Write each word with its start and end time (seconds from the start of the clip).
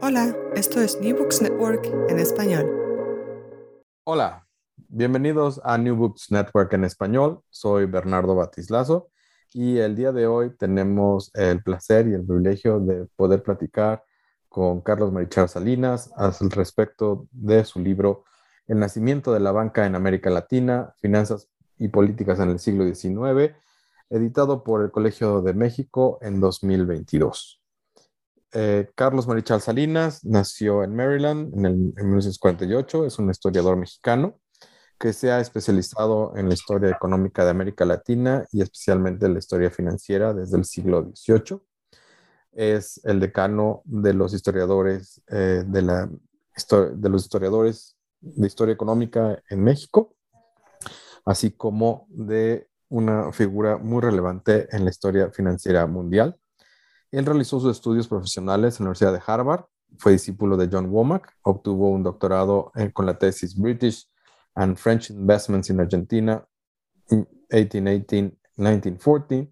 Hola, 0.00 0.36
esto 0.54 0.80
es 0.80 1.00
New 1.00 1.16
Books 1.16 1.42
Network 1.42 1.86
en 2.08 2.18
español. 2.18 2.66
Hola, 4.04 4.46
bienvenidos 4.88 5.60
a 5.64 5.76
New 5.78 5.96
Books 5.96 6.30
Network 6.30 6.72
en 6.74 6.84
español. 6.84 7.40
Soy 7.50 7.86
Bernardo 7.86 8.34
Batislazo 8.34 9.08
y 9.52 9.78
el 9.78 9.96
día 9.96 10.12
de 10.12 10.26
hoy 10.26 10.56
tenemos 10.56 11.30
el 11.34 11.62
placer 11.62 12.06
y 12.08 12.14
el 12.14 12.24
privilegio 12.24 12.78
de 12.80 13.06
poder 13.16 13.42
platicar 13.42 14.04
con 14.48 14.80
Carlos 14.82 15.12
Marichal 15.12 15.48
Salinas 15.48 16.12
al 16.16 16.32
respecto 16.50 17.26
de 17.32 17.64
su 17.64 17.80
libro 17.80 18.24
El 18.66 18.78
nacimiento 18.78 19.32
de 19.32 19.40
la 19.40 19.52
banca 19.52 19.86
en 19.86 19.94
América 19.94 20.30
Latina, 20.30 20.94
finanzas 21.00 21.48
y 21.78 21.88
políticas 21.88 22.38
en 22.40 22.50
el 22.50 22.58
siglo 22.58 22.84
XIX, 22.84 23.54
editado 24.10 24.62
por 24.62 24.82
el 24.82 24.90
Colegio 24.90 25.42
de 25.42 25.54
México 25.54 26.18
en 26.20 26.40
2022. 26.40 27.60
Eh, 28.58 28.88
Carlos 28.94 29.26
Marichal 29.26 29.60
Salinas 29.60 30.24
nació 30.24 30.82
en 30.82 30.96
Maryland 30.96 31.52
en, 31.52 31.66
el, 31.66 31.72
en 31.74 32.06
1948, 32.06 33.04
es 33.04 33.18
un 33.18 33.28
historiador 33.28 33.76
mexicano 33.76 34.40
que 34.98 35.12
se 35.12 35.30
ha 35.30 35.40
especializado 35.40 36.34
en 36.38 36.48
la 36.48 36.54
historia 36.54 36.88
económica 36.88 37.44
de 37.44 37.50
América 37.50 37.84
Latina 37.84 38.46
y 38.52 38.62
especialmente 38.62 39.26
en 39.26 39.34
la 39.34 39.40
historia 39.40 39.70
financiera 39.70 40.32
desde 40.32 40.56
el 40.56 40.64
siglo 40.64 41.12
XVIII. 41.14 41.60
Es 42.52 42.98
el 43.04 43.20
decano 43.20 43.82
de 43.84 44.14
los 44.14 44.32
historiadores 44.32 45.20
eh, 45.28 45.62
de, 45.66 45.82
la, 45.82 46.08
de 46.08 47.08
los 47.10 47.24
historiadores 47.24 47.98
de 48.22 48.46
historia 48.46 48.72
económica 48.72 49.38
en 49.50 49.62
México, 49.62 50.16
así 51.26 51.50
como 51.50 52.06
de 52.08 52.70
una 52.88 53.32
figura 53.32 53.76
muy 53.76 54.00
relevante 54.00 54.66
en 54.74 54.84
la 54.84 54.90
historia 54.90 55.30
financiera 55.30 55.86
mundial. 55.86 56.40
Él 57.10 57.26
realizó 57.26 57.60
sus 57.60 57.72
estudios 57.72 58.08
profesionales 58.08 58.78
en 58.78 58.84
la 58.84 58.88
Universidad 58.88 59.12
de 59.12 59.20
Harvard, 59.26 59.66
fue 59.98 60.12
discípulo 60.12 60.56
de 60.56 60.68
John 60.70 60.86
Womack, 60.90 61.34
obtuvo 61.42 61.90
un 61.90 62.02
doctorado 62.02 62.72
con 62.92 63.06
la 63.06 63.18
tesis 63.18 63.56
British 63.56 64.10
and 64.54 64.76
French 64.76 65.10
Investments 65.10 65.70
in 65.70 65.80
Argentina 65.80 66.46
1818-1940. 67.08 69.50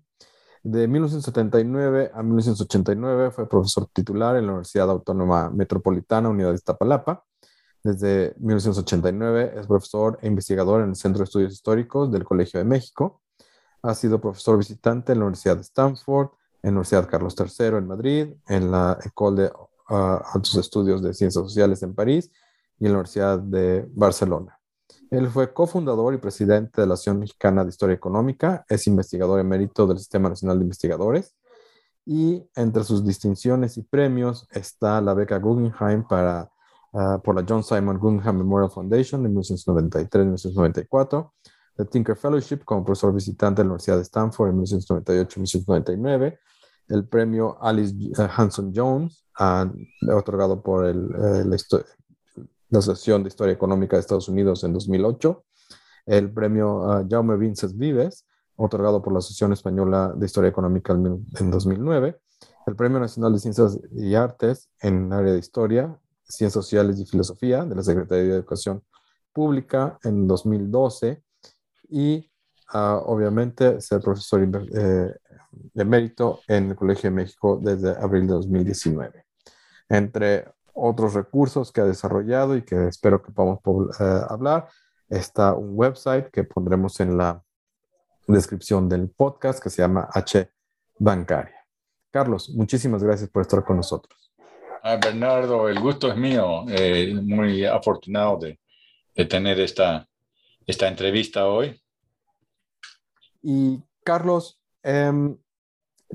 De 0.63 0.87
1979 0.89 2.11
a 2.15 2.23
1989 2.23 3.31
fue 3.31 3.49
profesor 3.49 3.87
titular 3.93 4.37
en 4.37 4.47
la 4.47 4.53
Universidad 4.53 4.91
Autónoma 4.91 5.51
Metropolitana 5.51 6.31
Unidad 6.31 6.51
de 6.51 6.57
Iztapalapa. 6.57 7.25
Desde 7.83 8.35
1989 8.39 9.55
es 9.57 9.67
profesor 9.67 10.19
e 10.23 10.27
investigador 10.27 10.83
en 10.83 10.91
el 10.91 10.97
Centro 10.97 11.19
de 11.19 11.25
Estudios 11.25 11.53
Históricos 11.53 12.11
del 12.11 12.25
Colegio 12.25 12.59
de 12.59 12.65
México. 12.65 13.21
Ha 13.83 13.95
sido 13.95 14.23
profesor 14.23 14.57
visitante 14.57 15.13
en 15.13 15.19
la 15.19 15.27
Universidad 15.27 15.57
de 15.57 15.63
Stanford, 15.63 16.31
en 16.65 16.71
la 16.71 16.81
Universidad 16.81 17.09
Carlos 17.09 17.37
III 17.39 17.67
en 17.77 17.87
Madrid, 17.87 18.35
en 18.49 18.71
la 18.71 18.99
École 19.05 19.43
de 19.43 19.53
uh, 19.91 20.19
Altos 20.33 20.55
Estudios 20.57 21.03
de 21.03 21.13
Ciencias 21.13 21.45
Sociales 21.45 21.83
en 21.83 21.95
París 21.95 22.31
y 22.79 22.87
en 22.87 22.93
la 22.93 22.99
Universidad 22.99 23.39
de 23.39 23.87
Barcelona. 23.93 24.59
Él 25.11 25.29
fue 25.29 25.53
cofundador 25.53 26.15
y 26.15 26.19
presidente 26.19 26.81
de 26.81 26.87
la 26.87 26.95
Asociación 26.95 27.21
Mexicana 27.21 27.63
de 27.65 27.69
Historia 27.69 27.95
Económica, 27.95 28.65
es 28.67 28.87
investigador 28.87 29.41
emérito 29.41 29.87
del 29.87 29.99
Sistema 29.99 30.31
Nacional 30.31 30.59
de 30.59 30.65
Investigadores 30.65 31.35
y 32.07 32.43
entre 32.57 32.83
sus 32.83 33.05
distinciones 33.05 33.77
y 33.77 33.83
premios 33.83 34.49
está 34.51 35.03
la 35.03 35.13
beca 35.13 35.39
Guggenheim 35.39 36.09
para, 36.09 36.51
uh, 36.93 37.21
por 37.23 37.35
la 37.35 37.45
John 37.47 37.63
Simon 37.63 37.99
Guggenheim 37.99 38.39
Memorial 38.39 38.71
Foundation 38.71 39.27
en 39.27 39.35
1993-1994, 39.37 41.31
la 41.77 41.85
Tinker 41.85 42.17
Fellowship 42.17 42.65
como 42.65 42.83
profesor 42.87 43.13
visitante 43.13 43.61
en 43.61 43.69
la 43.69 43.73
Universidad 43.75 43.97
de 43.97 44.03
Stanford 44.03 44.49
en 44.49 44.63
1998-1999, 44.63 46.39
el 46.89 47.07
premio 47.07 47.57
Alice 47.63 47.95
eh, 47.95 48.29
Hanson 48.37 48.73
Jones, 48.75 49.25
otorgado 50.13 50.63
por 50.63 50.87
el, 50.87 51.07
uh, 51.07 51.49
la, 51.49 52.79
Asociación 52.79 53.23
de 53.23 53.29
Historia 53.29 53.53
Económica 53.53 53.97
de 53.97 54.01
Estados 54.01 54.29
Unidos 54.29 54.65
en 54.65 54.73
2008, 54.73 55.45
el 56.07 56.33
premio 56.33 56.83
uh, 56.83 57.07
Jaume 57.09 57.37
Vinces 57.37 57.77
Vives, 57.77 58.27
otorgado 58.57 59.03
por 59.03 59.13
la 59.13 59.21
Asociación 59.21 59.53
Española 59.53 60.13
de 60.17 60.27
Historia 60.27 60.51
Económica 60.51 60.93
en, 60.93 61.27
en 61.39 61.51
2009, 61.51 62.19
el 62.67 62.77
Premio 62.77 62.99
Nacional 62.99 63.33
de 63.33 63.39
Ciencias 63.39 63.79
y 63.93 64.15
Artes 64.15 64.71
en 64.81 65.13
área 65.13 65.33
de 65.33 65.39
Historia, 65.39 65.99
Ciencias 66.25 66.53
Sociales 66.53 66.99
y 66.99 67.07
Filosofía 67.07 67.65
de 67.65 67.75
la 67.75 67.83
Secretaría 67.83 68.25
de 68.25 68.35
Educación 68.37 68.83
Pública 69.33 69.99
en 70.05 70.27
2012 70.27 71.23
y 71.91 72.31
uh, 72.73 73.03
obviamente 73.05 73.81
ser 73.81 74.01
profesor 74.01 74.43
eh, 74.43 75.15
de 75.73 75.85
mérito 75.85 76.41
en 76.49 76.71
el 76.71 76.77
Colegio 76.77 77.11
de 77.11 77.17
México 77.17 77.59
desde 77.63 77.91
abril 77.91 78.27
de 78.27 78.35
2019. 78.35 79.25
Entre 79.89 80.47
otros 80.73 81.15
recursos 81.15 81.71
que 81.73 81.81
ha 81.81 81.85
desarrollado 81.85 82.57
y 82.57 82.63
que 82.63 82.89
espero 82.89 83.23
que 83.23 83.33
podamos 83.33 83.61
uh, 83.65 84.27
hablar, 84.29 84.69
está 85.09 85.55
un 85.55 85.71
website 85.75 86.31
que 86.31 86.45
pondremos 86.45 86.99
en 87.01 87.17
la 87.17 87.43
descripción 88.27 88.89
del 88.89 89.09
podcast 89.11 89.63
que 89.63 89.71
se 89.71 89.83
llama 89.83 90.09
H 90.13 90.51
Bancaria. 90.99 91.67
Carlos, 92.11 92.51
muchísimas 92.51 93.03
gracias 93.03 93.31
por 93.31 93.43
estar 93.43 93.65
con 93.65 93.77
nosotros. 93.77 94.33
Ah, 94.83 94.99
Bernardo, 95.03 95.69
el 95.69 95.81
gusto 95.81 96.09
es 96.09 96.17
mío. 96.17 96.65
Eh, 96.69 97.15
muy 97.15 97.65
afortunado 97.65 98.39
de, 98.39 98.61
de 99.15 99.25
tener 99.25 99.59
esta, 99.61 100.07
esta 100.67 100.89
entrevista 100.89 101.47
hoy. 101.47 101.81
Y 103.43 103.83
Carlos, 104.05 104.61
eh, 104.83 105.37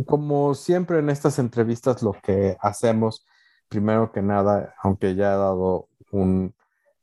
como 0.05 0.53
siempre 0.55 0.99
en 0.99 1.09
estas 1.09 1.39
entrevistas 1.39 2.01
lo 2.01 2.13
que 2.23 2.57
hacemos, 2.61 3.25
primero 3.67 4.11
que 4.11 4.21
nada, 4.21 4.75
aunque 4.81 5.15
ya 5.15 5.33
he 5.33 5.37
dado 5.37 5.87
un, 6.11 6.53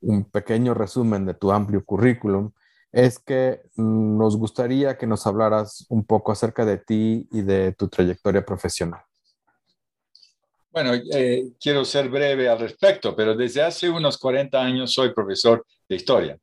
un 0.01 0.25
pequeño 0.25 0.73
resumen 0.73 1.25
de 1.25 1.33
tu 1.33 1.51
amplio 1.51 1.83
currículum, 1.83 2.51
es 2.91 3.19
que 3.19 3.61
nos 3.75 4.37
gustaría 4.37 4.97
que 4.97 5.07
nos 5.07 5.27
hablaras 5.27 5.85
un 5.89 6.05
poco 6.05 6.31
acerca 6.31 6.65
de 6.65 6.77
ti 6.77 7.27
y 7.31 7.41
de 7.41 7.73
tu 7.73 7.87
trayectoria 7.87 8.45
profesional. 8.45 9.01
Bueno, 10.71 10.93
eh, 10.93 11.53
quiero 11.59 11.83
ser 11.83 12.09
breve 12.09 12.47
al 12.49 12.59
respecto, 12.59 13.15
pero 13.15 13.35
desde 13.35 13.63
hace 13.63 13.89
unos 13.89 14.17
40 14.17 14.61
años 14.61 14.93
soy 14.93 15.13
profesor 15.13 15.65
de 15.89 15.95
historia, 15.95 16.37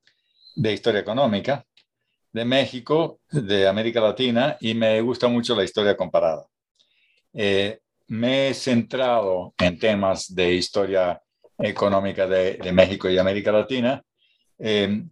de 0.57 0.73
historia 0.73 1.01
económica, 1.01 1.65
de 2.35 2.45
México, 2.45 3.21
de 3.31 3.67
América 3.67 4.01
Latina, 4.01 4.59
y 4.61 4.75
me 4.75 5.01
gusta 5.01 5.29
mucho 5.29 5.55
la 5.55 5.65
historia 5.65 5.97
comparada. 5.97 6.45
Eh, 7.33 7.79
me 8.09 8.49
he 8.49 8.55
centrado 8.55 9.55
en 9.59 9.79
temas 9.79 10.35
de 10.35 10.53
historia 10.53 11.23
económica 11.59 12.27
de, 12.27 12.73
México 12.73 13.09
y 13.09 13.17
América 13.17 13.53
Latina, 13.53 14.03
eh, 14.59 15.05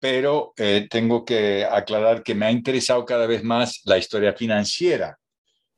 pero 0.00 0.54
eh, 0.56 0.88
tengo 0.90 1.24
que 1.24 1.64
aclarar 1.64 2.22
que 2.22 2.34
me 2.34 2.46
ha 2.46 2.50
interesado 2.50 3.04
cada 3.04 3.26
vez 3.26 3.44
más 3.44 3.82
la 3.84 3.98
historia 3.98 4.32
financiera 4.32 5.18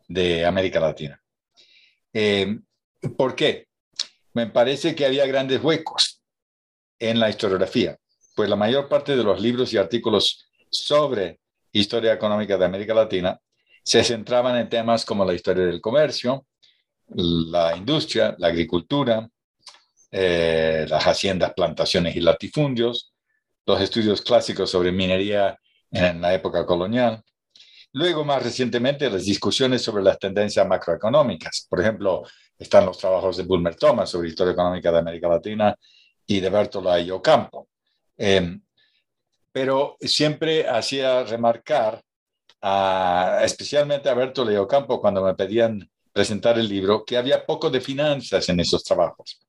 de 0.06 0.44
América 0.44 0.80
Latina. 0.80 1.20
Eh, 2.12 2.58
¿Por 3.16 3.34
qué? 3.34 3.66
Me 4.34 4.46
parece 4.46 4.94
que 4.94 5.04
había 5.04 5.26
grandes 5.26 5.62
huecos 5.62 6.22
en 6.98 7.18
la 7.18 7.28
historiografía, 7.28 7.98
pues 8.38 8.48
la 8.48 8.54
mayor 8.54 8.88
parte 8.88 9.16
de 9.16 9.24
los 9.24 9.40
libros 9.40 9.72
y 9.72 9.78
artículos 9.78 10.48
sobre 10.70 11.40
historia 11.72 12.12
económica 12.12 12.56
de 12.56 12.66
América 12.66 12.94
Latina 12.94 13.36
se 13.82 14.04
centraban 14.04 14.56
en 14.56 14.68
temas 14.68 15.04
como 15.04 15.24
la 15.24 15.34
historia 15.34 15.66
del 15.66 15.80
comercio, 15.80 16.46
la 17.08 17.76
industria, 17.76 18.36
la 18.38 18.46
agricultura, 18.46 19.28
eh, 20.12 20.86
las 20.88 21.02
haciendas, 21.02 21.52
plantaciones 21.52 22.14
y 22.14 22.20
latifundios, 22.20 23.12
los 23.66 23.80
estudios 23.80 24.22
clásicos 24.22 24.70
sobre 24.70 24.92
minería 24.92 25.58
en 25.90 26.20
la 26.20 26.32
época 26.32 26.64
colonial, 26.64 27.20
Luego, 27.94 28.22
más 28.24 28.40
recientemente, 28.40 29.10
las 29.10 29.24
discusiones 29.24 29.82
sobre 29.82 30.04
las 30.04 30.18
tendencias 30.18 30.64
macroeconómicas. 30.68 31.66
Por 31.68 31.80
ejemplo, 31.80 32.22
están 32.58 32.84
los 32.84 32.98
trabajos 32.98 33.38
de 33.38 33.44
Bulmer 33.44 33.74
Thomas 33.76 34.10
sobre 34.10 34.28
historia 34.28 34.52
económica 34.52 34.92
de 34.92 34.98
América 34.98 35.26
Latina 35.26 35.74
y 36.26 36.38
de 36.38 36.50
Bertola 36.50 37.00
y 37.00 37.10
Ocampo. 37.10 37.66
Eh, 38.18 38.58
pero 39.52 39.96
siempre 40.00 40.68
hacía 40.68 41.24
remarcar, 41.24 42.02
especialmente 43.42 44.08
a 44.08 44.14
Bertola 44.14 44.52
y 44.52 44.56
Ocampo, 44.56 45.00
cuando 45.00 45.22
me 45.22 45.34
pedían 45.34 45.88
presentar 46.12 46.58
el 46.58 46.68
libro, 46.68 47.04
que 47.04 47.16
había 47.16 47.46
poco 47.46 47.70
de 47.70 47.80
finanzas 47.80 48.48
en 48.48 48.60
esos 48.60 48.82
trabajos. 48.82 49.40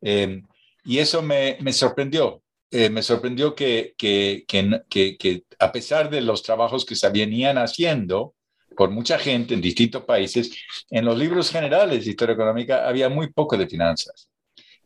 Eh, 0.00 0.42
y 0.84 0.98
eso 0.98 1.22
me, 1.22 1.58
me 1.60 1.72
sorprendió, 1.72 2.42
eh, 2.70 2.90
me 2.90 3.02
sorprendió 3.02 3.54
que, 3.54 3.94
que, 3.96 4.44
que, 4.46 5.16
que, 5.18 5.44
a 5.58 5.72
pesar 5.72 6.10
de 6.10 6.20
los 6.20 6.42
trabajos 6.42 6.84
que 6.84 6.96
se 6.96 7.08
venían 7.10 7.58
haciendo 7.58 8.34
por 8.76 8.90
mucha 8.90 9.18
gente 9.18 9.54
en 9.54 9.60
distintos 9.60 10.04
países, 10.04 10.50
en 10.90 11.04
los 11.04 11.18
libros 11.18 11.50
generales 11.50 12.04
de 12.04 12.10
historia 12.10 12.34
económica 12.34 12.88
había 12.88 13.08
muy 13.08 13.32
poco 13.32 13.56
de 13.56 13.66
finanzas. 13.66 14.27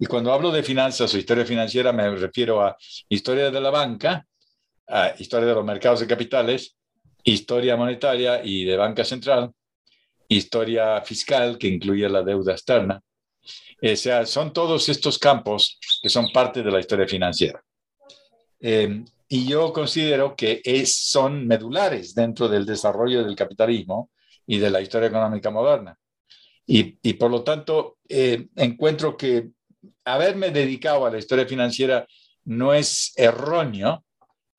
Y 0.02 0.06
cuando 0.06 0.32
hablo 0.32 0.50
de 0.50 0.64
finanzas 0.64 1.14
o 1.14 1.16
historia 1.16 1.46
financiera 1.46 1.92
me 1.92 2.10
refiero 2.16 2.60
a 2.60 2.76
historia 3.08 3.52
de 3.52 3.60
la 3.60 3.70
banca, 3.70 4.26
a 4.88 5.14
historia 5.16 5.46
de 5.46 5.54
los 5.54 5.64
mercados 5.64 6.00
de 6.00 6.08
capitales, 6.08 6.74
historia 7.22 7.76
monetaria 7.76 8.44
y 8.44 8.64
de 8.64 8.76
banca 8.76 9.04
central, 9.04 9.52
historia 10.26 11.00
fiscal 11.02 11.56
que 11.56 11.68
incluye 11.68 12.08
la 12.08 12.24
deuda 12.24 12.50
externa, 12.50 13.00
O 13.80 13.94
sea, 13.94 14.26
son 14.26 14.52
todos 14.52 14.88
estos 14.88 15.20
campos 15.20 15.78
que 16.02 16.08
son 16.08 16.32
parte 16.32 16.64
de 16.64 16.72
la 16.72 16.80
historia 16.80 17.06
financiera. 17.06 17.62
Eh, 18.58 19.04
y 19.28 19.46
yo 19.46 19.72
considero 19.72 20.34
que 20.34 20.60
es, 20.64 20.96
son 20.96 21.46
medulares 21.46 22.12
dentro 22.12 22.48
del 22.48 22.66
desarrollo 22.66 23.22
del 23.22 23.36
capitalismo 23.36 24.10
y 24.48 24.58
de 24.58 24.68
la 24.68 24.80
historia 24.80 25.10
económica 25.10 25.50
moderna. 25.50 25.96
Y, 26.66 26.98
y 27.02 27.12
por 27.12 27.30
lo 27.30 27.44
tanto, 27.44 27.98
eh, 28.08 28.48
encuentro 28.56 29.16
que 29.16 29.52
haberme 30.04 30.50
dedicado 30.50 31.06
a 31.06 31.10
la 31.10 31.18
historia 31.18 31.46
financiera 31.46 32.06
no 32.44 32.74
es 32.74 33.12
erróneo, 33.16 34.04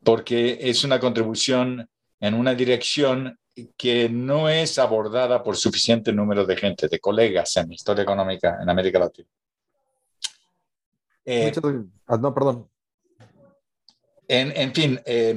porque 0.04 0.58
es 0.62 0.84
una 0.84 1.00
contribución 1.00 1.90
en 2.20 2.34
una 2.34 2.56
dirección 2.56 3.38
que 3.78 4.10
no 4.10 4.50
es 4.50 4.80
abordada 4.80 5.44
por 5.44 5.56
suficiente 5.58 6.12
número 6.12 6.46
de 6.46 6.58
gente, 6.58 6.88
de 6.88 7.00
colegas 7.00 7.56
en 7.58 7.72
historia 7.72 8.04
económica 8.04 8.58
en 8.62 8.70
América 8.70 9.00
Latina. 9.00 9.28
Eh, 11.26 11.54
ah, 12.08 12.18
no, 12.18 12.34
perdón. 12.34 12.70
En, 14.28 14.52
en 14.56 14.74
fin, 14.74 15.00
eh, 15.06 15.36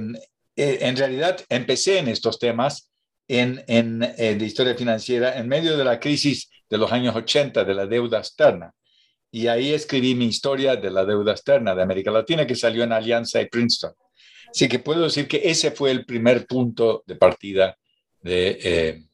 en 0.56 0.96
realidad 0.96 1.40
empecé 1.48 1.98
en 1.98 2.08
estos 2.08 2.38
temas 2.38 2.90
en, 3.28 3.62
en 3.66 4.02
eh, 4.02 4.36
de 4.36 4.44
historia 4.44 4.74
financiera 4.74 5.36
en 5.36 5.48
medio 5.48 5.76
de 5.76 5.84
la 5.84 6.00
crisis 6.00 6.50
de 6.68 6.78
los 6.78 6.90
años 6.92 7.14
80 7.14 7.64
de 7.64 7.74
la 7.74 7.86
deuda 7.86 8.18
externa. 8.18 8.72
Y 9.36 9.48
ahí 9.48 9.74
escribí 9.74 10.14
mi 10.14 10.24
historia 10.24 10.76
de 10.76 10.90
la 10.90 11.04
deuda 11.04 11.32
externa 11.32 11.74
de 11.74 11.82
América 11.82 12.10
Latina 12.10 12.46
que 12.46 12.54
salió 12.54 12.84
en 12.84 12.92
Alianza 12.92 13.38
y 13.38 13.50
Princeton. 13.50 13.92
Así 14.48 14.66
que 14.66 14.78
puedo 14.78 15.02
decir 15.02 15.28
que 15.28 15.42
ese 15.44 15.72
fue 15.72 15.90
el 15.90 16.06
primer 16.06 16.46
punto 16.46 17.04
de 17.06 17.16
partida 17.16 17.76
de, 18.22 18.58
eh, 18.64 19.04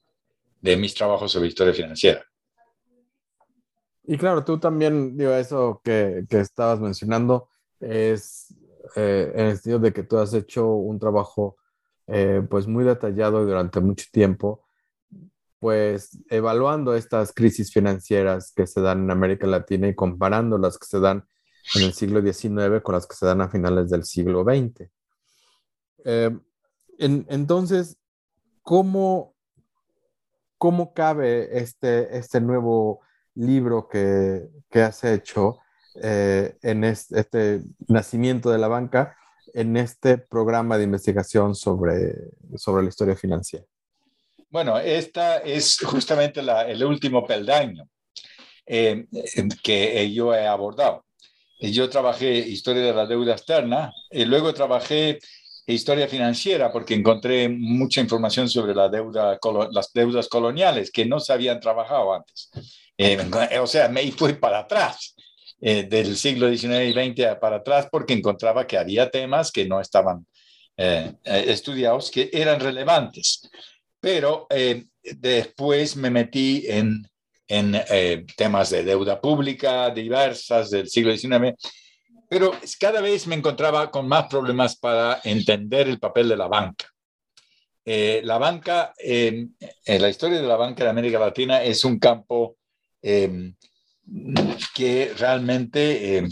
de 0.60 0.76
mis 0.76 0.94
trabajos 0.94 1.32
sobre 1.32 1.48
historia 1.48 1.74
financiera. 1.74 2.24
Y 4.04 4.16
claro, 4.16 4.44
tú 4.44 4.60
también, 4.60 5.16
digo, 5.16 5.32
eso 5.34 5.80
que, 5.82 6.24
que 6.30 6.38
estabas 6.38 6.78
mencionando 6.78 7.48
es 7.80 8.54
eh, 8.94 9.32
en 9.34 9.46
el 9.46 9.54
sentido 9.54 9.80
de 9.80 9.92
que 9.92 10.04
tú 10.04 10.19
has 10.19 10.32
hecho 10.34 10.69
un 10.69 11.00
trabajo 11.00 11.56
eh, 12.06 12.42
pues 12.48 12.69
muy 12.69 12.84
detallado 12.84 13.44
durante 13.44 13.80
mucho 13.80 14.06
tiempo, 14.12 14.64
pues 15.62 16.19
evaluando 16.29 16.97
estas 16.97 17.32
crisis 17.32 17.73
financieras 17.73 18.53
que 18.53 18.67
se 18.67 18.81
dan 18.81 19.05
en 19.05 19.12
América 19.12 19.47
Latina 19.47 19.87
y 19.87 19.94
comparando 19.94 20.59
las 20.59 20.76
que 20.76 20.87
se 20.87 20.99
dan 20.99 21.25
en 21.76 21.82
el 21.82 21.93
siglo 21.93 22.20
XIX 22.20 22.82
con 22.82 22.97
las 22.97 23.06
que 23.06 23.14
se 23.14 23.26
dan 23.26 23.43
a 23.43 23.49
finales 23.49 23.88
del 23.88 24.03
siglo 24.03 24.43
XX. 24.43 24.91
Eh, 26.05 26.37
entonces, 26.99 27.97
¿cómo, 28.62 29.37
¿cómo 30.59 30.94
cabe 30.94 31.56
este, 31.56 32.19
este 32.19 32.41
nuevo 32.41 33.03
libro 33.37 33.87
que, 33.87 34.49
que 34.69 34.82
has 34.82 35.05
hecho 35.05 35.61
eh, 35.94 36.58
en 36.62 36.82
este, 36.82 37.20
este, 37.20 37.62
nacimiento 37.87 38.50
de 38.50 38.58
la 38.58 38.67
banca 38.67 39.17
en 39.55 39.76
este 39.76 40.19
programa 40.19 40.76
de 40.76 40.82
investigación 40.82 41.55
sobre, 41.55 42.17
sobre 42.56 42.82
la 42.82 42.88
historia 42.88 43.15
financiera? 43.15 43.65
Bueno, 44.52 44.78
esta 44.78 45.38
es 45.38 45.78
justamente 45.78 46.40
el 46.40 46.84
último 46.84 47.26
peldaño 47.26 47.88
eh, 48.66 49.06
que 49.62 50.12
yo 50.12 50.34
he 50.34 50.46
abordado. 50.46 51.06
Yo 51.58 51.88
trabajé 51.88 52.37
historia 52.37 52.82
de 52.82 52.93
la 52.93 53.06
deuda 53.06 53.32
externa 53.32 53.94
y 54.10 54.26
luego 54.26 54.52
trabajé 54.52 55.20
historia 55.66 56.06
financiera 56.06 56.70
porque 56.70 56.93
encontré 56.93 57.49
mucha 57.49 58.02
información 58.02 58.46
sobre 58.46 58.75
la 58.75 58.90
deuda, 58.90 59.38
las 59.70 59.90
deudas 59.94 60.28
coloniales 60.28 60.90
que 60.90 61.06
no 61.06 61.19
se 61.19 61.32
habían 61.32 61.58
trabajado 61.58 62.12
antes. 62.12 62.50
Eh, 62.98 63.19
o 63.58 63.66
sea, 63.66 63.88
me 63.88 64.12
fui 64.12 64.34
para 64.34 64.58
atrás 64.58 65.14
eh, 65.62 65.84
del 65.84 66.14
siglo 66.14 66.55
XIX 66.55 66.84
y 66.84 66.93
XX 66.93 67.37
para 67.40 67.56
atrás 67.56 67.88
porque 67.90 68.12
encontraba 68.12 68.66
que 68.66 68.76
había 68.76 69.10
temas 69.10 69.50
que 69.50 69.64
no 69.64 69.81
estaban 69.81 70.26
eh, 70.76 71.14
estudiados 71.25 72.10
que 72.10 72.28
eran 72.34 72.60
relevantes. 72.60 73.48
Pero 74.02 74.46
después 75.02 75.96
me 75.96 76.10
metí 76.10 76.66
en, 76.66 77.08
en 77.49 77.81
temas 78.37 78.69
de 78.69 78.84
deuda 78.84 79.19
pública 79.19 79.88
diversas 79.88 80.70
del 80.70 80.90
siglo 80.90 81.16
XIX 81.16 81.56
pero 82.32 82.52
cada 82.81 83.02
vez 83.02 83.26
me 83.26 83.34
encontraba 83.34 83.90
con 83.90 84.08
más 84.08 84.26
problemas 84.26 84.75
para 84.76 85.20
entender 85.22 85.87
el 85.87 85.99
papel 85.99 86.31
de 86.31 86.37
la 86.38 86.49
banca. 86.49 86.90
Eh, 87.84 88.22
la 88.25 88.38
banca, 88.38 88.94
en 88.96 89.54
la 89.87 90.08
historia 90.08 90.40
de 90.40 90.48
la 90.48 90.56
banca 90.56 90.82
en 90.82 90.88
América 90.88 91.19
Latina 91.19 91.62
es 91.62 91.84
un 91.84 91.98
campo 91.98 92.56
em, 93.02 93.55
que 94.75 95.12
realmente 95.19 96.16
em, 96.16 96.31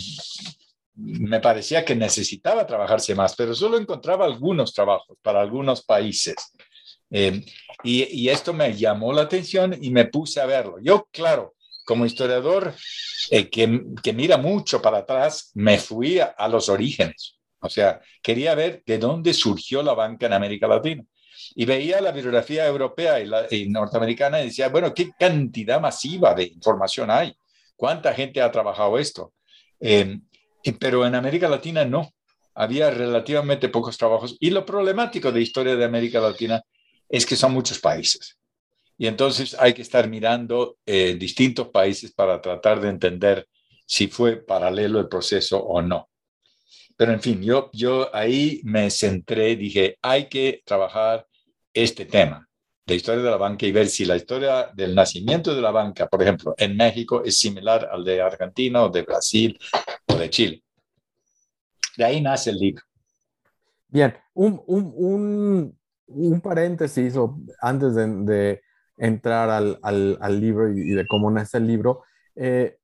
me 0.94 1.38
parecía 1.38 1.84
que 1.84 1.94
necesitaba 1.94 2.66
trabajarse 2.66 3.14
más, 3.14 3.36
pero 3.36 3.54
solo 3.54 3.76
encontraba 3.76 4.24
algunos 4.24 4.72
trabajos 4.72 5.18
para 5.20 5.42
algunos 5.42 5.84
países. 5.84 6.34
Em, 7.10 7.44
y, 7.82 8.04
y, 8.04 8.28
esto 8.28 8.52
me 8.52 8.76
llamó 8.76 9.12
la 9.12 9.22
atención 9.22 9.76
y 9.80 9.90
me 9.90 10.04
puse 10.04 10.40
a 10.40 10.46
verlo. 10.46 10.76
Yo, 10.80 11.08
claro, 11.10 11.54
como 11.90 12.06
historiador 12.06 12.72
eh, 13.32 13.50
que, 13.50 14.12
mira 14.12 14.36
mucho 14.36 14.80
para 14.80 14.98
atrás, 14.98 15.50
me 15.54 15.76
fui 15.76 16.20
a, 16.20 16.46
los 16.48 16.68
orígenes. 16.68 17.36
O 17.58 17.68
sea, 17.68 18.00
quería 18.22 18.54
ver 18.54 18.84
de 18.86 18.96
dónde 18.98 19.34
surgió 19.34 19.82
la 19.82 19.92
banca 19.92 20.26
en 20.26 20.34
América 20.34 20.68
Latina. 20.68 21.02
Y 21.56 21.64
veía 21.64 22.00
la 22.00 22.12
bibliografía 22.12 22.64
europea 22.64 23.18
y, 23.18 23.26
la, 23.26 23.48
norteamericana 23.66 24.40
y 24.40 24.46
decía, 24.46 24.68
bueno, 24.68 24.94
¿qué 24.94 25.10
cantidad 25.18 25.80
masiva 25.80 26.32
de 26.32 26.44
información 26.44 27.10
hay? 27.10 27.34
¿Cuánta 27.74 28.14
gente 28.14 28.40
ha 28.40 28.52
trabajado 28.52 28.96
esto? 28.96 29.32
Em, 29.80 30.22
pero 30.78 31.04
en 31.04 31.16
América 31.16 31.48
Latina 31.48 31.84
no. 31.84 32.12
Había 32.54 32.92
relativamente 32.92 33.68
pocos 33.68 33.98
trabajos. 33.98 34.36
Y 34.38 34.50
lo 34.50 34.64
problemático 34.64 35.32
de 35.32 35.40
historia 35.40 35.74
de 35.74 35.84
América 35.84 36.20
Latina 36.20 36.62
es 37.10 37.26
que 37.26 37.36
son 37.36 37.52
muchos 37.52 37.78
países. 37.78 38.38
Y 38.96 39.06
entonces 39.06 39.56
hay 39.58 39.74
que 39.74 39.82
estar 39.82 40.08
mirando 40.08 40.78
eh, 40.86 41.16
distintos 41.18 41.68
países 41.68 42.12
para 42.12 42.40
tratar 42.40 42.80
de 42.80 42.88
entender 42.88 43.48
si 43.86 44.06
fue 44.08 44.36
paralelo 44.36 45.00
el 45.00 45.08
proceso 45.08 45.58
o 45.58 45.82
no. 45.82 46.08
Pero 46.96 47.12
en 47.12 47.20
fin, 47.20 47.42
yo, 47.42 47.70
yo 47.72 48.14
ahí 48.14 48.60
me 48.62 48.90
centré, 48.90 49.56
dije, 49.56 49.96
hay 50.02 50.28
que 50.28 50.62
trabajar 50.64 51.26
este 51.72 52.04
tema 52.04 52.46
de 52.86 52.94
historia 52.94 53.22
de 53.22 53.30
la 53.30 53.36
banca 53.36 53.66
y 53.66 53.72
ver 53.72 53.88
si 53.88 54.04
la 54.04 54.16
historia 54.16 54.70
del 54.74 54.94
nacimiento 54.94 55.54
de 55.54 55.62
la 55.62 55.70
banca, 55.70 56.08
por 56.08 56.22
ejemplo, 56.22 56.54
en 56.58 56.76
México 56.76 57.22
es 57.24 57.38
similar 57.38 57.88
al 57.90 58.04
de 58.04 58.20
Argentina 58.20 58.84
o 58.84 58.88
de 58.88 59.02
Brasil 59.02 59.58
o 60.06 60.14
de 60.14 60.28
Chile. 60.28 60.62
De 61.96 62.04
ahí 62.04 62.20
nace 62.20 62.50
el 62.50 62.58
libro. 62.58 62.84
Bien, 63.88 64.16
un, 64.34 64.62
un, 64.66 64.92
un, 64.94 65.79
un 66.10 66.40
paréntesis 66.40 67.14
antes 67.60 67.94
de, 67.94 68.62
entrar 68.96 69.48
al, 69.48 69.78
al, 69.82 70.40
libro 70.40 70.70
y, 70.70 70.90
de 70.90 71.06
cómo 71.06 71.30
nace 71.30 71.56
el 71.56 71.66
libro, 71.66 72.02
eh, 72.36 72.78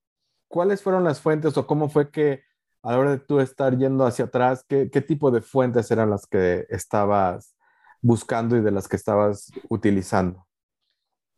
¿cuáles 0.49 0.83
fueron 0.83 1.05
las 1.05 1.21
fuentes 1.21 1.57
o 1.59 1.67
cómo 1.67 1.91
fue 1.91 2.11
que 2.11 2.43
a 2.83 2.93
la 2.93 2.99
hora 2.99 3.11
de 3.11 3.19
tú 3.19 3.41
estar 3.41 3.77
yendo 3.77 4.07
hacia 4.07 4.27
atrás, 4.27 4.65
qué, 4.67 4.89
qué 4.91 5.03
tipo 5.03 5.31
de 5.31 5.43
fuentes 5.43 5.91
eran 5.91 6.09
las 6.09 6.27
que 6.27 6.65
estabas 6.71 7.55
buscando 8.01 8.57
y 8.57 8.63
de 8.63 8.71
las 8.71 8.89
que 8.89 8.97
estabas 8.97 9.51
utilizando? 9.69 10.47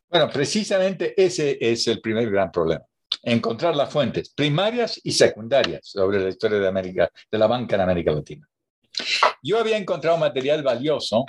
Bueno, 0.09 0.29
precisamente 0.31 1.13
ese 1.21 1.57
es 1.59 1.87
el 1.87 1.99
primer 2.01 2.29
gran 2.31 2.51
problema. 2.51 2.83
Encontrar 3.21 3.75
las 3.75 3.91
fuentes 3.91 4.29
primarias 4.29 4.99
y 5.03 5.11
secundarias 5.11 5.81
sobre 5.83 6.19
la 6.19 6.29
historia 6.29 6.59
de 6.59 6.67
América, 6.67 7.11
de 7.29 7.37
la 7.37 7.47
banca 7.47 7.75
en 7.75 7.81
América 7.81 8.11
Latina. 8.11 8.47
Yo 9.43 9.59
había 9.59 9.77
encontrado 9.77 10.17
material 10.17 10.63
valioso 10.63 11.25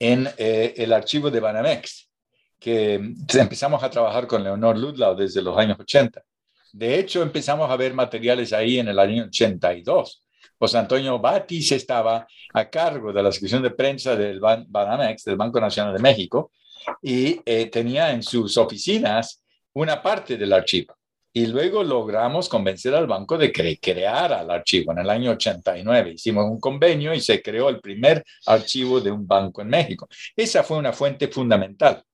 en 0.00 0.28
eh, 0.38 0.74
el 0.78 0.92
archivo 0.92 1.30
de 1.30 1.38
Banamex, 1.38 2.10
que 2.58 2.94
empezamos 3.34 3.82
a 3.84 3.90
trabajar 3.90 4.26
con 4.26 4.42
Leonor 4.42 4.76
Ludlow 4.76 5.14
desde 5.14 5.42
los 5.42 5.56
años 5.56 5.78
80. 5.78 6.20
De 6.72 6.98
hecho, 6.98 7.22
empezamos 7.22 7.70
a 7.70 7.76
ver 7.76 7.94
materiales 7.94 8.52
ahí 8.52 8.78
en 8.78 8.88
el 8.88 8.98
año 8.98 9.24
82. 9.24 10.24
José 10.58 10.78
Antonio 10.78 11.18
Batis 11.18 11.72
estaba 11.72 12.26
a 12.52 12.70
cargo 12.70 13.12
de 13.12 13.22
la 13.22 13.32
sección 13.32 13.62
de 13.62 13.70
prensa 13.70 14.16
del 14.16 14.40
Banamex, 14.40 15.24
del 15.24 15.36
Banco 15.36 15.60
Nacional 15.60 15.94
de 15.94 16.02
México, 16.02 16.52
y 17.02 17.40
eh, 17.44 17.66
tenía 17.66 18.12
en 18.12 18.22
sus 18.22 18.56
oficinas 18.56 19.42
una 19.72 20.02
parte 20.02 20.36
del 20.36 20.52
archivo. 20.52 20.94
Y 21.32 21.46
luego 21.46 21.84
logramos 21.84 22.48
convencer 22.48 22.94
al 22.94 23.06
banco 23.06 23.38
de 23.38 23.52
que 23.52 23.78
creara 23.78 24.42
el 24.42 24.50
archivo. 24.50 24.92
En 24.92 24.98
el 24.98 25.10
año 25.10 25.30
89 25.30 26.12
hicimos 26.14 26.44
un 26.46 26.58
convenio 26.58 27.14
y 27.14 27.20
se 27.20 27.40
creó 27.40 27.68
el 27.68 27.80
primer 27.80 28.24
archivo 28.46 29.00
de 29.00 29.12
un 29.12 29.26
banco 29.26 29.62
en 29.62 29.68
México. 29.68 30.08
Esa 30.34 30.64
fue 30.64 30.78
una 30.78 30.92
fuente 30.92 31.28
fundamental 31.28 32.04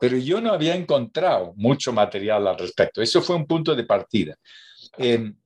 pero 0.00 0.16
yo 0.16 0.40
no 0.40 0.52
había 0.52 0.74
encontrado 0.74 1.52
mucho 1.56 1.92
material 1.92 2.46
al 2.46 2.58
respecto. 2.58 3.02
Eso 3.02 3.22
fue 3.22 3.36
un 3.36 3.46
punto 3.46 3.74
de 3.74 3.84
partida. 3.84 4.36
Em, 4.96 5.36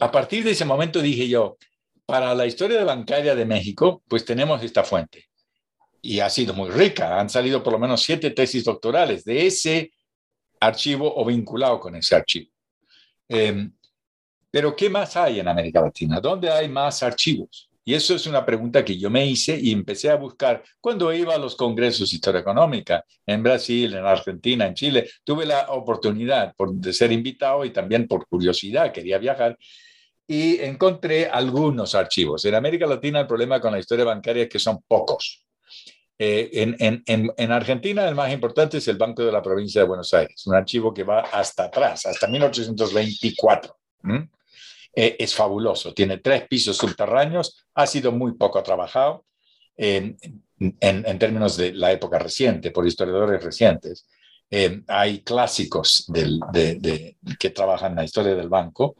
a 0.00 0.10
partir 0.10 0.44
de 0.44 0.52
ese 0.52 0.64
momento 0.64 1.00
dije 1.00 1.28
yo, 1.28 1.58
para 2.06 2.34
la 2.34 2.46
historia 2.46 2.82
bancaria 2.84 3.34
de 3.34 3.44
México, 3.44 4.02
pues 4.08 4.24
tenemos 4.24 4.62
esta 4.62 4.82
fuente. 4.82 5.28
Y 6.00 6.20
ha 6.20 6.30
sido 6.30 6.54
muy 6.54 6.70
rica. 6.70 7.20
Han 7.20 7.28
salido 7.28 7.62
por 7.62 7.74
lo 7.74 7.78
menos 7.78 8.02
siete 8.02 8.30
tesis 8.30 8.64
doctorales 8.64 9.24
de 9.24 9.46
ese 9.46 9.92
archivo 10.60 11.12
o 11.16 11.24
vinculado 11.24 11.80
con 11.80 11.94
ese 11.96 12.16
archivo. 12.16 12.50
Em, 13.28 13.72
pero 14.50 14.74
¿qué 14.74 14.88
más 14.88 15.16
hay 15.16 15.40
en 15.40 15.48
América 15.48 15.80
Latina? 15.80 16.20
¿Dónde 16.20 16.50
hay 16.50 16.68
más 16.68 17.02
archivos? 17.02 17.68
Y 17.84 17.94
eso 17.94 18.14
es 18.14 18.26
una 18.26 18.44
pregunta 18.44 18.84
que 18.84 18.98
yo 18.98 19.08
me 19.08 19.26
hice 19.26 19.58
y 19.58 19.72
empecé 19.72 20.10
a 20.10 20.16
buscar 20.16 20.62
cuando 20.78 21.10
iba 21.10 21.34
a 21.34 21.38
los 21.38 21.56
congresos 21.56 22.10
de 22.10 22.16
historia 22.16 22.42
económica 22.42 23.02
en 23.24 23.42
Brasil, 23.42 23.94
en 23.94 24.04
Argentina, 24.04 24.66
en 24.66 24.74
Chile. 24.74 25.08
Tuve 25.24 25.46
la 25.46 25.70
oportunidad 25.70 26.52
de 26.58 26.92
ser 26.92 27.12
invitado 27.12 27.64
y 27.64 27.70
también 27.70 28.06
por 28.06 28.26
curiosidad 28.26 28.92
quería 28.92 29.16
viajar 29.16 29.56
y 30.26 30.60
encontré 30.60 31.26
algunos 31.26 31.94
archivos. 31.94 32.44
En 32.44 32.54
América 32.54 32.86
Latina 32.86 33.20
el 33.20 33.26
problema 33.26 33.58
con 33.58 33.72
la 33.72 33.78
historia 33.78 34.04
bancaria 34.04 34.42
es 34.42 34.48
que 34.50 34.58
son 34.58 34.82
pocos. 34.86 35.47
Eh, 36.20 36.50
en, 36.52 36.76
en, 37.06 37.32
en, 37.36 37.52
Argentina 37.52 38.08
el 38.08 38.16
más 38.16 38.32
importante 38.32 38.78
es 38.78 38.88
el 38.88 38.96
Banco 38.96 39.24
de 39.24 39.30
la 39.30 39.40
Provincia 39.40 39.82
de 39.82 39.86
Buenos 39.86 40.12
Aires, 40.12 40.44
un 40.48 40.54
archivo 40.56 40.92
que 40.92 41.04
va 41.04 41.20
hasta 41.20 41.64
atrás, 41.64 42.06
hasta 42.06 42.26
1824. 42.26 43.76
Eh, 44.94 45.16
es 45.16 45.32
fabuloso. 45.32 45.94
Tiene 45.94 46.18
tres 46.18 46.48
pisos 46.48 46.76
subterráneos, 46.76 47.64
ha 47.74 47.86
sido 47.86 48.10
muy 48.10 48.32
poco 48.32 48.60
trabajado 48.64 49.26
en, 49.76 50.18
términos 51.20 51.56
de 51.56 51.72
la 51.72 51.92
época 51.92 52.18
reciente, 52.18 52.72
por 52.72 52.84
historiadores 52.84 53.42
recientes. 53.42 54.08
Eh, 54.50 54.82
hay 54.88 55.20
clásicos 55.20 56.06
del, 56.08 56.40
de, 56.52 57.16
que 57.38 57.50
trabajan 57.50 57.92
en 57.92 57.98
la 57.98 58.04
historia 58.04 58.34
del 58.34 58.48
banco, 58.48 58.96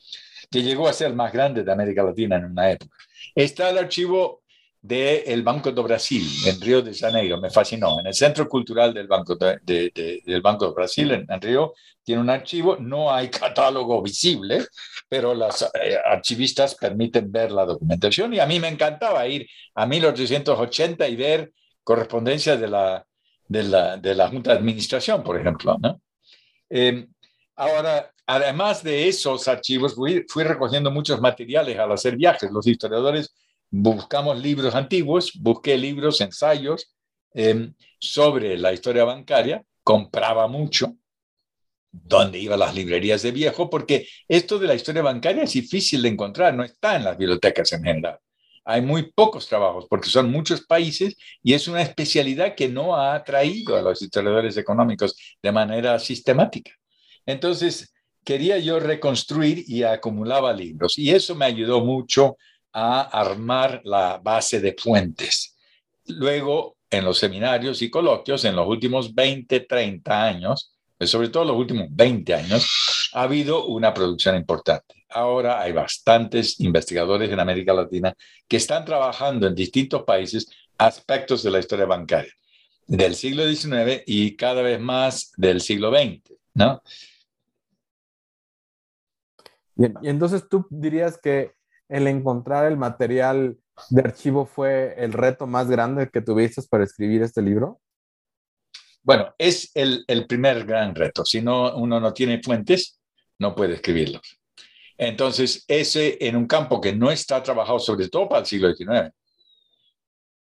que 0.49 0.63
llegó 0.63 0.87
a 0.87 0.93
ser 0.93 1.09
el 1.09 1.17
más 1.17 1.33
grande 1.33 1.65
de 1.65 1.73
América 1.73 2.05
Latina 2.05 2.37
en 2.37 2.45
una 2.45 2.71
época. 2.71 2.97
Está 3.35 3.71
el 3.71 3.79
archivo 3.79 4.38
del 4.81 5.43
Banco 5.43 5.73
do 5.73 5.83
Brasil 5.83 6.25
en 6.47 6.61
Río 6.61 6.83
de 6.83 6.95
Janeiro, 6.95 7.39
me 7.39 7.51
fascinó. 7.51 7.99
En 7.99 8.07
el 8.07 8.15
Centro 8.15 8.49
Cultural 8.49 8.95
del 8.95 9.09
Banco 9.09 9.35
de, 9.35 9.61
del 10.25 10.41
Banco 10.41 10.67
de 10.67 10.73
Brasil 10.73 11.11
en, 11.11 11.41
Río 11.41 11.75
tiene 12.03 12.23
un 12.23 12.31
archivo, 12.31 12.77
no 12.77 13.13
hay 13.13 13.29
catálogo 13.31 14.01
visible, 14.03 14.67
pero 15.09 15.35
las 15.35 15.63
eh, 15.63 15.97
archivistas 16.05 16.77
permiten 16.77 17.31
ver 17.31 17.51
la 17.51 17.65
documentación 17.65 18.35
y 18.35 18.39
a 18.39 18.47
mí 18.47 18.61
me 18.61 18.69
encantaba 18.69 19.27
ir 19.27 19.49
a 19.75 19.85
1880 19.85 21.09
y 21.09 21.17
ver 21.17 21.53
correspondencia 21.83 22.57
de 22.57 22.69
la, 22.69 23.05
de 23.49 23.63
la, 23.65 23.97
de 23.97 24.15
la 24.15 24.29
Junta 24.29 24.53
de 24.53 24.59
Administración, 24.59 25.25
por 25.25 25.41
ejemplo. 25.41 25.77
¿no? 25.81 26.01
Em, 26.71 27.09
ahora, 27.57 28.13
además 28.27 28.85
de 28.85 29.09
esos 29.09 29.49
archivos, 29.49 29.95
fui, 29.95 30.25
fui 30.29 30.45
recogiendo 30.45 30.91
muchos 30.91 31.21
materiales 31.21 31.79
al 31.79 31.91
hacer 31.91 32.17
viajes. 32.17 32.51
Los 32.51 32.67
historiadores 32.67 33.35
buscamos 33.71 34.41
libros 34.41 34.75
antiguos, 34.75 35.33
busqué 35.35 35.77
libros, 35.77 36.21
ensayos 36.21 36.95
em, 37.35 37.75
sobre 37.99 38.57
la 38.59 38.73
historia 38.73 39.05
bancaria, 39.05 39.65
compraba 39.83 40.49
mucho, 40.49 40.97
donde 41.91 42.39
iba 42.39 42.57
las 42.57 42.75
librerías 42.75 43.23
de 43.23 43.33
viejo, 43.33 43.71
porque 43.71 44.09
esto 44.29 44.59
de 44.59 44.67
la 44.67 44.75
historia 44.75 45.03
bancaria 45.03 45.43
es 45.43 45.53
difícil 45.53 46.03
de 46.03 46.09
encontrar, 46.09 46.55
no 46.55 46.65
está 46.65 46.97
en 46.97 47.05
las 47.05 47.17
bibliotecas 47.17 47.73
en 47.73 47.83
general. 47.83 48.19
Hay 48.65 48.83
muy 48.83 49.11
pocos 49.13 49.49
trabajos 49.49 49.87
porque 49.89 50.11
son 50.11 50.31
muchos 50.31 50.61
países 50.67 51.17
y 51.43 51.55
es 51.55 51.69
una 51.69 51.81
especialidad 51.81 52.55
que 52.55 52.69
no 52.69 52.95
ha 52.95 53.15
atraído 53.15 53.77
a 53.77 53.83
los 53.83 54.03
historiadores 54.03 54.59
económicos 54.59 55.17
de 55.43 55.53
manera 55.53 55.99
sistemática. 55.99 56.73
Entonces, 57.25 57.95
quería 58.25 58.59
yo 58.59 58.79
reconstruir 58.79 59.65
y 59.67 59.85
acumulaba 59.85 60.53
libros 60.53 60.99
y 60.99 61.11
eso 61.11 61.35
me 61.35 61.47
ayudó 61.47 61.83
mucho 61.83 62.37
a 62.81 63.01
armar 63.03 63.81
la 63.85 64.19
base 64.23 64.61
de 64.61 64.77
fuentes. 64.79 65.57
Luego, 66.07 66.77
en 66.89 67.05
los 67.05 67.19
seminarios 67.19 67.83
y 67.83 67.91
coloquios, 67.91 68.45
en 68.45 68.55
los 68.55 68.69
últimos 68.69 69.13
20, 69.13 69.61
30 69.61 70.25
años, 70.25 70.73
pues 70.97 71.11
sobre 71.11 71.29
todo 71.29 71.45
los 71.45 71.57
últimos 71.57 71.89
20 71.91 72.35
años, 72.35 73.11
ha 73.15 73.23
habido 73.23 73.67
una 73.67 73.93
producción 73.93 74.37
importante. 74.37 74.95
Ahora 75.11 75.61
hay 75.61 75.73
bastantes 75.73 76.61
investigadores 76.61 77.31
en 77.31 77.41
América 77.41 77.73
Latina 77.73 78.15
que 78.47 78.59
están 78.59 78.85
trabajando 78.85 79.49
en 79.49 79.57
distintos 79.57 80.05
países 80.05 80.47
aspectos 80.77 81.43
de 81.43 81.51
la 81.51 81.59
historia 81.59 81.87
bancaria 81.87 82.33
del 82.87 83.17
siglo 83.17 83.47
XIX 83.47 84.03
y 84.07 84.37
cada 84.37 84.63
vez 84.63 84.81
más 84.81 85.33
del 85.37 85.61
siglo 85.61 85.91
XX, 85.91 86.23
¿no? 86.55 86.81
Bien, 89.75 89.95
y 90.03 90.09
entonces 90.09 90.49
tú 90.49 90.67
dirías 90.71 91.19
que 91.19 91.58
el 91.89 92.07
encontrar 92.07 92.67
el 92.67 92.77
material 92.77 93.59
de 93.91 94.03
archivo 94.03 94.47
fue 94.47 94.95
el 94.99 95.13
reto 95.13 95.47
más 95.47 95.69
grande 95.69 96.11
que 96.11 96.21
tuviste 96.21 96.63
para 96.69 96.85
escribir 96.85 97.23
este 97.23 97.43
libro? 97.43 97.81
Bueno, 99.03 99.35
es 99.39 99.71
el, 99.75 100.05
primer 100.29 100.65
gran 100.67 100.95
reto. 100.95 101.25
Si 101.25 101.41
no, 101.41 101.77
uno 101.77 101.99
no 101.99 102.13
tiene 102.13 102.43
fuentes, 102.43 103.01
no 103.39 103.55
puede 103.55 103.75
escribirlos. 103.75 104.21
Entonces, 104.99 105.65
ese 105.69 106.19
en 106.21 106.37
un 106.37 106.47
campo 106.47 106.81
que 106.81 106.93
no 106.93 107.11
está 107.11 107.43
trabajado, 107.43 107.79
sobre 107.79 108.09
todo 108.09 108.29
para 108.29 108.41
el 108.41 108.47
siglo 108.47 108.75
XIX, 108.75 109.13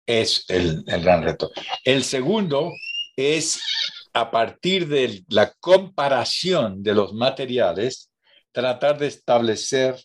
es 0.06 0.46
el, 0.50 0.84
el 0.86 1.02
gran 1.02 1.24
reto. 1.24 1.50
El 1.86 2.04
segundo 2.04 2.72
es 3.16 3.62
a 4.14 4.30
partir 4.30 4.88
de 4.88 5.24
la 5.30 5.54
comparación 5.54 6.84
de 6.84 6.94
los 6.94 7.14
materiales, 7.14 8.12
tratar 8.52 8.98
de 8.98 9.08
establecer 9.08 9.96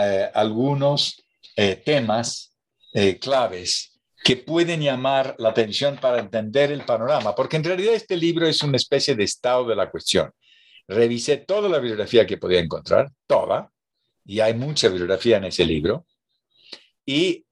eh, 0.00 0.30
algunos 0.32 1.24
eh, 1.56 1.82
temas 1.84 2.54
eh, 2.92 3.18
claves 3.18 4.00
que 4.22 4.36
pueden 4.36 4.80
llamar 4.80 5.34
la 5.38 5.48
atención 5.48 5.96
para 5.96 6.20
entender 6.20 6.70
el 6.70 6.84
panorama, 6.84 7.34
porque 7.34 7.56
en 7.56 7.64
realidad 7.64 7.94
este 7.94 8.16
libro 8.16 8.46
es 8.46 8.62
una 8.62 8.76
especie 8.76 9.16
de 9.16 9.24
estado 9.24 9.66
de 9.66 9.74
la 9.74 9.90
cuestión. 9.90 10.30
Revisé 10.86 11.38
toda 11.38 11.68
la 11.68 11.78
bibliografía 11.78 12.26
que 12.26 12.38
podía 12.38 12.60
encontrar, 12.60 13.10
toda, 13.26 13.72
y 14.24 14.40
hay 14.40 14.54
mucha 14.54 14.88
bibliografía 14.88 15.38
en 15.38 15.44
ese 15.44 15.64
libro, 15.64 16.06
y 17.04 17.44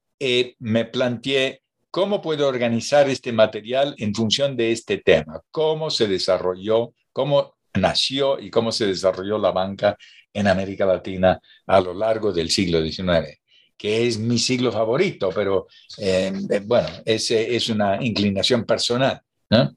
me 0.59 0.85
planteé 0.85 1.61
cómo 1.91 2.21
puedo 2.21 2.47
organizar 2.47 3.09
este 3.09 3.31
material 3.33 3.95
en 3.97 4.13
función 4.13 4.55
de 4.55 4.71
este 4.71 4.99
tema, 4.99 5.41
cómo 5.51 5.89
se 5.89 6.07
desarrolló, 6.07 6.93
cómo 7.11 7.57
nació 7.73 8.39
y 8.39 8.49
cómo 8.49 8.71
se 8.71 8.87
desarrolló 8.87 9.37
la 9.37 9.51
banca 9.51 9.97
en 10.37 10.47
América 10.47 10.85
Latina 10.85 11.41
a 11.65 11.81
lo 11.81 11.95
largo 11.95 12.31
del 12.31 12.51
siglo 12.51 12.79
XIX, 12.79 13.39
que 13.75 14.05
es 14.05 14.19
mi 14.19 14.37
siglo 14.37 14.71
favorito, 14.71 15.29
pero 15.33 15.65
eh, 15.97 16.31
eh, 16.51 16.61
bueno, 16.63 16.87
es, 17.03 17.31
es 17.31 17.69
una 17.69 17.97
inclinación 18.03 18.63
personal. 18.63 19.19
¿no? 19.49 19.75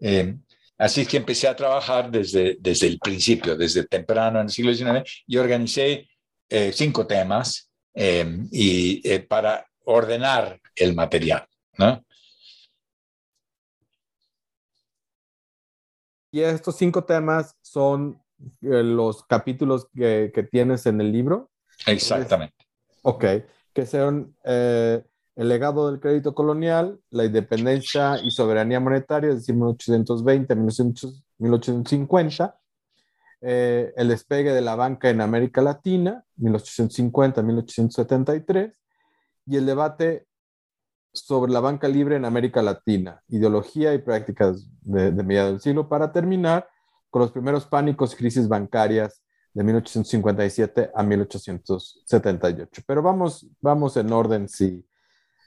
Eh, 0.00 0.36
así 0.76 1.06
que 1.06 1.16
empecé 1.16 1.48
a 1.48 1.56
trabajar 1.56 2.10
desde, 2.10 2.58
desde 2.60 2.88
el 2.88 2.98
principio, 2.98 3.56
desde 3.56 3.86
temprano 3.86 4.38
en 4.38 4.46
el 4.46 4.52
siglo 4.52 4.74
XIX, 4.74 5.02
y 5.26 5.36
organicé 5.38 6.08
cinco 6.72 7.06
temas 7.06 7.70
y, 7.94 9.18
para 9.20 9.66
ordenar 9.86 10.60
el 10.76 10.94
material. 10.94 11.46
¿no? 11.78 12.04
Y 16.30 16.42
estos 16.42 16.76
cinco 16.76 17.02
temas 17.02 17.56
son 17.62 18.22
los 18.60 19.24
capítulos 19.24 19.86
que, 19.94 20.32
que, 20.34 20.42
tienes 20.42 20.86
en 20.86 21.00
el 21.00 21.12
libro. 21.12 21.50
Exactamente. 21.86 22.56
ok, 23.02 23.24
que 23.72 23.86
son 23.86 24.36
eh, 24.44 25.02
el 25.36 25.48
legado 25.48 25.90
del 25.90 26.00
crédito 26.00 26.34
colonial, 26.34 27.00
la 27.10 27.24
independencia 27.24 28.18
y 28.22 28.30
soberanía 28.30 28.80
monetaria, 28.80 29.30
es 29.30 29.36
decir, 29.36 29.54
1820 29.54 30.54
1850, 31.38 32.58
eh, 33.40 33.92
el 33.96 34.08
despegue 34.08 34.52
de 34.52 34.60
la 34.60 34.74
banca 34.76 35.08
en 35.10 35.20
América 35.20 35.60
Latina, 35.62 36.24
1850-1873, 36.38 38.72
y 39.46 39.56
el 39.56 39.66
debate 39.66 40.26
sobre 41.12 41.52
la 41.52 41.60
banca 41.60 41.88
libre 41.88 42.16
en 42.16 42.24
América 42.24 42.62
Latina, 42.62 43.22
ideología 43.28 43.92
y 43.94 43.98
prácticas 43.98 44.68
de, 44.82 45.12
de 45.12 45.22
mediados 45.24 45.52
del 45.52 45.60
siglo, 45.60 45.88
para 45.88 46.12
terminar 46.12 46.68
con 47.12 47.20
los 47.20 47.30
primeros 47.30 47.66
pánicos 47.66 48.14
y 48.14 48.16
crisis 48.16 48.48
bancarias 48.48 49.22
de 49.52 49.62
1857 49.62 50.92
a 50.94 51.02
1878. 51.02 52.82
Pero 52.86 53.02
vamos, 53.02 53.46
vamos 53.60 53.98
en 53.98 54.10
orden 54.10 54.48
si, 54.48 54.82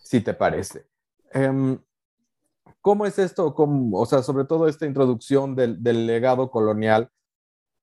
si 0.04 0.22
te 0.22 0.36
parece. 0.36 0.86
Em, 1.34 1.80
¿Cómo 2.82 3.08
es 3.08 3.18
esto? 3.18 3.52
o 3.58 4.06
sea, 4.06 4.22
sobre 4.22 4.46
todo 4.46 4.68
esta 4.68 4.86
introducción 4.86 5.56
del, 5.56 5.82
del 5.82 6.06
legado 6.06 6.52
colonial 6.52 7.10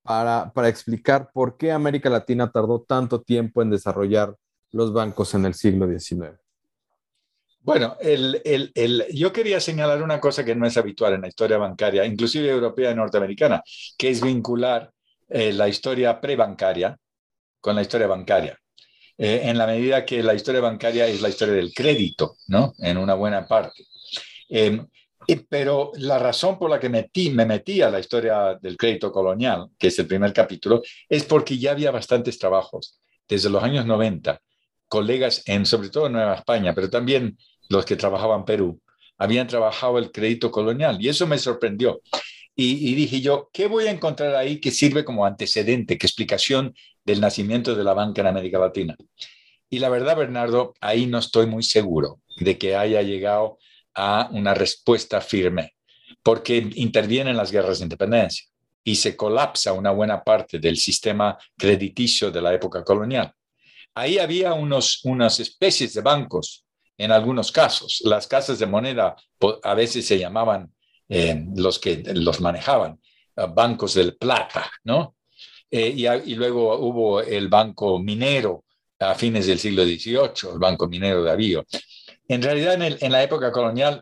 para, 0.04 0.52
para, 0.54 0.68
explicar 0.68 1.32
por 1.32 1.56
qué 1.56 1.72
América 1.72 2.08
Latina 2.08 2.52
tardó 2.52 2.82
tanto 2.82 3.20
tiempo 3.20 3.62
en 3.62 3.70
desarrollar 3.70 4.36
los 4.70 4.92
bancos 4.92 5.34
en 5.34 5.44
el 5.44 5.54
siglo 5.54 5.88
XIX. 5.88 6.41
Bueno, 7.62 7.96
yo 9.12 9.32
quería 9.32 9.60
señalar 9.60 10.02
una 10.02 10.18
cosa 10.18 10.44
que 10.44 10.54
no 10.56 10.66
es 10.66 10.76
habitual 10.76 11.14
en 11.14 11.20
la 11.20 11.28
historia 11.28 11.58
bancaria, 11.58 12.04
inclusive 12.04 12.48
europea 12.48 12.90
y 12.90 12.94
norteamericana, 12.96 13.62
que 13.96 14.10
es 14.10 14.20
vincular 14.20 14.90
eh, 15.28 15.52
la 15.52 15.68
historia 15.68 16.20
prebancaria 16.20 16.98
con 17.60 17.76
la 17.76 17.82
historia 17.82 18.08
bancaria. 18.08 18.58
Eh, 19.16 19.42
en 19.44 19.56
la 19.56 19.66
medida 19.66 20.04
que 20.04 20.22
la 20.24 20.34
historia 20.34 20.60
bancaria 20.60 21.06
es 21.06 21.20
la 21.20 21.28
historia 21.28 21.54
del 21.54 21.72
crédito, 21.72 22.36
¿no? 22.48 22.74
En 22.78 22.98
una 22.98 23.14
buena 23.14 23.46
parte. 23.46 23.84
Em, 24.48 24.84
pero 25.48 25.92
la 25.94 26.18
razón 26.18 26.58
por 26.58 26.68
la 26.68 26.80
que 26.80 26.88
me 26.88 27.46
metí 27.46 27.80
a 27.80 27.90
la 27.90 28.00
historia 28.00 28.58
del 28.60 28.76
crédito 28.76 29.12
colonial, 29.12 29.68
que 29.78 29.86
es 29.86 29.98
el 30.00 30.08
primer 30.08 30.32
capítulo, 30.32 30.82
es 31.08 31.24
porque 31.24 31.56
ya 31.56 31.70
había 31.70 31.92
bastantes 31.92 32.38
trabajos 32.38 33.00
desde 33.28 33.48
los 33.50 33.62
años 33.62 33.86
90, 33.86 34.40
colegas 34.88 35.42
en, 35.46 35.64
sobre 35.64 35.90
todo 35.90 36.06
en 36.06 36.12
Nueva 36.12 36.34
España, 36.34 36.74
pero 36.74 36.90
también 36.90 37.38
los 37.68 37.84
que 37.84 37.96
trabajaban 37.96 38.40
en 38.40 38.44
Perú, 38.44 38.80
habían 39.18 39.46
trabajado 39.46 39.98
el 39.98 40.10
crédito 40.10 40.50
colonial 40.50 40.98
y 41.00 41.08
eso 41.08 41.26
me 41.26 41.38
sorprendió. 41.38 42.00
Y, 42.54 42.94
dije 42.94 43.20
yo, 43.22 43.48
¿qué 43.52 43.66
voy 43.66 43.86
a 43.86 43.90
encontrar 43.90 44.34
ahí 44.36 44.60
que 44.60 44.70
sirve 44.70 45.04
como 45.04 45.24
antecedente, 45.24 45.96
que 45.96 46.06
explicación 46.06 46.74
del 47.02 47.20
nacimiento 47.20 47.74
de 47.74 47.82
la 47.82 47.94
banca 47.94 48.20
en 48.20 48.26
América 48.26 48.58
Latina? 48.58 48.94
Y 49.70 49.78
la 49.78 49.88
verdad, 49.88 50.18
Bernardo, 50.18 50.74
ahí 50.80 51.06
no 51.06 51.18
estoy 51.18 51.46
muy 51.46 51.62
seguro 51.62 52.20
de 52.36 52.58
que 52.58 52.76
haya 52.76 53.00
llegado 53.00 53.58
a 53.94 54.28
una 54.32 54.52
respuesta 54.52 55.20
firme, 55.22 55.74
porque 56.22 56.68
intervienen 56.74 57.36
las 57.36 57.50
guerras 57.50 57.78
de 57.78 57.84
independencia 57.84 58.46
y 58.84 58.96
se 58.96 59.16
colapsa 59.16 59.72
una 59.72 59.90
buena 59.90 60.22
parte 60.22 60.58
del 60.58 60.76
sistema 60.76 61.38
crediticio 61.56 62.30
de 62.30 62.42
la 62.42 62.52
época 62.52 62.84
colonial. 62.84 63.32
Ahí 63.94 64.18
había 64.18 64.52
unos, 64.54 65.00
unas 65.04 65.40
especies 65.40 65.94
de 65.94 66.00
bancos, 66.00 66.64
en 67.02 67.10
algunos 67.10 67.50
casos. 67.50 68.00
Las 68.04 68.28
casas 68.28 68.60
de 68.60 68.66
moneda 68.66 69.16
a 69.62 69.74
veces 69.74 70.06
se 70.06 70.18
llamaban, 70.18 70.72
eh, 71.08 71.44
los 71.56 71.80
que 71.80 72.02
los 72.14 72.40
manejaban, 72.40 73.00
eh, 73.36 73.46
bancos 73.52 73.94
del 73.94 74.16
plata, 74.16 74.70
¿no? 74.84 75.16
Eh, 75.68 75.94
y, 75.96 76.34
luego 76.34 76.78
hubo 76.78 77.20
el 77.20 77.48
banco 77.48 77.98
minero 77.98 78.64
a 79.00 79.14
fines 79.16 79.46
del 79.46 79.58
siglo 79.58 79.84
XVIII, 79.84 80.52
el 80.52 80.58
banco 80.60 80.86
minero 80.86 81.24
de 81.24 81.30
Avío. 81.32 81.64
En 82.28 82.40
realidad, 82.40 82.80
en, 82.80 83.12
la 83.12 83.22
época 83.22 83.50
colonial, 83.50 84.00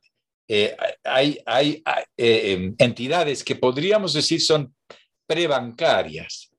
hay, 1.04 1.38
hay 1.46 1.82
em, 2.16 2.74
entidades 2.76 3.44
que 3.44 3.54
podríamos 3.54 4.12
decir 4.12 4.42
son 4.42 4.74
prebancarias, 5.26 6.49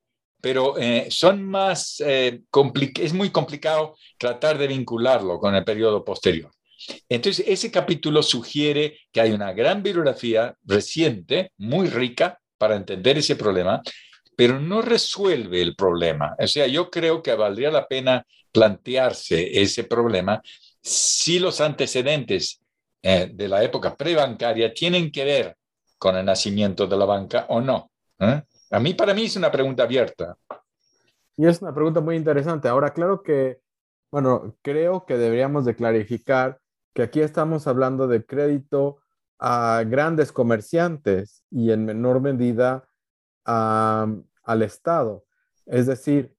pero 0.42 0.78
eh, 0.78 1.08
son 1.10 1.44
más, 1.44 2.02
es 2.02 3.14
muy 3.14 3.30
complicado 3.30 3.96
tratar 4.18 4.58
de 4.58 4.68
vincularlo 4.68 5.40
con 5.40 5.56
el 5.56 5.64
periodo 5.64 6.04
posterior. 6.04 6.52
Entonces, 7.08 7.46
ese 7.48 7.72
capítulo 7.72 8.24
sugiere 8.24 8.98
que 9.12 9.22
hay 9.22 9.32
una 9.32 9.54
gran 9.54 9.84
bibliografía 9.84 10.56
reciente, 10.64 11.52
muy 11.58 11.88
rica, 11.88 12.40
para 12.58 12.76
entender 12.76 13.18
ese 13.18 13.36
problema, 13.36 13.82
pero 14.36 14.60
no 14.60 14.82
resuelve 14.82 15.62
el 15.62 15.76
problema. 15.76 16.36
O 16.40 16.48
sea, 16.48 16.68
yo 16.68 16.90
creo 16.90 17.22
que 17.22 17.34
valdría 17.36 17.72
la 17.72 17.88
pena 17.88 18.26
plantearse 18.52 19.62
ese 19.62 19.84
problema 19.84 20.42
si 20.82 21.40
los 21.40 21.62
antecedentes 21.62 22.62
eh, 23.02 23.30
de 23.34 23.48
la 23.48 23.64
época 23.64 23.96
prebancaria 23.96 24.74
tienen 24.74 25.12
que 25.12 25.26
ver 25.26 25.56
con 25.98 26.16
el 26.18 26.26
nacimiento 26.26 26.88
de 26.88 26.98
la 26.98 27.06
banca 27.06 27.46
o 27.50 27.62
no. 27.62 27.92
¿eh? 28.20 28.42
A 28.72 28.80
mí, 28.80 28.94
para 28.94 29.14
mí, 29.14 29.26
es 29.26 29.36
una 29.36 29.52
pregunta 29.52 29.84
abierta. 29.84 30.38
Y 31.36 31.46
es 31.46 31.62
una 31.62 31.74
pregunta 31.74 32.00
muy 32.00 32.16
interesante. 32.16 32.70
Ahora, 32.70 32.94
claro 32.94 33.22
que, 33.22 33.60
bueno, 34.12 34.56
creo 34.62 35.06
que 35.06 35.18
deberíamos 35.18 35.66
de 35.66 35.76
clarificar 35.76 36.60
que 36.94 37.04
aquí 37.04 37.20
estamos 37.20 37.68
hablando 37.68 38.08
de 38.08 38.26
crédito 38.26 39.00
a 39.40 39.84
grandes 39.86 40.32
comerciantes 40.32 41.44
y 41.50 41.72
en 41.72 41.84
menor 41.84 42.22
medida 42.22 42.88
al 43.44 44.62
Estado. 44.62 45.26
Es 45.66 45.88
decir, 45.88 46.34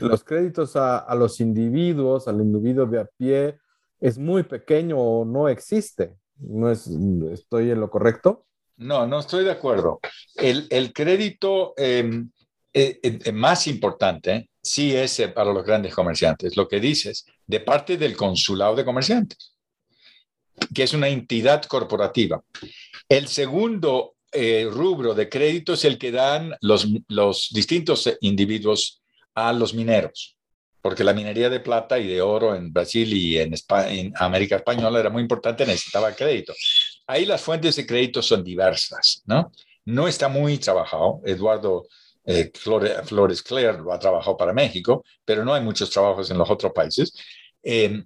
los 0.00 0.24
créditos 0.24 0.76
a, 0.76 0.98
a, 0.98 1.14
los 1.14 1.40
individuos, 1.40 2.28
al 2.28 2.40
individuo 2.40 2.86
de 2.86 3.00
a 3.00 3.04
pie, 3.04 3.58
es 4.00 4.18
muy 4.18 4.42
pequeño 4.42 4.98
o 4.98 5.24
no 5.24 5.48
existe. 5.48 6.16
¿No 6.36 6.70
es, 6.70 6.86
estoy 7.30 7.70
en 7.70 7.80
lo 7.80 7.90
correcto? 7.90 8.46
No, 8.76 9.06
no 9.06 9.20
estoy 9.20 9.44
de 9.44 9.52
acuerdo. 9.52 10.00
El, 10.34 10.66
el 10.70 10.92
crédito 10.92 11.74
em, 11.76 12.30
eh, 12.72 12.98
eh, 13.02 13.32
más 13.32 13.68
importante 13.68 14.50
sí 14.60 14.94
es 14.94 15.20
eh, 15.20 15.28
para 15.28 15.52
los 15.52 15.64
grandes 15.64 15.94
comerciantes, 15.94 16.56
lo 16.56 16.66
que 16.66 16.80
dices, 16.80 17.24
de 17.46 17.60
parte 17.60 17.96
del 17.96 18.16
consulado 18.16 18.74
de 18.74 18.84
comerciantes, 18.84 19.54
que 20.74 20.82
es 20.82 20.92
una 20.92 21.08
entidad 21.08 21.62
corporativa. 21.64 22.42
El 23.08 23.28
segundo 23.28 24.12
rubro 24.72 25.14
de 25.14 25.28
crédito 25.28 25.74
es 25.74 25.84
el 25.84 25.96
que 25.96 26.10
dan 26.10 26.56
los, 26.60 26.88
los 27.06 27.50
distintos 27.52 28.12
individuos 28.20 29.00
a 29.32 29.52
los 29.52 29.74
mineros 29.74 30.34
porque 30.84 31.02
la 31.02 31.14
minería 31.14 31.48
de 31.48 31.60
plata 31.60 31.98
y 31.98 32.06
de 32.06 32.20
oro 32.20 32.54
en 32.54 32.70
Brasil 32.70 33.10
y 33.14 33.38
en, 33.38 33.54
en 33.88 34.12
América 34.16 34.56
Española 34.56 35.00
era 35.00 35.08
muy 35.08 35.22
importante, 35.22 35.64
necesitaba 35.64 36.12
crédito. 36.12 36.52
Ahí 37.06 37.26
las 37.26 37.42
fuentes 37.42 37.76
de 37.76 37.86
crédito 37.86 38.22
son 38.22 38.42
diversas, 38.42 39.22
¿no? 39.26 39.52
No 39.84 40.08
está 40.08 40.28
muy 40.28 40.58
trabajado. 40.58 41.20
Eduardo 41.24 41.86
eh, 42.24 42.50
Flores, 42.54 43.42
Clare 43.42 43.78
lo 43.78 43.92
ha 43.92 43.98
trabajado 43.98 44.36
para 44.36 44.52
México, 44.52 45.04
pero 45.24 45.44
no 45.44 45.52
hay 45.52 45.62
muchos 45.62 45.90
trabajos 45.90 46.30
en 46.30 46.38
los 46.38 46.48
otros 46.48 46.72
países. 46.72 47.12
Eh, 47.62 48.02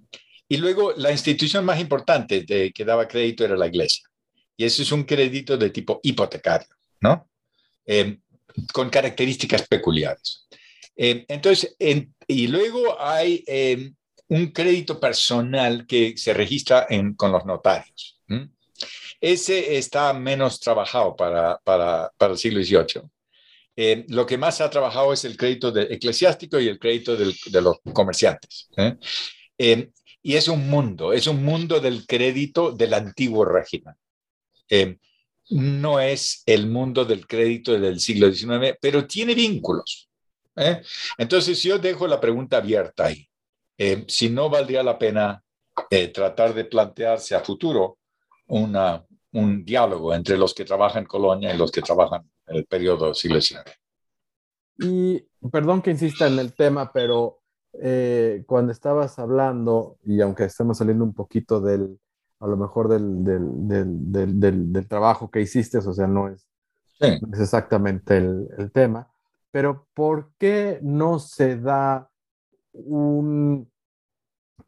y 0.51 0.57
luego 0.57 0.93
la 0.97 1.11
institución 1.11 1.63
más 1.63 1.79
importante 1.79 2.41
de, 2.41 2.71
que 2.73 2.83
daba 2.83 3.07
crédito 3.07 3.45
era 3.45 3.55
la 3.55 3.67
iglesia. 3.67 4.09
Y 4.57 4.65
ese 4.65 4.81
es 4.81 4.91
un 4.91 5.03
crédito 5.03 5.55
de 5.57 5.69
tipo 5.69 5.99
hipotecario, 6.03 6.75
¿no? 6.99 7.29
Eh, 7.85 8.17
con 8.73 8.89
características 8.89 9.67
peculiares. 9.67 10.47
Eh, 10.95 11.23
entonces, 11.27 11.77
y 12.27 12.47
luego 12.47 12.99
hay 12.99 13.43
eh, 13.47 13.93
un 14.27 14.47
crédito 14.47 14.99
personal 14.99 15.85
que 15.87 16.17
se 16.17 16.33
registra 16.33 16.87
con 17.15 17.31
los 17.31 17.45
notarios. 17.45 18.19
Ese 19.21 19.77
está 19.77 20.13
menos 20.13 20.59
trabajado 20.59 21.15
para, 21.15 21.57
para, 21.59 22.11
para 22.17 22.33
el 22.33 22.39
siglo 22.39 22.63
XVIII. 22.63 23.09
Eh, 23.75 24.05
lo 24.09 24.25
que 24.25 24.37
más 24.37 24.59
ha 24.61 24.69
trabajado 24.69 25.13
es 25.13 25.23
el 25.25 25.37
crédito 25.37 25.75
eclesiástico 25.77 26.59
y 26.59 26.67
el 26.67 26.79
crédito 26.79 27.15
de 27.15 27.61
los 27.61 27.77
comerciantes. 27.93 28.69
y 30.21 30.35
es 30.35 30.47
un 30.47 30.69
mundo, 30.69 31.13
es 31.13 31.27
un 31.27 31.43
mundo 31.43 31.79
del 31.79 32.05
crédito 32.05 32.71
del 32.71 32.93
antiguo 32.93 33.45
régimen. 33.45 33.95
no 35.51 35.99
es 35.99 36.43
el 36.45 36.67
mundo 36.67 37.05
del 37.05 37.25
crédito 37.25 37.79
del 37.79 37.99
siglo 37.99 38.31
XIX, 38.31 38.77
pero 38.79 39.07
tiene 39.07 39.33
vínculos. 39.33 40.09
¿eh? 40.55 40.81
Entonces 41.17 41.61
yo 41.63 41.79
dejo 41.79 42.07
la 42.07 42.19
pregunta 42.19 42.57
abierta 42.57 43.05
ahí. 43.05 43.27
Eh, 43.77 44.03
si 44.07 44.29
no 44.29 44.49
valdría 44.49 44.83
la 44.83 44.99
pena 44.99 45.41
eh, 45.89 46.09
tratar 46.09 46.53
de 46.53 46.65
plantearse 46.65 47.33
a 47.33 47.39
futuro 47.39 47.97
una, 48.47 49.05
un 49.33 49.63
diálogo 49.63 50.13
entre 50.13 50.37
los 50.37 50.53
que 50.53 50.65
trabajan 50.65 51.03
en 51.03 51.07
Colonia 51.07 51.53
y 51.53 51.57
los 51.57 51.71
que 51.71 51.81
trabajan 51.81 52.29
en 52.47 52.57
el 52.57 52.65
periodo 52.65 53.13
XIX. 53.13 53.63
Y 54.77 55.19
perdón 55.51 55.81
que 55.81 55.91
insista 55.91 56.27
en 56.27 56.39
el 56.39 56.53
tema, 56.53 56.91
pero 56.91 57.39
cuando 58.45 58.71
estabas 58.71 59.19
hablando, 59.19 59.97
y 60.03 60.21
aunque 60.21 60.45
estemos 60.45 60.77
saliendo 60.77 61.03
un 61.03 61.13
poquito 61.13 61.61
del, 61.61 61.99
a 62.39 62.47
lo 62.47 62.57
mejor 62.57 62.87
del, 62.87 63.23
del, 63.23 64.39
del, 64.39 64.73
del 64.73 64.87
trabajo 64.87 65.29
que 65.29 65.41
hiciste, 65.41 65.77
o 65.77 65.93
sea, 65.93 66.07
no 66.07 66.29
es, 66.29 66.47
sí. 66.99 67.19
no 67.21 67.33
es 67.33 67.39
exactamente 67.41 68.17
el, 68.17 68.71
tema, 68.73 69.11
pero 69.51 69.87
¿por 69.93 70.31
qué 70.37 70.79
no 70.81 71.19
se 71.19 71.57
da 71.57 72.09
un, 72.71 73.69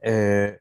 eh, 0.01 0.59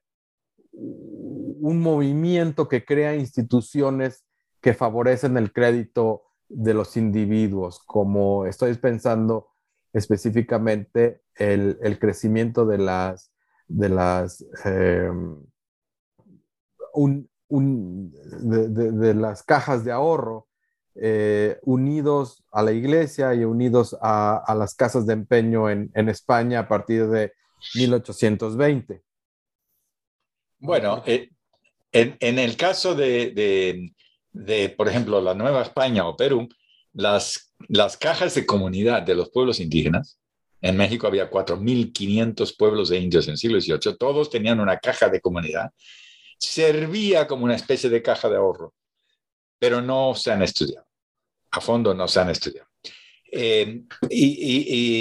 un 1.61 1.81
movimiento 1.81 2.69
que 2.69 2.85
crea 2.85 3.17
instituciones 3.17 4.25
que 4.61 4.75
favorecen 4.75 5.37
el 5.37 5.53
crédito 5.53 6.23
de 6.49 6.75
los 6.75 6.97
individuos, 6.97 7.81
como 7.87 8.47
estoy 8.47 8.75
pensando 8.75 9.49
específicamente 9.93 11.23
el, 11.35 11.79
el 11.83 11.99
crecimiento 11.99 12.67
de 12.67 12.79
las, 12.79 13.33
de 13.69 13.89
las, 13.89 14.45
eh, 14.65 15.11
un, 16.95 17.31
un, 17.49 18.13
de, 18.13 18.69
de, 18.93 19.15
las 19.15 19.43
cajas 19.43 19.85
de 19.85 19.93
ahorro 19.93 20.49
eh, 20.97 21.59
unidos 21.63 22.45
a 22.51 22.63
la 22.63 22.73
iglesia 22.73 23.33
y 23.35 23.45
unidos 23.45 23.97
a, 24.03 24.43
a 24.45 24.55
las 24.55 24.75
casas 24.75 25.07
de 25.07 25.13
empeño 25.13 25.71
en, 25.71 25.91
en, 25.95 26.09
España 26.09 26.61
a 26.61 26.69
partir 26.69 27.09
de 27.09 27.33
1820. 27.75 29.03
Bueno, 30.59 31.03
eh, 31.07 31.31
en, 31.93 32.39
el 32.39 32.57
caso 32.57 32.95
de, 32.95 33.93
por 34.77 34.89
ejemplo, 34.89 35.21
la 35.21 35.35
Nueva 35.35 35.63
España 35.63 36.07
o 36.07 36.17
Perú, 36.17 36.49
las, 36.93 37.53
cajas 37.99 38.35
de 38.35 38.47
comunidad 38.47 39.03
de 39.03 39.15
los 39.15 39.31
pueblos 39.31 39.61
indígenas, 39.61 40.19
en 40.63 40.77
México 40.77 41.07
había 41.07 41.31
4.500 41.31 42.57
pueblos 42.57 42.91
de 42.91 42.99
indios 42.99 43.27
en 43.27 43.33
el 43.33 43.39
siglo 43.39 43.61
XVIII, 43.61 43.97
todos 43.99 44.29
tenían 44.29 44.61
una 44.61 44.79
caja 44.79 45.09
de 45.09 45.21
comunidad, 45.21 45.71
servía 46.39 47.27
como 47.27 47.45
una 47.45 47.57
especie 47.57 47.89
de 47.89 48.03
caja 48.03 48.29
de 48.29 48.37
ahorro 48.37 48.75
pero 49.61 49.81
no 49.83 50.15
se 50.17 50.33
han 50.33 50.43
estudiado. 50.43 50.87
A 51.53 51.61
fondo 51.61 51.95
no 51.95 52.09
se 52.09 52.19
han 52.19 52.31
estudiado. 52.31 52.69
Eh, 53.31 53.83
y, 54.09 54.25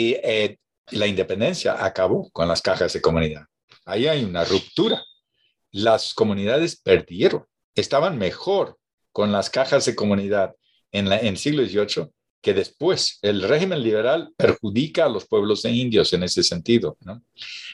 y 0.09 0.13
eh, 0.21 0.59
la 0.91 1.07
independencia 1.07 1.83
acabó 1.83 2.29
con 2.31 2.47
las 2.47 2.61
cajas 2.61 2.93
de 2.93 3.01
comunidad. 3.01 3.45
Ahí 3.85 4.07
hay 4.07 4.23
una 4.23 4.43
ruptura. 4.43 5.01
Las 5.71 6.13
comunidades 6.13 6.79
perdieron, 6.79 7.45
estaban 7.75 8.17
mejor 8.17 8.77
con 9.11 9.31
las 9.31 9.49
cajas 9.49 9.85
de 9.85 9.95
comunidad 9.95 10.55
en, 10.91 11.11
el 11.11 11.37
siglo 11.37 11.65
XVIII 11.65 12.09
que 12.41 12.53
después 12.53 13.19
el 13.21 13.41
régimen 13.41 13.83
liberal 13.83 14.31
perjudica 14.37 15.05
a 15.05 15.09
los 15.09 15.27
pueblos 15.27 15.61
de 15.63 15.71
indios 15.71 16.13
en 16.13 16.23
ese 16.23 16.41
sentido. 16.41 16.97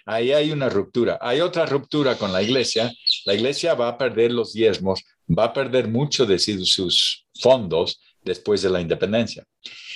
Ahí 0.05 0.31
hay 0.31 0.51
una 0.51 0.69
ruptura. 0.69 1.19
Hay 1.21 1.39
otra 1.39 1.67
ruptura 1.67 2.17
con 2.17 2.33
la 2.33 2.41
iglesia. 2.41 2.91
La 3.25 3.35
iglesia 3.35 3.75
va 3.75 3.89
a 3.89 3.97
perder 3.97 4.31
los 4.31 4.53
diezmos, 4.53 5.03
va 5.27 5.45
a 5.45 5.53
perder 5.53 5.87
mucho 5.87 6.25
de 6.25 6.39
sus 6.39 7.27
fondos 7.39 7.99
después 8.23 8.63
de 8.63 8.71
la 8.71 8.81
independencia. 8.81 9.45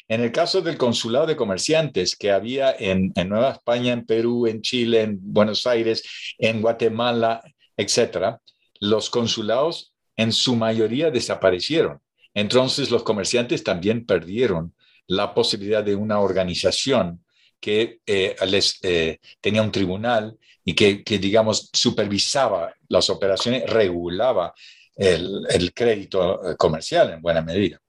En 0.07 0.21
el 0.21 0.31
caso 0.31 0.61
del 0.61 0.77
consulado 0.77 1.25
de 1.25 1.35
comerciantes 1.35 2.15
que 2.15 2.31
había 2.31 2.75
en, 2.77 3.11
Nueva 3.27 3.51
España, 3.51 3.93
en 3.93 4.05
Perú, 4.05 4.47
en 4.47 4.61
Chile, 4.61 5.01
en 5.01 5.19
Buenos 5.21 5.65
Aires, 5.67 6.03
en 6.37 6.61
Guatemala, 6.61 7.41
etcétera, 7.79 8.41
los 8.79 9.09
consulados 9.09 9.93
en 10.15 10.31
su 10.31 10.55
mayoría 10.55 11.11
desaparecieron. 11.11 12.01
Entonces 12.33 12.91
los 12.91 13.03
comerciantes 13.03 13.63
también 13.63 14.05
perdieron 14.05 14.73
la 15.07 15.33
posibilidad 15.33 15.83
de 15.83 15.95
una 15.95 16.19
organización 16.19 17.23
que 17.59 17.99
eh, 18.05 18.35
les 18.47 18.79
eh, 18.83 19.19
tenía 19.41 19.61
un 19.61 19.71
tribunal 19.71 20.37
y 20.63 20.73
que, 20.73 21.03
digamos, 21.19 21.69
supervisaba 21.73 22.73
las 22.87 23.09
operaciones, 23.09 23.69
regulaba 23.69 24.53
el 24.95 25.71
crédito 25.73 26.51
eh, 26.51 26.55
comercial 26.57 27.13
en 27.13 27.21
buena 27.21 27.41
medida. 27.41 27.81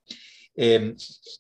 Em, 0.55 0.95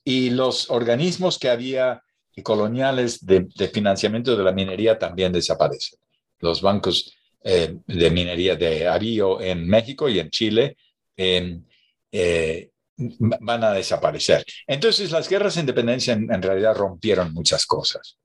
y 0.05 0.31
los 0.31 0.71
organismos 0.71 1.39
que 1.39 1.51
había 1.51 2.03
coloniales 2.43 3.25
de, 3.25 3.47
financiamiento 3.73 4.37
de 4.37 4.45
la 4.45 4.53
minería 4.53 4.99
también 4.99 5.33
desaparecen. 5.33 5.99
Los 6.39 6.63
bancos 6.63 7.15
eh, 7.43 7.79
de 7.87 8.11
minería 8.11 8.55
de 8.55 8.87
Arío 8.87 9.41
en 9.41 9.67
México 9.67 10.09
y 10.11 10.19
en 10.19 10.29
Chile 10.29 10.77
eh, 11.17 12.71
van 12.97 13.65
a 13.65 13.73
desaparecer. 13.73 14.45
Entonces, 14.67 15.11
las 15.11 15.29
guerras 15.29 15.55
de 15.55 15.61
independencia 15.61 16.13
en, 16.13 16.43
realidad 16.43 16.77
rompieron 16.77 17.33
muchas 17.33 17.65
cosas. 17.65 18.19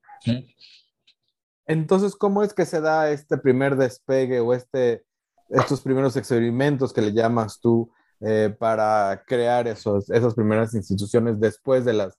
Entonces, 1.66 2.14
¿cómo 2.14 2.42
es 2.42 2.52
que 2.52 2.66
se 2.66 2.80
da 2.80 3.10
este 3.10 3.38
primer 3.38 3.76
despegue 3.76 4.40
o 4.40 4.52
este, 4.52 5.04
estos 5.48 5.80
primeros 5.80 6.16
experimentos 6.16 6.92
que 6.92 7.00
le 7.00 7.12
llamas 7.12 7.58
tú 7.58 7.90
eh, 8.20 8.54
para 8.58 9.24
crear 9.26 9.66
esos, 9.66 10.10
esas 10.10 10.34
primeras 10.34 10.74
instituciones 10.74 11.40
después 11.40 11.84
de 11.86 11.94
las, 11.94 12.18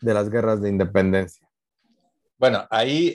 de 0.00 0.14
las 0.14 0.30
guerras 0.30 0.62
de 0.62 0.68
independencia? 0.68 1.44
Bueno, 2.38 2.66
ahí 2.70 3.14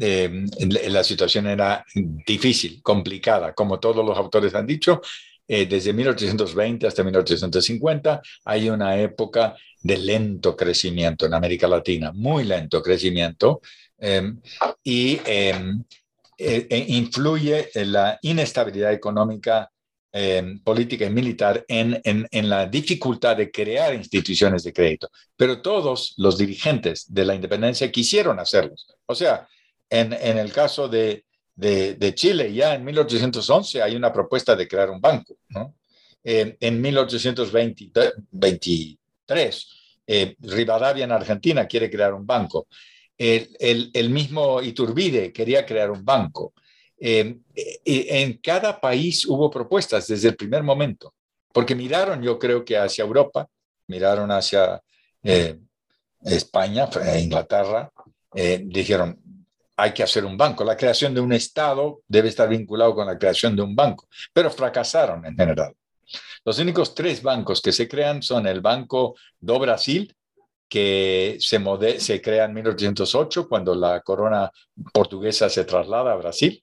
em, 0.00 0.48
la 0.88 1.04
situación 1.04 1.46
era 1.46 1.84
difícil, 1.94 2.80
complicada, 2.82 3.52
como 3.52 3.78
todos 3.78 4.04
los 4.04 4.16
autores 4.16 4.54
han 4.54 4.66
dicho. 4.66 5.00
Eh, 5.46 5.66
desde 5.66 5.92
1820 5.92 6.86
hasta 6.86 7.02
1850 7.02 8.22
hay 8.44 8.70
una 8.70 8.96
época 8.98 9.56
de 9.82 9.98
lento 9.98 10.56
crecimiento 10.56 11.26
en 11.26 11.34
América 11.34 11.66
Latina, 11.66 12.12
muy 12.12 12.44
lento 12.44 12.82
crecimiento, 12.82 13.60
em, 13.98 14.40
y 14.84 15.20
eh, 15.26 15.76
e 16.38 16.84
influye 16.88 17.68
la 17.74 18.18
inestabilidad 18.22 18.92
económica 18.92 19.70
política 20.64 21.04
y 21.04 21.10
militar 21.10 21.64
en, 21.68 22.00
en, 22.02 22.48
la 22.48 22.66
dificultad 22.66 23.36
de 23.36 23.50
crear 23.50 23.94
instituciones 23.94 24.64
de 24.64 24.72
crédito. 24.72 25.08
Pero 25.36 25.62
todos 25.62 26.14
los 26.16 26.36
dirigentes 26.36 27.04
de 27.12 27.24
la 27.24 27.34
independencia 27.34 27.92
quisieron 27.92 28.40
hacerlos. 28.40 28.88
O 29.06 29.14
sea, 29.14 29.46
en, 29.90 30.14
en 30.14 30.38
el 30.38 30.50
caso 30.52 30.88
de, 30.88 31.26
de, 31.54 32.14
Chile, 32.14 32.54
ya 32.54 32.74
en 32.74 32.84
1811 32.84 33.82
hay 33.82 33.96
una 33.96 34.12
propuesta 34.12 34.56
de 34.56 34.66
crear 34.66 34.90
un 34.90 35.00
banco. 35.00 35.36
¿no? 35.48 35.76
en 36.22 36.82
1823, 36.82 39.68
eh, 40.06 40.36
Rivadavia 40.40 41.04
en 41.04 41.12
Argentina 41.12 41.66
quiere 41.66 41.90
crear 41.90 42.12
un 42.14 42.26
banco. 42.26 42.66
El, 43.16 43.56
el, 43.58 43.90
el, 43.92 44.10
mismo 44.10 44.60
Iturbide 44.62 45.32
quería 45.32 45.64
crear 45.64 45.90
un 45.90 46.04
banco. 46.04 46.52
Eh, 47.02 47.38
en 47.84 48.34
cada 48.42 48.78
país 48.78 49.24
hubo 49.26 49.50
propuestas 49.50 50.06
desde 50.06 50.28
el 50.28 50.36
primer 50.36 50.62
momento, 50.62 51.14
porque 51.52 51.74
miraron, 51.74 52.22
yo 52.22 52.38
creo 52.38 52.62
que 52.62 52.76
hacia 52.76 53.04
Europa, 53.04 53.48
miraron 53.86 54.30
hacia 54.30 54.82
eh, 55.22 55.58
España, 56.22 56.90
Inglaterra, 57.18 57.90
eh, 58.34 58.62
dijeron, 58.64 59.18
hay 59.80 59.92
que 59.92 60.02
hacer 60.02 60.26
un 60.26 60.36
banco. 60.36 60.62
La 60.62 60.76
creación 60.76 61.14
de 61.14 61.20
un 61.20 61.32
Estado 61.32 62.02
debe 62.06 62.28
estar 62.28 62.48
vinculado 62.48 62.94
con 62.94 63.06
la 63.06 63.18
creación 63.18 63.56
de 63.56 63.62
un 63.62 63.74
banco, 63.74 64.08
pero 64.32 64.50
fracasaron 64.50 65.24
en 65.24 65.34
general. 65.34 65.74
Los 66.44 66.58
únicos 66.58 66.94
tres 66.94 67.22
bancos 67.22 67.62
que 67.62 67.72
se 67.72 67.88
crean 67.88 68.22
son 68.22 68.46
el 68.46 68.60
Banco 68.60 69.14
do 69.38 69.58
Brasil, 69.58 70.14
que 70.68 71.38
se, 71.40 71.60
se 72.00 72.20
crea 72.20 72.44
en 72.44 72.54
1808 72.54 73.48
cuando 73.48 73.74
la 73.74 74.00
corona 74.02 74.50
portuguesa 74.92 75.48
se 75.48 75.64
traslada 75.64 76.12
a 76.12 76.16
Brasil, 76.16 76.62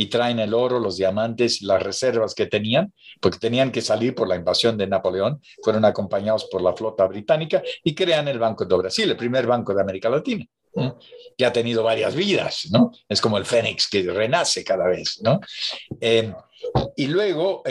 y 0.00 0.06
traen 0.06 0.38
el 0.38 0.54
oro, 0.54 0.78
los 0.78 0.96
diamantes, 0.96 1.60
las 1.62 1.82
reservas 1.82 2.34
que 2.34 2.46
tenían, 2.46 2.92
porque 3.20 3.38
tenían 3.38 3.72
que 3.72 3.80
salir 3.80 4.14
por 4.14 4.28
la 4.28 4.36
invasión 4.36 4.76
de 4.76 4.86
Napoleón, 4.86 5.40
fueron 5.62 5.84
acompañados 5.84 6.44
por 6.50 6.62
la 6.62 6.72
flota 6.72 7.04
británica 7.06 7.62
y 7.82 7.96
crean 7.96 8.28
el 8.28 8.38
Banco 8.38 8.64
de 8.64 8.76
Brasil, 8.76 9.10
el 9.10 9.16
primer 9.16 9.46
banco 9.46 9.74
de 9.74 9.80
América 9.80 10.08
Latina, 10.08 10.44
¿eh? 10.76 10.92
que 11.36 11.46
ha 11.46 11.52
tenido 11.52 11.82
varias 11.82 12.14
vidas, 12.14 12.68
¿no? 12.70 12.92
Es 13.08 13.20
como 13.20 13.38
el 13.38 13.44
fénix 13.44 13.88
que 13.88 14.02
renace 14.02 14.64
cada 14.64 14.86
vez, 14.86 15.20
¿no? 15.22 15.40
Eh, 16.00 16.32
y 16.96 17.06
luego 17.06 17.62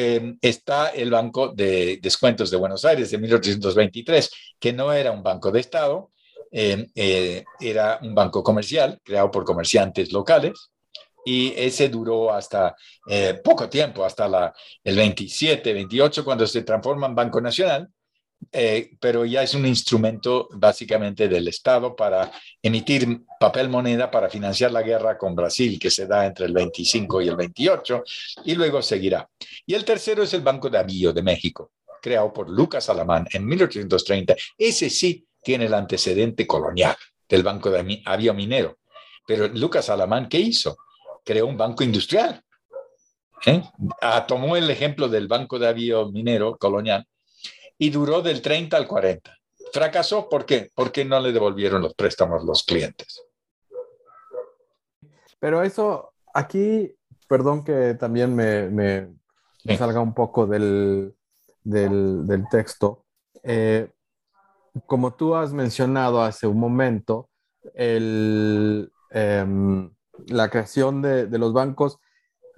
está 0.41 0.89
el 0.89 1.12
Banco 1.12 1.49
de 1.49 1.99
Descuentos 2.01 2.49
de 2.49 2.55
Buenos 2.55 2.86
Aires 2.86 3.12
de 3.12 3.17
1823, 3.17 4.31
que 4.57 4.71
no 4.71 4.93
era 4.93 5.12
un 5.12 5.21
banco 5.21 5.51
de 5.51 5.60
Estado, 5.60 6.10
era 6.49 7.99
un 8.01 8.15
banco 8.15 8.41
comercial 8.41 8.97
creado 9.03 9.29
por 9.29 9.43
comerciantes 9.43 10.13
locales, 10.13 10.71
y 11.27 11.53
ese 11.57 11.89
duró 11.89 12.33
hasta 12.33 12.73
eh, 13.05 13.41
poco 13.43 13.67
tiempo, 13.67 14.05
hasta 14.05 14.29
la, 14.29 14.53
el 14.81 14.95
27, 14.95 15.73
28, 15.73 16.23
cuando 16.23 16.47
se 16.47 16.62
transforma 16.62 17.07
en 17.07 17.15
Banco 17.15 17.41
Nacional, 17.41 17.89
eh, 18.52 18.91
pero 19.00 19.26
ya 19.26 19.43
es 19.43 19.54
un 19.54 19.65
instrumento 19.65 20.47
básicamente 20.54 21.28
del 21.28 21.47
Estado 21.47 21.95
para 21.95 22.32
emitir 22.62 23.21
papel 23.39 23.69
moneda 23.69 24.10
para 24.10 24.30
financiar 24.30 24.71
la 24.71 24.82
guerra 24.82 25.17
con 25.17 25.36
Brasil, 25.36 25.80
que 25.80 25.91
se 25.91 26.08
da 26.08 26.26
entre 26.26 26.45
el 26.45 26.54
25 26.54 27.21
y 27.21 27.28
el 27.28 27.36
28, 27.36 28.04
y 28.45 28.56
luego 28.56 28.82
seguirá. 28.82 29.30
Y 29.65 29.73
el 29.73 29.84
tercero 29.84 30.23
es 30.23 30.34
el 30.34 30.41
Banco 30.41 30.69
de 30.69 30.78
Avío 30.78 31.13
de 31.13 31.21
México, 31.21 31.71
creado 32.02 32.32
por 32.34 32.50
Lucas 32.50 32.89
Alamán 32.89 33.28
en 33.32 33.45
1830. 33.45 34.36
Ese 34.58 34.89
sí 34.89 35.26
tiene 35.43 35.65
el 35.65 35.73
antecedente 35.73 36.47
colonial 36.47 36.95
del 37.28 37.43
Banco 37.43 37.69
de 37.69 38.02
Avío 38.06 38.34
Minero. 38.34 38.78
Pero 39.26 39.47
Lucas 39.50 39.89
Alamán, 39.89 40.30
¿qué 40.30 40.39
hizo? 40.39 40.78
creó 41.28 41.45
un 41.45 41.58
banco 41.58 41.84
industrial. 41.84 42.41
¿eh? 43.45 43.62
Ah, 44.02 44.26
tomó 44.26 44.56
el 44.56 44.69
ejemplo 44.69 45.10
del 45.10 45.28
banco 45.28 45.60
de 45.60 45.67
avión 45.67 46.13
minero 46.13 46.58
colonial 46.58 47.06
y 47.77 47.89
duró 47.89 48.21
del 48.21 48.41
30 48.41 48.77
al 48.77 48.87
40. 48.87 49.37
Fracasó, 49.73 50.29
¿por 50.29 50.45
qué? 50.45 50.71
Porque 50.73 51.05
no 51.05 51.19
le 51.19 51.31
devolvieron 51.31 51.81
los 51.81 51.93
préstamos 51.93 52.43
los 52.43 52.63
clientes. 52.63 53.21
Pero 55.39 55.61
eso, 55.61 56.13
aquí, 56.33 56.95
perdón 57.27 57.63
que 57.63 57.93
también 57.95 58.35
me, 58.35 59.09
salga 59.77 59.99
un 59.99 60.13
poco 60.13 60.47
del, 60.47 61.13
del, 61.63 62.45
texto. 62.49 63.05
Eh, 63.43 63.91
como 64.85 65.13
tú 65.13 65.35
has 65.35 65.53
mencionado 65.53 66.21
hace 66.21 66.47
un 66.47 66.59
momento, 66.59 67.29
el, 67.73 68.91
em, 69.11 69.91
la 70.27 70.49
creación 70.49 71.01
de, 71.01 71.27
los 71.37 71.53
bancos 71.53 71.99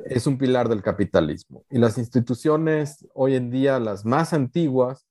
es 0.05 0.27
un 0.27 0.37
pilar 0.37 0.69
del 0.69 0.81
capitalismo. 0.81 1.63
Y 1.69 1.79
las 1.79 1.97
instituciones 1.97 3.05
hoy 3.13 3.35
en 3.35 3.49
día, 3.49 3.79
las 3.79 4.05
más 4.05 4.33
antiguas, 4.33 5.05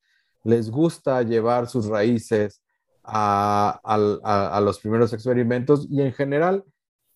les 0.48 0.70
gusta 0.70 1.22
llevar 1.22 1.68
sus 1.68 1.86
raíces 1.86 2.62
a, 3.04 4.60
los 4.62 4.80
primeros 4.80 5.12
experimentos 5.12 5.86
y 5.90 6.00
en 6.00 6.12
general 6.12 6.64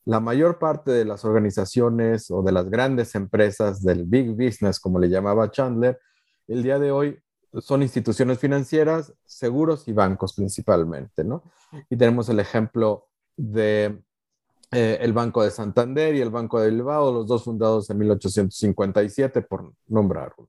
la 0.04 0.20
mayor 0.20 0.58
parte 0.58 0.90
de 0.90 1.04
las 1.04 1.24
organizaciones 1.24 2.30
o 2.30 2.42
de 2.42 2.52
las 2.52 2.68
grandes 2.68 3.14
empresas 3.14 3.82
del 3.82 4.04
big 4.04 4.30
business, 4.32 4.78
como 4.80 4.98
le 4.98 5.08
llamaba 5.08 5.50
Chandler, 5.50 5.98
el 6.46 6.62
día 6.62 6.78
de 6.78 6.90
hoy 6.90 7.18
son 7.60 7.82
instituciones 7.82 8.38
financieras, 8.38 9.14
seguros 9.24 9.86
y 9.88 9.92
bancos 9.92 10.34
principalmente, 10.34 11.24
¿no? 11.24 11.42
Y 11.88 11.96
tenemos 11.96 12.28
el 12.28 12.40
ejemplo 12.40 13.08
de 13.36 14.02
eh, 14.72 14.98
el 15.00 15.12
Banco 15.12 15.42
de 15.42 15.50
Santander 15.50 16.14
y 16.14 16.20
el 16.20 16.30
Banco 16.30 16.60
de 16.60 16.70
Bilbao, 16.70 17.12
los 17.12 17.26
dos 17.26 17.44
fundados 17.44 17.88
en 17.90 17.98
1857, 17.98 19.42
por 19.42 19.72
nombrar 19.86 20.34
uno. 20.36 20.48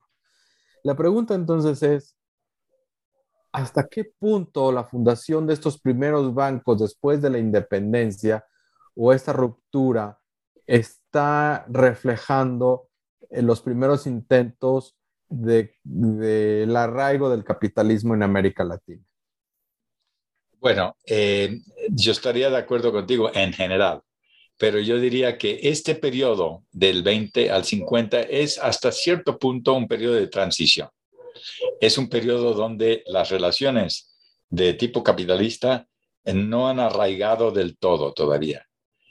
La 0.83 0.95
pregunta 0.95 1.35
entonces 1.35 1.83
es, 1.83 2.17
¿hasta 3.53 3.87
qué 3.87 4.03
punto 4.03 4.71
la 4.71 4.83
fundación 4.83 5.45
de 5.45 5.53
estos 5.53 5.79
primeros 5.79 6.33
bancos 6.33 6.81
después 6.81 7.21
de 7.21 7.29
la 7.29 7.37
independencia 7.37 8.45
o 8.95 9.13
esta 9.13 9.31
ruptura 9.31 10.19
está 10.65 11.65
reflejando 11.69 12.89
en 13.29 13.45
los 13.45 13.61
primeros 13.61 14.07
intentos 14.07 14.97
del 15.29 16.75
arraigo 16.75 17.29
del 17.29 17.43
capitalismo 17.43 18.15
en 18.15 18.23
América 18.23 18.63
Latina? 18.63 19.03
Bueno, 20.59 20.95
eh, 21.05 21.59
yo 21.89 22.11
estaría 22.11 22.49
de 22.49 22.57
acuerdo 22.57 22.91
contigo 22.91 23.29
en 23.33 23.53
general, 23.53 24.01
pero 24.57 24.79
yo 24.79 24.97
diría 24.97 25.37
que 25.37 25.59
este 25.63 25.93
periodo 25.93 26.63
del 26.71 27.03
20 27.03 27.51
al 27.51 27.65
50 27.65 28.21
es 28.21 28.57
hasta 28.57 28.91
cierto 28.91 29.37
punto 29.37 29.73
un 29.73 29.87
periodo 29.87 30.15
de 30.15 30.27
transición. 30.27 30.89
Es 31.79 31.97
un 31.97 32.09
periodo 32.09 32.53
donde 32.53 33.03
las 33.07 33.29
relaciones 33.29 34.15
de 34.49 34.73
tipo 34.73 35.03
capitalista 35.03 35.87
no 36.25 36.69
han 36.69 36.79
arraigado 36.79 37.51
del 37.51 37.77
todo 37.77 38.13
todavía. 38.13 38.65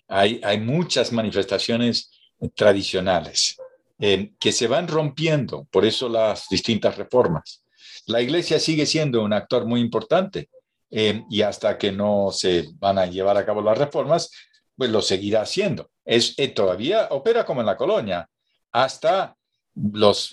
Hay, 0.08 0.60
muchas 0.60 1.10
manifestaciones 1.12 2.10
tradicionales 2.54 3.56
eh, 3.98 4.32
que 4.38 4.52
se 4.52 4.66
van 4.66 4.88
rompiendo, 4.88 5.66
por 5.70 5.84
eso 5.84 6.08
las 6.08 6.48
distintas 6.50 6.98
reformas. 6.98 7.64
La 8.06 8.20
iglesia 8.20 8.58
sigue 8.58 8.84
siendo 8.84 9.22
un 9.22 9.32
actor 9.32 9.64
muy 9.64 9.80
importante 9.80 10.50
eh, 10.90 11.24
y 11.30 11.42
hasta 11.42 11.78
que 11.78 11.92
no 11.92 12.30
se 12.32 12.68
van 12.74 12.98
a 12.98 13.06
llevar 13.06 13.36
a 13.36 13.46
cabo 13.46 13.62
las 13.62 13.78
reformas, 13.78 14.30
pues 14.76 14.90
lo 14.90 15.00
seguirá 15.00 15.42
haciendo. 15.42 15.90
Es, 16.04 16.34
eh, 16.38 16.48
todavía 16.48 17.08
opera 17.10 17.44
como 17.46 17.60
en 17.60 17.66
la 17.66 17.76
colonia, 17.76 18.28
hasta 18.72 19.36
los, 19.74 20.30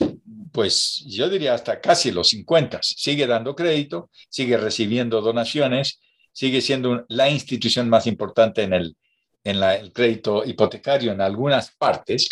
pues 0.52 1.04
yo 1.08 1.30
diría 1.30 1.54
hasta 1.54 1.80
casi 1.80 2.12
los 2.12 2.30
50. 2.30 2.80
Sigue 2.82 3.28
dando 3.28 3.56
crédito, 3.56 4.10
sigue 4.30 4.58
recibiendo 4.58 5.22
donaciones, 5.22 6.00
sigue 6.32 6.62
siendo 6.62 7.06
la 7.10 7.30
institución 7.30 7.90
más 7.90 8.08
importante 8.08 8.64
en 8.64 8.74
el, 8.74 8.96
en 9.44 9.64
el 9.64 9.92
crédito 9.92 10.44
hipotecario 10.46 11.12
en 11.12 11.22
algunas 11.22 11.72
partes, 11.76 12.28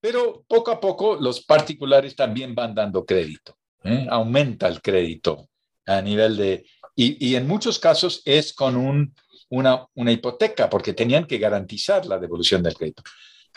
pero 0.00 0.44
poco 0.46 0.70
a 0.70 0.80
poco 0.80 1.16
los 1.16 1.44
particulares 1.44 2.14
también 2.14 2.54
van 2.54 2.74
dando 2.74 3.04
crédito. 3.04 3.56
¿eh? 3.84 4.06
Aumenta 4.10 4.68
el 4.68 4.80
crédito 4.80 5.48
a 5.86 6.00
nivel 6.00 6.36
de... 6.36 6.66
Y, 6.94 7.28
y 7.28 7.36
en 7.36 7.46
muchos 7.46 7.78
casos 7.78 8.22
es 8.24 8.52
con 8.54 8.76
un, 8.76 9.14
una, 9.48 9.86
una 9.94 10.12
hipoteca 10.12 10.68
porque 10.68 10.92
tenían 10.92 11.26
que 11.26 11.38
garantizar 11.38 12.06
la 12.06 12.18
devolución 12.18 12.62
del 12.62 12.74
crédito. 12.74 13.02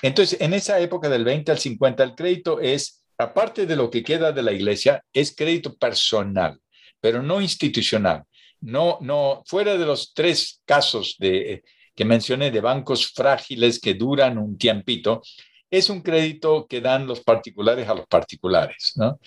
Entonces, 0.01 0.39
en 0.39 0.53
esa 0.53 0.79
época 0.79 1.09
del 1.09 1.23
20 1.23 1.51
al 1.51 1.59
50, 1.59 2.03
el 2.03 2.15
crédito 2.15 2.59
es, 2.59 3.03
aparte 3.19 3.65
de 3.65 3.75
lo 3.75 3.89
que 3.89 4.01
queda 4.01 4.31
de 4.31 4.41
la 4.41 4.53
iglesia, 4.53 5.03
es 5.13 5.35
crédito 5.35 5.75
personal, 5.75 6.59
pero 6.99 7.21
no 7.21 7.41
institucional. 7.41 8.23
No, 8.61 8.97
no, 9.01 9.43
fuera 9.45 9.77
de 9.77 9.85
los 9.85 10.13
tres 10.13 10.61
casos 10.65 11.15
de, 11.19 11.63
que 11.93 12.05
mencioné 12.05 12.49
de 12.49 12.61
bancos 12.61 13.11
frágiles 13.11 13.79
que 13.79 13.93
duran 13.93 14.37
un 14.37 14.57
tiempito, 14.57 15.21
es 15.69 15.89
un 15.89 16.01
crédito 16.01 16.65
que 16.67 16.81
dan 16.81 17.05
los 17.05 17.19
particulares 17.19 17.87
a 17.87 17.93
los 17.93 18.07
particulares. 18.07 18.93
¿no? 18.95 19.19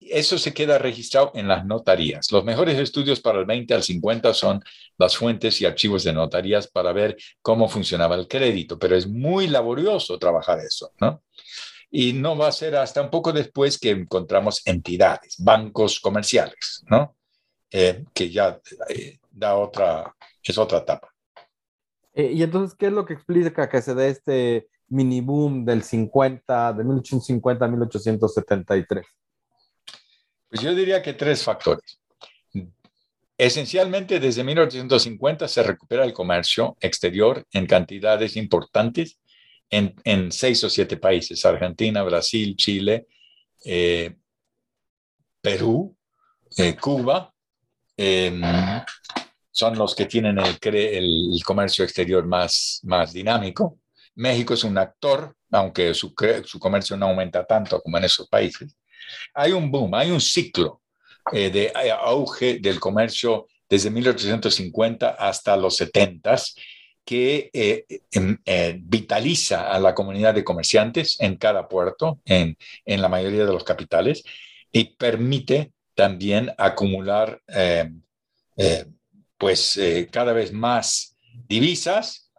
eso 0.00 0.38
se 0.38 0.54
queda 0.54 0.78
registrado 0.78 1.30
en 1.34 1.46
las 1.46 1.64
notarías. 1.64 2.32
Los 2.32 2.42
mejores 2.42 2.78
estudios 2.78 3.20
para 3.20 3.38
el 3.38 3.44
20 3.44 3.74
al 3.74 3.82
50 3.82 4.34
son 4.34 4.62
las 4.98 5.16
fuentes 5.16 5.60
y 5.60 5.66
archivos 5.66 6.04
de 6.04 6.12
notarías 6.12 6.66
para 6.68 6.92
ver 6.92 7.16
cómo 7.42 7.68
funcionaba 7.68 8.16
el 8.16 8.26
crédito, 8.26 8.78
pero 8.78 8.96
es 8.96 9.06
muy 9.06 9.46
laborioso 9.46 10.18
trabajar 10.18 10.58
eso, 10.60 10.92
¿no? 11.00 11.22
Y 11.90 12.12
no 12.12 12.36
va 12.36 12.48
a 12.48 12.52
ser 12.52 12.76
hasta 12.76 13.02
un 13.02 13.10
poco 13.10 13.32
después 13.32 13.78
que 13.78 13.90
encontramos 13.90 14.62
entidades, 14.64 15.36
bancos 15.38 15.98
comerciales, 16.00 16.84
¿no? 16.88 17.16
Eh, 17.70 18.04
que 18.14 18.30
ya 18.30 18.60
eh, 18.88 19.18
da 19.30 19.56
otra, 19.56 20.14
es 20.42 20.58
otra 20.58 20.78
etapa. 20.78 21.12
Eh, 22.12 22.32
y 22.34 22.42
entonces, 22.42 22.76
¿qué 22.76 22.86
es 22.86 22.92
lo 22.92 23.04
que 23.04 23.14
explica 23.14 23.68
que 23.68 23.82
se 23.82 23.94
dé 23.94 24.08
este 24.08 24.68
mini 24.88 25.20
boom 25.20 25.64
del 25.64 25.82
50, 25.82 26.72
de 26.72 26.84
1850 26.84 27.64
a 27.64 27.68
1873? 27.68 29.06
Pues 30.48 30.62
yo 30.62 30.74
diría 30.74 31.00
que 31.00 31.12
tres 31.12 31.44
factores. 31.44 32.00
Esencialmente, 33.38 34.20
desde 34.20 34.44
1850 34.44 35.48
se 35.48 35.62
recupera 35.62 36.04
el 36.04 36.12
comercio 36.12 36.76
exterior 36.80 37.46
en 37.52 37.66
cantidades 37.66 38.36
importantes 38.36 39.19
en, 39.70 40.32
seis 40.32 40.62
o 40.64 40.70
siete 40.70 40.96
países, 40.96 41.44
Argentina, 41.44 42.02
Brasil, 42.02 42.56
Chile, 42.56 43.06
eh, 43.64 44.16
Perú, 45.40 45.96
eh, 46.56 46.76
Cuba, 46.76 47.32
em, 47.96 48.42
son 49.50 49.78
los 49.78 49.94
que 49.94 50.06
tienen 50.06 50.38
el, 50.38 50.58
el, 50.62 51.40
comercio 51.44 51.84
exterior 51.84 52.26
más, 52.26 52.80
más 52.84 53.12
dinámico. 53.12 53.78
México 54.14 54.54
es 54.54 54.64
un 54.64 54.76
actor, 54.78 55.36
aunque 55.50 55.94
su, 55.94 56.14
su 56.44 56.58
comercio 56.58 56.96
no 56.96 57.06
aumenta 57.06 57.44
tanto 57.46 57.80
como 57.80 57.98
en 57.98 58.04
esos 58.04 58.28
países. 58.28 58.76
Hay 59.34 59.52
un 59.52 59.70
boom, 59.70 59.94
hay 59.94 60.10
un 60.10 60.20
ciclo 60.20 60.82
eh, 61.32 61.50
de 61.50 61.66
eh, 61.66 61.90
auge 61.90 62.58
del 62.60 62.80
comercio 62.80 63.46
desde 63.68 63.90
1850 63.90 65.10
hasta 65.10 65.56
los 65.56 65.76
70 65.76 66.34
que 67.10 67.50
eh, 67.52 67.86
em, 68.12 68.38
vitaliza 68.84 69.72
a 69.72 69.80
la 69.80 69.96
comunidad 69.96 70.32
de 70.32 70.44
comerciantes 70.44 71.16
en 71.18 71.34
cada 71.38 71.66
puerto, 71.66 72.20
en, 72.24 72.56
en 72.84 73.02
la 73.02 73.08
mayoría 73.08 73.44
de 73.44 73.52
los 73.52 73.64
capitales, 73.64 74.22
y 74.70 74.94
permite 74.96 75.72
también 75.96 76.52
acumular 76.56 77.42
pues 79.36 79.80
cada 80.12 80.32
vez 80.32 80.52
más 80.52 81.16
divisas, 81.48 82.30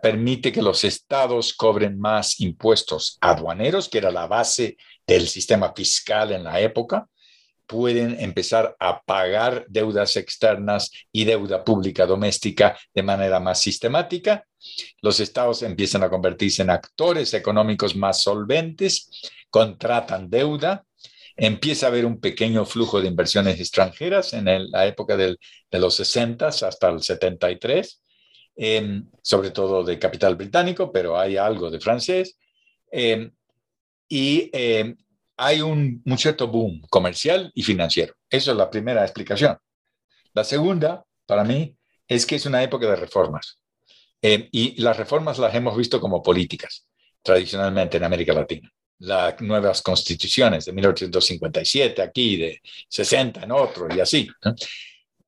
permite 0.00 0.52
que 0.52 0.62
los 0.62 0.84
estados 0.84 1.52
cobren 1.52 1.98
más 1.98 2.38
impuestos 2.38 3.18
aduaneros, 3.20 3.88
que 3.88 3.98
era 3.98 4.12
la 4.12 4.28
base 4.28 4.76
del 5.04 5.26
sistema 5.26 5.72
fiscal 5.74 6.30
en 6.30 6.44
la 6.44 6.60
época, 6.60 7.08
pueden 7.70 8.18
empezar 8.18 8.74
a 8.80 9.00
pagar 9.00 9.64
deudas 9.68 10.16
externas 10.16 10.90
y 11.12 11.24
deuda 11.24 11.64
pública 11.64 12.04
doméstica 12.04 12.76
de 12.92 13.04
manera 13.04 13.38
más 13.38 13.60
sistemática. 13.60 14.44
Los 15.00 15.20
estados 15.20 15.62
empiezan 15.62 16.02
a 16.02 16.10
convertirse 16.10 16.62
en 16.62 16.70
actores 16.70 17.32
económicos 17.32 17.94
más 17.94 18.22
solventes, 18.22 19.08
contratan 19.50 20.28
deuda, 20.28 20.84
empieza 21.36 21.86
a 21.86 21.90
haber 21.90 22.06
un 22.06 22.18
pequeño 22.18 22.64
flujo 22.64 23.00
de 23.00 23.06
inversiones 23.06 23.60
extranjeras 23.60 24.32
en 24.32 24.46
la 24.72 24.86
época 24.86 25.16
de 25.16 25.38
los 25.70 25.94
60 25.94 26.48
hasta 26.48 26.88
el 26.88 27.00
73, 27.00 28.02
em, 28.56 29.08
sobre 29.22 29.52
todo 29.52 29.84
de 29.84 29.96
capital 29.96 30.34
británico, 30.34 30.90
pero 30.90 31.16
hay 31.16 31.36
algo 31.36 31.70
de 31.70 31.78
francés. 31.78 32.36
Em, 32.90 33.30
y 34.08 34.50
eh, 34.52 34.96
hay 35.40 35.62
un, 35.62 36.02
cierto 36.18 36.48
boom 36.48 36.82
comercial 36.90 37.50
y 37.54 37.62
financiero. 37.62 38.14
Esa 38.28 38.50
es 38.50 38.56
la 38.58 38.68
primera 38.68 39.02
explicación. 39.02 39.56
La 40.34 40.44
segunda, 40.44 41.02
para 41.24 41.44
mí, 41.44 41.74
es 42.06 42.26
que 42.26 42.36
es 42.36 42.44
una 42.44 42.62
época 42.62 42.86
de 42.86 42.96
reformas. 42.96 43.58
Eh, 44.20 44.50
y 44.52 44.80
las 44.82 44.98
reformas 44.98 45.38
las 45.38 45.54
hemos 45.54 45.74
visto 45.78 45.98
como 45.98 46.22
políticas, 46.22 46.86
tradicionalmente 47.22 47.96
en 47.96 48.04
América 48.04 48.34
Latina. 48.34 48.70
Las 48.98 49.40
nuevas 49.40 49.80
constituciones 49.80 50.66
de 50.66 50.72
1857 50.72 52.02
aquí, 52.02 52.36
de 52.36 52.60
60 52.88 53.42
en 53.42 53.52
otro 53.52 53.88
y 53.96 53.98
así. 53.98 54.28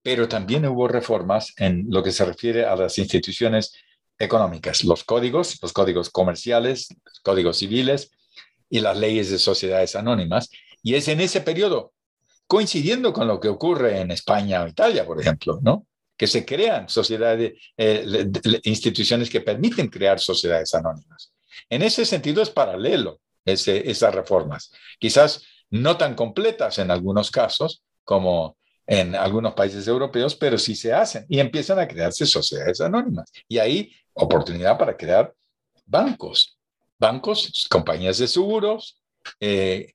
Pero 0.03 0.29
también 0.29 0.66
hubo 0.66 0.88
reformas 0.88 1.55
en 1.57 1.87
lo 1.88 2.03
que 2.03 2.12
se 2.12 2.27
refiere 2.27 2.66
a 2.66 2.77
las 2.77 2.98
instituciones 2.98 3.72
económicas, 4.18 4.85
los 4.85 5.05
códigos, 5.05 5.59
los 5.62 5.72
códigos 5.72 6.11
comerciales, 6.11 6.88
códigos 7.22 7.57
civiles, 7.57 8.11
y 8.72 8.80
las 8.80 8.96
leyes 8.96 9.30
de 9.30 9.38
sociedades 9.38 9.94
anónimas. 9.96 10.48
Y 10.82 10.94
es 10.94 11.06
en 11.08 11.20
ese 11.20 11.42
periodo, 11.42 11.92
coincidiendo 12.46 13.12
con 13.12 13.28
lo 13.28 13.38
que 13.38 13.48
ocurre 13.48 14.00
en 14.00 14.11
España 14.11 14.62
o 14.62 14.66
Italia, 14.66 15.04
por 15.04 15.20
ejemplo, 15.20 15.61
¿no? 15.62 15.87
que 16.16 16.26
se 16.26 16.46
crean 16.46 16.88
sociedades, 16.88 17.52
eh, 17.76 18.30
instituciones 18.64 19.28
que 19.28 19.42
permiten 19.42 19.88
crear 19.88 20.18
sociedades 20.18 20.72
anónimas. 20.72 21.35
En 21.68 21.82
ese 21.82 22.06
sentido 22.06 22.42
es 22.42 22.48
paralelo 22.48 23.20
ese, 23.44 23.90
esas 23.90 24.14
reformas, 24.14 24.72
quizás 24.98 25.44
no 25.68 25.98
tan 25.98 26.14
completas 26.14 26.78
en 26.78 26.90
algunos 26.90 27.30
casos 27.30 27.82
como 28.04 28.56
en 28.87 29.14
algunos 29.14 29.52
países 29.52 29.87
europeos, 29.87 30.35
pero 30.35 30.56
sí 30.56 30.74
se 30.74 30.94
hacen 30.94 31.26
y 31.28 31.40
empiezan 31.40 31.78
a 31.78 31.87
crearse 31.87 32.24
sociedades 32.24 32.80
anónimas. 32.80 33.30
Y 33.48 33.58
ahí 33.58 33.92
oportunidad 34.14 34.78
para 34.78 34.96
crear 34.96 35.35
bancos, 35.85 36.56
bancos, 37.03 37.67
compañías 37.69 38.19
de 38.19 38.29
seguros, 38.29 39.03
eh, 39.41 39.93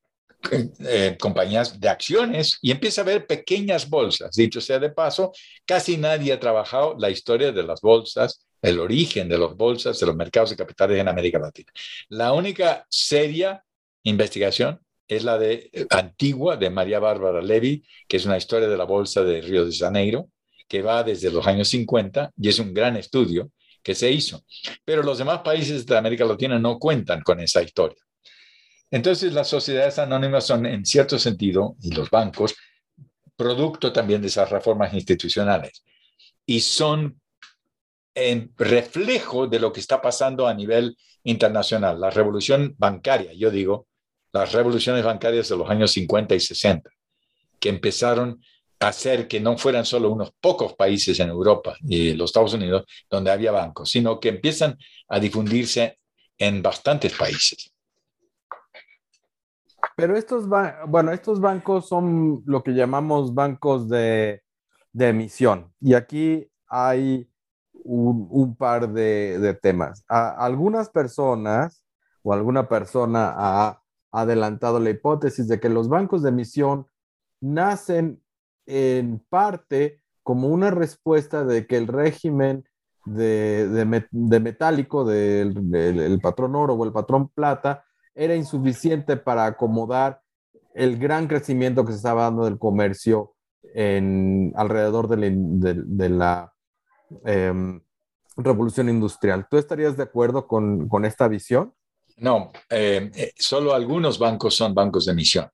eh, 0.52 1.18
compañías 1.20 1.80
de 1.80 1.90
acciones 1.90 2.60
y 2.62 2.70
empieza 2.70 3.02
a 3.02 3.06
haber 3.06 3.26
pequeñas 3.26 3.90
bolsas. 3.90 4.36
Dicho 4.36 4.60
sea 4.60 4.78
de 4.78 4.90
paso, 4.90 5.32
casi 5.66 5.96
nadie 5.96 6.34
ha 6.34 6.40
trabajado 6.40 6.96
la 7.00 7.10
historia 7.10 7.54
de 7.54 7.64
las 7.64 7.80
bolsas, 7.80 8.46
el 8.62 8.80
origen 8.80 9.30
de 9.30 9.38
las 9.38 9.56
bolsas, 9.56 10.00
de 10.00 10.06
los 10.06 10.16
mercados 10.16 10.50
de 10.50 10.58
capitales 10.58 11.00
en 11.00 11.08
América 11.08 11.40
Latina. 11.40 11.72
La 12.10 12.34
única 12.34 12.86
seria 12.90 13.64
investigación 14.04 14.80
es 15.08 15.24
la 15.24 15.38
de 15.38 15.70
eh, 15.72 15.86
antigua 15.90 16.58
de 16.58 16.70
María 16.70 17.00
Bárbara 17.00 17.42
Levy, 17.42 17.84
que 18.08 18.18
es 18.18 18.26
una 18.26 18.38
historia 18.38 18.68
de 18.68 18.78
la 18.78 18.84
bolsa 18.84 19.24
de 19.24 19.42
Río 19.42 19.66
de 19.66 19.74
Janeiro, 19.74 20.30
que 20.68 20.82
va 20.82 21.04
desde 21.04 21.32
los 21.32 21.48
años 21.48 21.70
50 21.70 22.34
y 22.38 22.50
es 22.50 22.60
un 22.60 22.74
gran 22.74 22.98
estudio 22.98 23.50
que 23.88 23.96
se 23.96 24.12
hizo. 24.12 24.44
Pero 24.84 25.02
los 25.02 25.18
demás 25.18 25.40
países 25.40 25.86
de 25.86 25.98
América 25.98 26.26
Latina 26.26 26.60
no 26.60 26.78
cuentan 26.78 27.22
con 27.22 27.40
esa 27.40 27.62
historia. 27.62 28.04
Entonces, 28.92 29.32
las 29.32 29.48
sociedades 29.48 29.98
anónimas 29.98 30.46
son, 30.46 30.66
en 30.66 30.86
cierto 30.86 31.18
sentido, 31.18 31.78
y 31.82 31.92
los 31.92 32.10
bancos, 32.10 32.54
producto 33.38 33.94
también 33.94 34.20
de 34.20 34.28
esas 34.28 34.50
reformas 34.50 34.94
institucionales. 34.94 35.86
Y 36.46 36.60
son 36.60 37.22
en 38.14 38.52
reflejo 38.58 39.48
de 39.48 39.62
lo 39.62 39.72
que 39.72 39.80
está 39.80 40.02
pasando 40.02 40.48
a 40.48 40.54
nivel 40.54 40.98
internacional. 41.24 41.98
La 41.98 42.10
revolución 42.10 42.76
bancaria, 42.78 43.32
yo 43.32 43.50
digo, 43.52 43.88
las 44.34 44.52
revoluciones 44.52 45.06
bancarias 45.06 45.48
de 45.48 45.56
los 45.56 45.70
años 45.70 45.92
50 45.92 46.36
y 46.36 46.42
60, 46.42 46.90
que 47.58 47.70
empezaron 47.70 48.44
hacer 48.80 49.28
que 49.28 49.40
no 49.40 49.58
fueran 49.58 49.86
solo 49.86 50.12
unos 50.12 50.32
pocos 50.40 50.74
países 50.74 51.20
en 51.20 51.30
Europa 51.30 51.76
y 51.82 52.14
los 52.14 52.30
Estados 52.30 52.54
Unidos 52.54 52.86
donde 53.10 53.32
había 53.32 53.52
bancos, 53.52 53.90
sino 53.90 54.20
que 54.20 54.30
empiezan 54.30 54.78
a 55.08 55.20
difundirse 55.20 56.00
en 56.38 56.62
bastantes 56.62 57.14
países. 57.14 57.74
Pero 59.96 60.16
estos, 60.16 60.48
bueno, 60.88 61.12
estos 61.12 61.40
bancos 61.40 61.88
son 61.88 62.44
lo 62.46 62.64
que 62.64 62.72
llamamos 62.72 63.34
bancos 63.34 63.90
de, 63.90 64.44
emisión. 64.94 65.74
Y 65.80 65.94
aquí 65.94 66.48
hay 66.68 67.30
un, 67.84 68.56
par 68.56 68.90
de, 68.90 69.58
temas. 69.62 70.04
algunas 70.08 70.90
personas 70.90 71.84
o 72.22 72.34
alguna 72.34 72.68
persona 72.68 73.34
ha 73.36 73.82
adelantado 74.12 74.80
la 74.80 74.90
hipótesis 74.90 75.48
de 75.48 75.60
que 75.60 75.70
los 75.70 75.88
bancos 75.88 76.24
de 76.24 76.30
emisión 76.30 76.88
nacen 77.40 78.22
en 78.68 79.20
parte 79.30 80.02
como 80.24 80.50
una 80.50 80.72
respuesta 80.72 81.44
de 81.46 81.66
que 81.66 81.78
el 81.78 81.88
régimen 81.88 82.66
de, 83.06 83.86
metálico 84.42 85.06
del 85.06 86.20
patrón 86.22 86.56
oro 86.56 86.74
o 86.74 86.86
el 86.86 86.92
patrón 86.92 87.30
plata 87.30 87.86
era 88.14 88.36
insuficiente 88.36 89.16
para 89.16 89.46
acomodar 89.46 90.22
el 90.74 90.98
gran 90.98 91.28
crecimiento 91.28 91.86
que 91.86 91.94
se 91.94 91.98
estaba 91.98 92.24
dando 92.24 92.46
del 92.46 92.60
comercio 92.60 93.34
alrededor 94.56 95.08
de 95.08 96.10
la, 96.10 96.54
em, 97.26 97.82
revolución 98.36 98.90
industrial. 98.90 99.48
¿Tú 99.50 99.58
estarías 99.58 99.98
de 99.98 100.04
acuerdo 100.04 100.48
con, 100.48 101.06
esta 101.06 101.28
visión? 101.28 101.74
No, 102.18 102.52
em, 102.70 103.12
eh, 103.16 103.34
solo 103.38 103.74
algunos 103.74 104.20
bancos 104.20 104.56
son 104.56 104.74
bancos 104.74 105.06
de 105.06 105.12
emisión. 105.14 105.50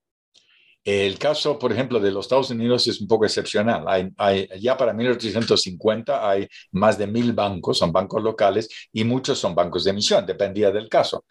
El 0.83 1.17
caso, 1.17 1.57
por 1.57 1.71
ejemplo, 1.71 1.99
de 1.99 2.11
los 2.11 2.25
Estados 2.25 2.49
Unidos 2.49 2.87
es 2.87 2.99
un 2.99 3.07
poco 3.07 3.25
excepcional. 3.25 4.13
Ya 4.59 4.75
para 4.75 4.93
1850 4.93 6.29
hay 6.29 6.47
más 6.71 6.97
de 6.97 7.07
mil 7.07 7.31
bancos, 7.31 7.77
son 7.77 7.91
bancos 7.91 8.21
locales, 8.21 8.67
y 8.91 9.03
muchos 9.05 9.39
son 9.39 9.55
bancos 9.55 9.85
de 9.85 9.91
emisión, 9.91 10.25
dependía 10.25 10.71
del 10.71 10.89
caso. 10.89 11.25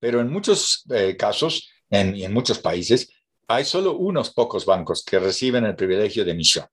Pero 0.00 0.20
en 0.20 0.30
muchos 0.30 0.84
eh, 0.90 1.16
casos 1.16 1.70
en, 1.88 2.16
en 2.16 2.32
muchos 2.32 2.58
países 2.58 3.08
hay 3.48 3.64
solo 3.64 3.96
unos 3.96 4.32
pocos 4.34 4.66
bancos 4.66 5.04
que 5.04 5.20
reciben 5.20 5.64
el 5.64 5.76
privilegio 5.76 6.24
de 6.24 6.32
emisión. 6.32 6.66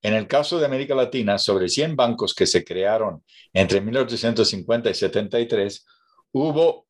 En 0.00 0.14
el 0.14 0.28
caso 0.28 0.58
de 0.58 0.66
América 0.66 0.94
Latina, 0.94 1.38
sobre 1.38 1.68
100 1.68 1.96
bancos 1.96 2.34
que 2.34 2.46
se 2.46 2.64
crearon 2.64 3.24
entre 3.52 3.80
1850 3.80 4.90
y 4.90 4.94
73, 4.94 5.84
hubo 6.32 6.86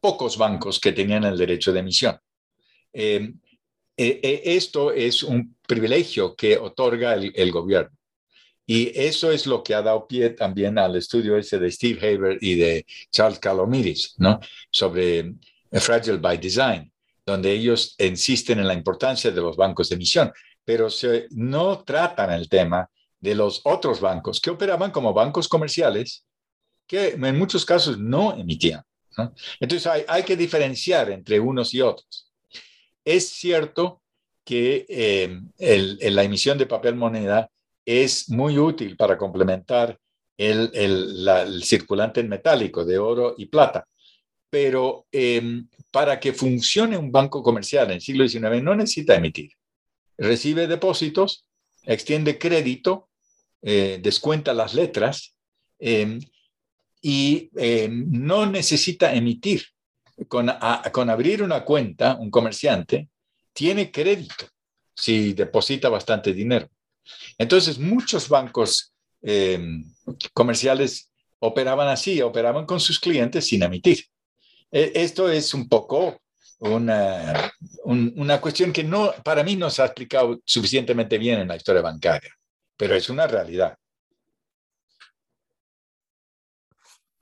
pocos 0.00 0.36
bancos 0.36 0.78
que 0.78 0.92
tenían 0.92 1.24
el 1.24 1.38
derecho 1.38 1.72
de 1.72 1.80
emisión. 1.80 2.18
Em, 2.92 3.40
e, 3.96 4.20
e, 4.22 4.56
esto 4.56 4.92
es 4.92 5.22
un 5.22 5.56
privilegio 5.66 6.34
que 6.34 6.56
otorga 6.56 7.14
el, 7.14 7.52
gobierno. 7.52 7.96
Y 8.66 8.92
eso 8.98 9.30
es 9.32 9.46
lo 9.46 9.62
que 9.62 9.74
ha 9.74 9.82
dado 9.82 10.06
pie 10.06 10.30
también 10.30 10.78
al 10.78 10.96
estudio 10.96 11.36
ese 11.36 11.58
de 11.58 11.70
Steve 11.70 11.98
Haber 12.00 12.38
y 12.40 12.54
de 12.54 12.86
Charles 13.10 13.38
Calomiris, 13.38 14.14
¿no? 14.18 14.40
Sobre 14.70 15.34
Fragile 15.72 16.18
by 16.18 16.38
Design, 16.38 16.90
donde 17.26 17.52
ellos 17.52 17.94
insisten 17.98 18.60
en 18.60 18.68
la 18.68 18.74
importancia 18.74 19.30
de 19.30 19.40
los 19.40 19.56
bancos 19.56 19.88
de 19.88 19.96
emisión, 19.96 20.32
pero 20.64 20.90
se, 20.90 21.26
no 21.30 21.82
tratan 21.82 22.32
el 22.32 22.48
tema 22.48 22.88
de 23.20 23.34
los 23.34 23.60
otros 23.64 24.00
bancos 24.00 24.40
que 24.40 24.50
operaban 24.50 24.90
como 24.90 25.12
bancos 25.12 25.48
comerciales, 25.48 26.24
que 26.86 27.10
en 27.10 27.38
muchos 27.38 27.64
casos 27.64 27.98
no 27.98 28.34
emitían. 28.34 28.82
Entonces 29.60 29.86
hay, 29.86 30.04
hay, 30.08 30.22
que 30.22 30.36
diferenciar 30.36 31.10
entre 31.10 31.38
unos 31.38 31.74
y 31.74 31.82
otros. 31.82 32.31
Es 33.04 33.28
cierto 33.30 34.02
que 34.44 34.86
eh, 34.88 35.40
la 36.10 36.22
emisión 36.24 36.58
de 36.58 36.66
papel 36.66 36.94
moneda 36.94 37.50
es 37.84 38.28
muy 38.28 38.58
útil 38.58 38.96
para 38.96 39.16
complementar 39.16 39.98
el, 40.36 41.62
circulante 41.64 42.22
metálico 42.22 42.84
de 42.84 42.98
oro 42.98 43.34
y 43.36 43.46
plata. 43.46 43.86
Pero 44.50 45.06
em, 45.10 45.68
para 45.90 46.20
que 46.20 46.32
funcione 46.32 46.96
un 46.98 47.10
banco 47.10 47.42
comercial 47.42 47.86
en 47.86 47.92
el 47.94 48.00
siglo 48.00 48.28
XIX 48.28 48.62
no 48.62 48.74
necesita 48.74 49.16
emitir. 49.16 49.52
Recibe 50.18 50.66
depósitos, 50.66 51.46
extiende 51.84 52.38
crédito, 52.38 53.08
eh, 53.62 53.98
descuenta 54.02 54.52
las 54.52 54.74
letras 54.74 55.34
em, 55.78 56.20
y 57.00 57.50
em, 57.56 58.06
no 58.10 58.46
necesita 58.46 59.14
emitir. 59.14 59.71
Con, 60.28 60.50
con 60.92 61.10
abrir 61.10 61.42
una 61.42 61.64
cuenta, 61.64 62.16
un 62.16 62.30
comerciante 62.30 63.08
tiene 63.52 63.90
crédito 63.90 64.46
si 64.94 65.32
deposita 65.32 65.88
bastante 65.88 66.32
dinero. 66.32 66.68
Entonces, 67.38 67.78
muchos 67.78 68.28
bancos 68.28 68.94
em, 69.22 69.84
comerciales 70.32 71.10
operaban 71.40 71.88
así, 71.88 72.20
operaban 72.22 72.66
con 72.66 72.78
sus 72.78 73.00
clientes 73.00 73.46
sin 73.46 73.62
emitir. 73.62 74.04
E, 74.70 74.92
esto 74.94 75.28
es 75.28 75.54
un 75.54 75.68
poco 75.68 76.20
una, 76.60 77.52
una 77.84 78.40
cuestión 78.40 78.72
que 78.72 78.84
no, 78.84 79.12
para 79.24 79.42
mí 79.42 79.56
no 79.56 79.68
se 79.68 79.82
ha 79.82 79.86
explicado 79.86 80.40
suficientemente 80.44 81.18
bien 81.18 81.40
en 81.40 81.48
la 81.48 81.56
historia 81.56 81.82
bancaria, 81.82 82.32
pero 82.76 82.94
es 82.94 83.10
una 83.10 83.26
realidad. 83.26 83.76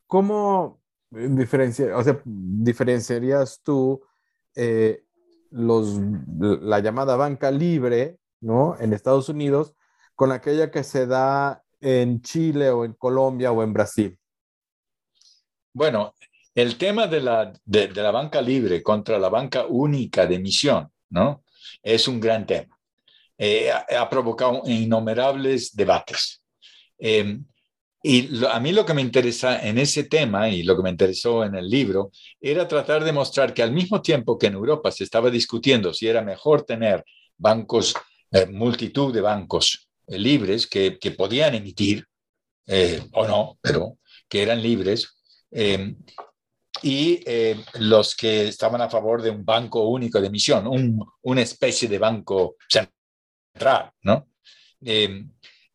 ¿Cómo 0.06 0.79
diferencia, 1.10 1.96
o 1.96 2.02
sea, 2.02 2.20
diferenciarías 2.24 3.60
tú 3.62 4.02
eh, 4.54 5.04
los, 5.50 5.98
la 6.38 6.80
llamada 6.80 7.16
banca 7.16 7.50
libre 7.50 8.20
¿no? 8.40 8.76
En 8.80 8.92
Estados 8.92 9.28
Unidos 9.28 9.74
con 10.14 10.32
aquella 10.32 10.70
que 10.70 10.84
se 10.84 11.06
da 11.06 11.62
en 11.80 12.20
Chile 12.22 12.70
o 12.70 12.84
en 12.84 12.94
Colombia 12.94 13.52
o 13.52 13.62
en 13.62 13.72
Brasil. 13.72 14.18
Bueno, 15.72 16.14
el 16.54 16.76
tema 16.76 17.06
de 17.06 17.20
la, 17.20 17.52
de, 17.64 17.88
la 17.88 18.10
banca 18.10 18.42
libre 18.42 18.82
contra 18.82 19.18
la 19.18 19.28
banca 19.28 19.66
única 19.66 20.26
de 20.26 20.34
emisión, 20.34 20.90
¿no? 21.10 21.44
Es 21.82 22.08
un 22.08 22.20
gran 22.20 22.46
tema. 22.46 22.78
Eh, 23.38 23.70
ha, 23.70 24.10
provocado 24.10 24.62
innumerables 24.66 25.74
debates. 25.74 26.42
Em, 26.98 27.46
y 28.02 28.44
a 28.46 28.58
mí 28.60 28.72
lo 28.72 28.86
que 28.86 28.94
me 28.94 29.02
interesa 29.02 29.66
en 29.66 29.78
ese 29.78 30.04
tema 30.04 30.48
y 30.48 30.62
lo 30.62 30.76
que 30.76 30.82
me 30.82 30.90
interesó 30.90 31.44
en 31.44 31.54
el 31.54 31.68
libro 31.68 32.10
era 32.40 32.66
tratar 32.66 33.04
de 33.04 33.12
mostrar 33.12 33.52
que 33.52 33.62
al 33.62 33.72
mismo 33.72 34.00
tiempo 34.00 34.38
que 34.38 34.46
en 34.46 34.54
Europa 34.54 34.90
se 34.90 35.04
estaba 35.04 35.30
discutiendo 35.30 35.92
si 35.92 36.08
era 36.08 36.22
mejor 36.22 36.62
tener 36.62 37.04
bancos 37.36 37.94
eh, 38.32 38.46
multitud 38.46 39.12
de 39.12 39.20
bancos 39.20 39.90
eh, 40.06 40.16
libres 40.16 40.68
que, 40.68 40.98
que, 41.00 41.10
podían 41.10 41.54
emitir, 41.56 42.06
eh, 42.66 43.02
o 43.12 43.26
no, 43.26 43.58
pero 43.60 43.98
que 44.28 44.42
eran 44.42 44.62
libres, 44.62 45.18
em, 45.50 45.96
y 46.82 47.20
los 47.80 48.14
que 48.14 48.48
estaban 48.48 48.80
a 48.80 48.88
favor 48.88 49.20
de 49.20 49.30
un 49.30 49.44
banco 49.44 49.88
único 49.88 50.20
de 50.20 50.28
emisión, 50.28 50.66
un, 50.66 51.04
una 51.22 51.42
especie 51.42 51.88
de 51.88 51.98
banco 51.98 52.56
central, 52.68 53.90
¿no? 54.02 54.28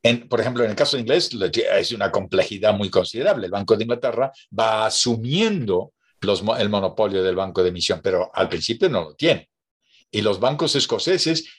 En, 0.06 0.30
por 0.30 0.40
ejemplo, 0.40 0.64
en 0.64 0.70
el 0.70 0.76
caso 0.76 0.98
de 0.98 1.02
inglés 1.02 1.32
es 1.32 1.92
una 1.92 2.12
complejidad 2.12 2.76
muy 2.76 2.92
considerable. 2.92 3.48
El 3.48 3.52
Banco 3.52 3.76
de 3.76 3.86
Inglaterra 3.86 4.32
va 4.58 4.86
asumiendo 4.86 5.94
los, 6.22 6.44
el 6.60 6.70
monopolio 6.70 7.24
del 7.24 7.36
banco 7.36 7.64
de 7.64 7.70
emisión, 7.70 8.02
pero 8.04 8.30
al 8.32 8.48
principio 8.48 8.88
no 8.88 9.02
lo 9.02 9.16
tiene. 9.16 9.50
Y 10.12 10.22
los 10.22 10.40
bancos 10.40 10.76
escoceses 10.76 11.50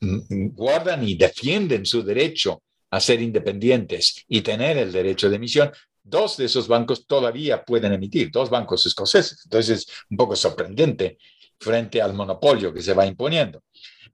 guardan 0.00 1.02
y 1.02 1.16
defienden 1.16 1.84
su 1.84 2.04
derecho 2.04 2.62
a 2.90 3.00
ser 3.00 3.20
independientes 3.20 4.24
y 4.28 4.40
tener 4.42 4.78
el 4.78 4.92
derecho 4.92 5.28
de 5.28 5.34
emisión, 5.34 5.72
dos 6.00 6.36
de 6.36 6.44
esos 6.44 6.68
bancos 6.68 7.08
todavía 7.08 7.64
pueden 7.64 7.92
emitir, 7.92 8.30
dos 8.30 8.50
bancos 8.50 8.86
escoceses. 8.86 9.40
Entonces 9.46 9.80
es 9.80 9.86
un 10.10 10.16
poco 10.16 10.36
sorprendente 10.36 11.18
frente 11.58 12.00
al 12.00 12.14
monopolio 12.14 12.72
que 12.72 12.82
se 12.82 12.94
va 12.94 13.04
imponiendo. 13.04 13.64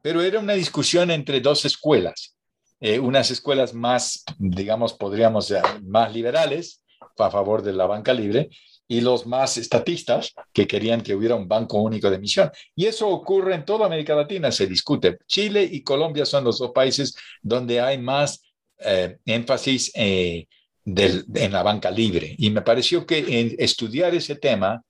Pero 0.01 0.23
era 0.23 0.41
una 0.41 0.55
discusión 0.55 1.11
entre 1.11 1.43
dos 1.43 1.67
escuelas, 1.67 2.37
eh, 2.85 2.99
unas 2.99 3.31
escuelas 3.31 3.75
más, 3.75 4.25
digamos, 4.39 4.95
podríamos 4.95 5.47
ser 5.47 5.63
más 5.85 6.13
liberales, 6.13 6.83
a 7.17 7.31
favor 7.31 7.63
de 7.63 7.73
la 7.73 7.87
banca 7.87 8.13
libre, 8.13 8.51
y 8.89 9.01
los 9.01 9.25
más 9.25 9.57
estatistas 9.57 10.35
que 10.53 10.67
querían 10.67 11.01
que 11.01 11.15
hubiera 11.15 11.37
un 11.37 11.47
banco 11.47 11.81
único 11.81 12.11
de 12.11 12.17
emisión. 12.17 12.51
Y 12.75 12.87
eso 12.87 13.09
ocurre 13.09 13.55
en 13.55 13.65
toda 13.65 13.87
América 13.87 14.17
Latina, 14.17 14.51
se 14.51 14.67
discute. 14.67 15.19
Chile 15.29 15.63
y 15.63 15.85
Colombia 15.85 16.27
son 16.27 16.43
los 16.43 16.59
dos 16.59 16.73
países 16.73 17.15
donde 17.41 17.81
hay 17.81 17.99
más 17.99 18.43
eh, 18.81 19.17
énfasis 19.27 19.93
eh, 19.95 20.49
en 20.85 21.53
la 21.53 21.63
banca 21.63 21.89
libre. 21.89 22.35
Y 22.37 22.51
me 22.51 22.63
pareció 22.63 23.07
que 23.07 23.19
en 23.19 23.55
estudiar 23.61 24.13
ese 24.13 24.35
tema 24.35 24.83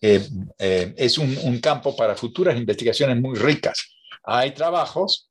es 0.00 1.18
un, 1.18 1.60
campo 1.60 1.94
para 1.94 2.16
futuras 2.16 2.56
investigaciones 2.56 3.20
muy 3.20 3.38
ricas. 3.38 3.88
Hay 4.24 4.50
trabajos 4.50 5.30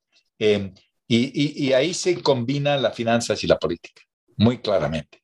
y, 1.08 1.66
y 1.66 1.72
ahí 1.72 1.94
se 1.94 2.20
combinan 2.22 2.82
las 2.82 2.94
finanzas 2.94 3.42
y 3.44 3.46
la 3.46 3.58
política, 3.58 4.02
muy 4.36 4.58
claramente. 4.58 5.22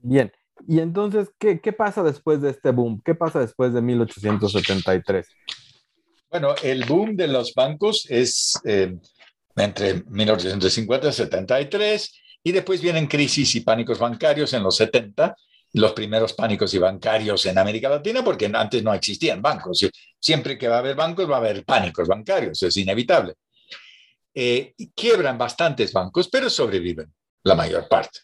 Bien, 0.00 0.32
y 0.66 0.80
entonces, 0.80 1.30
¿qué, 1.38 1.60
¿qué, 1.60 1.72
pasa 1.72 2.02
después 2.02 2.40
de 2.40 2.50
este 2.50 2.70
boom? 2.70 3.00
¿Qué 3.04 3.14
pasa 3.14 3.40
después 3.40 3.72
de 3.72 3.82
1873? 3.82 5.26
Bueno, 6.30 6.54
el 6.62 6.84
boom 6.84 7.16
de 7.16 7.28
los 7.28 7.54
bancos 7.54 8.06
es 8.08 8.60
eh, 8.64 8.96
entre 9.56 10.02
1850 10.08 11.08
y 11.08 11.12
73, 11.12 12.20
y 12.42 12.52
después 12.52 12.80
vienen 12.80 13.06
crisis 13.06 13.54
y 13.54 13.60
pánicos 13.60 13.98
bancarios 13.98 14.52
en 14.52 14.62
los 14.62 14.76
70, 14.76 15.36
los 15.74 15.92
primeros 15.92 16.32
pánicos 16.32 16.72
y 16.74 16.78
bancarios 16.78 17.44
en 17.46 17.58
América 17.58 17.88
Latina, 17.88 18.24
porque 18.24 18.50
antes 18.52 18.82
no 18.82 18.94
existían 18.94 19.42
bancos. 19.42 19.86
Siempre 20.18 20.56
que 20.56 20.68
va 20.68 20.76
a 20.76 20.78
haber 20.78 20.96
bancos, 20.96 21.30
va 21.30 21.36
a 21.36 21.38
haber 21.38 21.64
pánicos 21.64 22.08
bancarios, 22.08 22.62
es 22.62 22.76
inevitable. 22.76 23.34
Eh, 24.34 24.74
quiebran 24.94 25.36
bastantes 25.36 25.92
bancos, 25.92 26.28
pero 26.28 26.48
sobreviven 26.48 27.12
la 27.42 27.54
mayor 27.54 27.88
parte. 27.88 28.20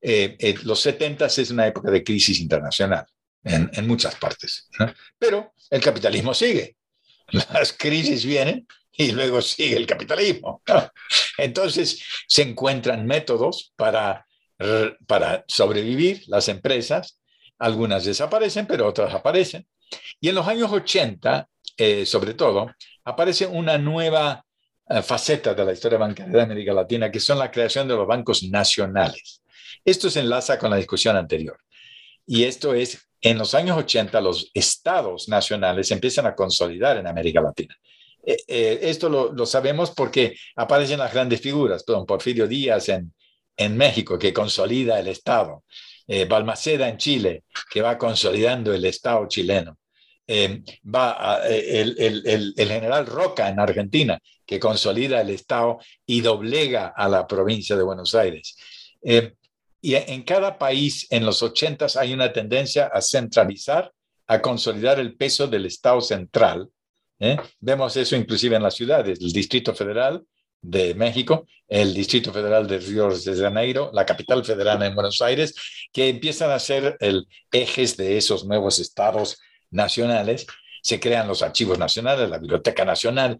Eh, 0.00 0.54
los 0.64 0.80
70 0.80 1.26
es 1.26 1.50
una 1.50 1.66
época 1.66 1.90
de 1.90 2.02
crisis 2.02 2.40
internacional 2.40 3.06
en 3.44 3.86
muchas 3.86 4.16
partes, 4.16 4.68
pero 5.16 5.52
el 5.70 5.80
capitalismo 5.80 6.34
sigue. 6.34 6.76
Las 7.28 7.72
crisis 7.72 8.24
vienen 8.24 8.66
y 8.96 9.12
luego 9.12 9.42
sigue 9.42 9.76
el 9.76 9.86
capitalismo. 9.86 10.62
Entonces 11.38 12.02
se 12.26 12.42
encuentran 12.42 13.06
métodos 13.06 13.72
para, 13.76 14.25
para 15.06 15.44
sobrevivir 15.48 16.22
las 16.28 16.48
empresas. 16.48 17.20
Algunas 17.58 18.04
desaparecen, 18.04 18.66
pero 18.66 18.86
otras 18.86 19.14
aparecen. 19.14 19.66
Y 20.20 20.28
en 20.28 20.34
los 20.34 20.46
años 20.46 20.70
80, 20.72 21.48
eh, 21.76 22.06
sobre 22.06 22.34
todo, 22.34 22.70
aparece 23.04 23.46
una 23.46 23.78
nueva 23.78 24.42
faceta 25.02 25.52
de 25.52 25.64
la 25.64 25.72
historia 25.72 25.98
bancaria 25.98 26.32
de 26.32 26.42
América 26.42 26.72
Latina, 26.72 27.10
que 27.10 27.18
son 27.18 27.40
la 27.40 27.50
creación 27.50 27.88
de 27.88 27.96
los 27.96 28.06
bancos 28.06 28.44
nacionales. 28.44 29.42
Esto 29.84 30.08
se 30.10 30.20
enlaza 30.20 30.58
con 30.58 30.70
la 30.70 30.76
discusión 30.76 31.16
anterior. 31.16 31.58
Y 32.26 32.44
esto 32.44 32.74
es, 32.74 33.08
en 33.20 33.38
los 33.38 33.54
años 33.54 33.78
80, 33.78 34.20
los 34.20 34.50
estados 34.52 35.28
nacionales 35.28 35.90
empiezan 35.90 36.26
a 36.26 36.34
consolidar 36.34 36.96
en 36.96 37.06
América 37.06 37.40
Latina. 37.40 37.76
Eh, 38.24 38.36
eh, 38.48 38.78
esto 38.82 39.08
lo, 39.08 39.46
sabemos 39.46 39.92
porque 39.92 40.36
aparecen 40.56 40.98
las 40.98 41.12
grandes 41.12 41.40
figuras, 41.40 41.84
don 41.86 42.04
Porfirio 42.04 42.48
Díaz 42.48 42.88
en, 42.88 43.14
en 43.56 43.76
México, 43.76 44.18
que 44.18 44.32
consolida 44.32 44.98
el 44.98 45.08
Estado, 45.08 45.64
eh, 46.06 46.24
Balmaceda 46.24 46.88
en 46.88 46.98
Chile, 46.98 47.44
que 47.70 47.82
va 47.82 47.98
consolidando 47.98 48.72
el 48.72 48.84
Estado 48.84 49.26
chileno, 49.28 49.78
va 50.28 51.40
el, 51.48 51.94
el, 52.56 52.68
general 52.68 53.06
Roca 53.06 53.48
en 53.48 53.60
Argentina, 53.60 54.18
que 54.44 54.58
consolida 54.58 55.20
el 55.20 55.30
Estado 55.30 55.78
y 56.04 56.20
doblega 56.20 56.88
a 56.88 57.08
la 57.08 57.26
provincia 57.26 57.76
de 57.76 57.84
Buenos 57.84 58.14
Aires. 58.14 58.56
Y 59.86 59.94
en 59.94 60.24
cada 60.24 60.58
país 60.58 61.06
en 61.10 61.24
los 61.24 61.44
80 61.44 61.86
hay 62.00 62.12
una 62.12 62.32
tendencia 62.32 62.86
a 62.86 63.00
centralizar, 63.00 63.92
a 64.26 64.42
consolidar 64.42 64.98
el 64.98 65.14
peso 65.14 65.46
del 65.46 65.66
Estado 65.66 66.00
central. 66.00 66.68
¿eh? 67.20 67.36
Vemos 67.60 67.96
eso 67.96 68.16
inclusive 68.16 68.56
en 68.56 68.64
las 68.64 68.74
ciudades, 68.74 69.20
el 69.20 69.30
Distrito 69.30 69.72
Federal 69.76 70.24
de 70.68 70.94
México, 70.94 71.46
el 71.68 71.94
Distrito 71.94 72.32
Federal 72.32 72.66
de 72.66 72.78
Río 72.78 73.08
de 73.08 73.36
Janeiro, 73.36 73.90
la 73.92 74.04
capital 74.04 74.44
federal 74.44 74.82
en 74.82 74.94
Buenos 74.94 75.22
Aires, 75.22 75.54
que 75.92 76.08
empiezan 76.08 76.50
a 76.50 76.58
ser 76.58 76.96
el 77.00 77.26
ejes 77.52 77.96
de 77.96 78.16
esos 78.16 78.44
nuevos 78.44 78.78
estados 78.78 79.38
nacionales 79.70 80.46
se 80.86 81.00
crean 81.00 81.26
los 81.26 81.42
archivos 81.42 81.80
nacionales, 81.80 82.30
la 82.30 82.38
Biblioteca 82.38 82.84
Nacional, 82.84 83.36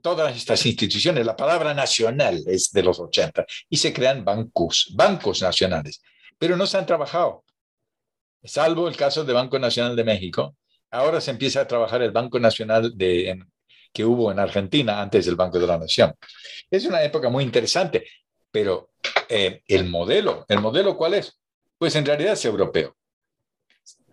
todas 0.00 0.36
estas 0.36 0.64
instituciones, 0.64 1.26
la 1.26 1.34
palabra 1.34 1.74
nacional 1.74 2.44
es 2.46 2.70
de 2.70 2.84
los 2.84 3.00
80, 3.00 3.44
y 3.68 3.78
se 3.78 3.92
crean 3.92 4.24
bancos, 4.24 4.92
bancos 4.94 5.42
nacionales, 5.42 6.00
pero 6.38 6.56
no 6.56 6.68
se 6.68 6.78
han 6.78 6.86
trabajado, 6.86 7.42
salvo 8.44 8.86
el 8.86 8.96
caso 8.96 9.24
del 9.24 9.34
Banco 9.34 9.58
Nacional 9.58 9.96
de 9.96 10.04
México. 10.04 10.54
Ahora 10.88 11.20
se 11.20 11.32
empieza 11.32 11.62
a 11.62 11.66
trabajar 11.66 12.00
el 12.02 12.12
Banco 12.12 12.38
Nacional 12.38 12.96
de, 12.96 13.36
que 13.98 14.04
hubo 14.04 14.30
en 14.30 14.38
Argentina 14.38 15.02
antes 15.02 15.26
del 15.26 15.34
Banco 15.34 15.58
de 15.58 15.66
la 15.66 15.76
Nación. 15.76 16.14
Es 16.70 16.84
una 16.84 17.02
época 17.02 17.28
muy 17.30 17.42
interesante, 17.42 18.06
pero 18.48 18.90
eh, 19.28 19.62
el 19.66 19.88
modelo, 19.88 20.44
¿el 20.48 20.60
modelo 20.60 20.96
cuál 20.96 21.14
es? 21.14 21.36
Pues 21.76 21.96
en 21.96 22.06
realidad 22.06 22.34
es 22.34 22.44
europeo. 22.44 22.94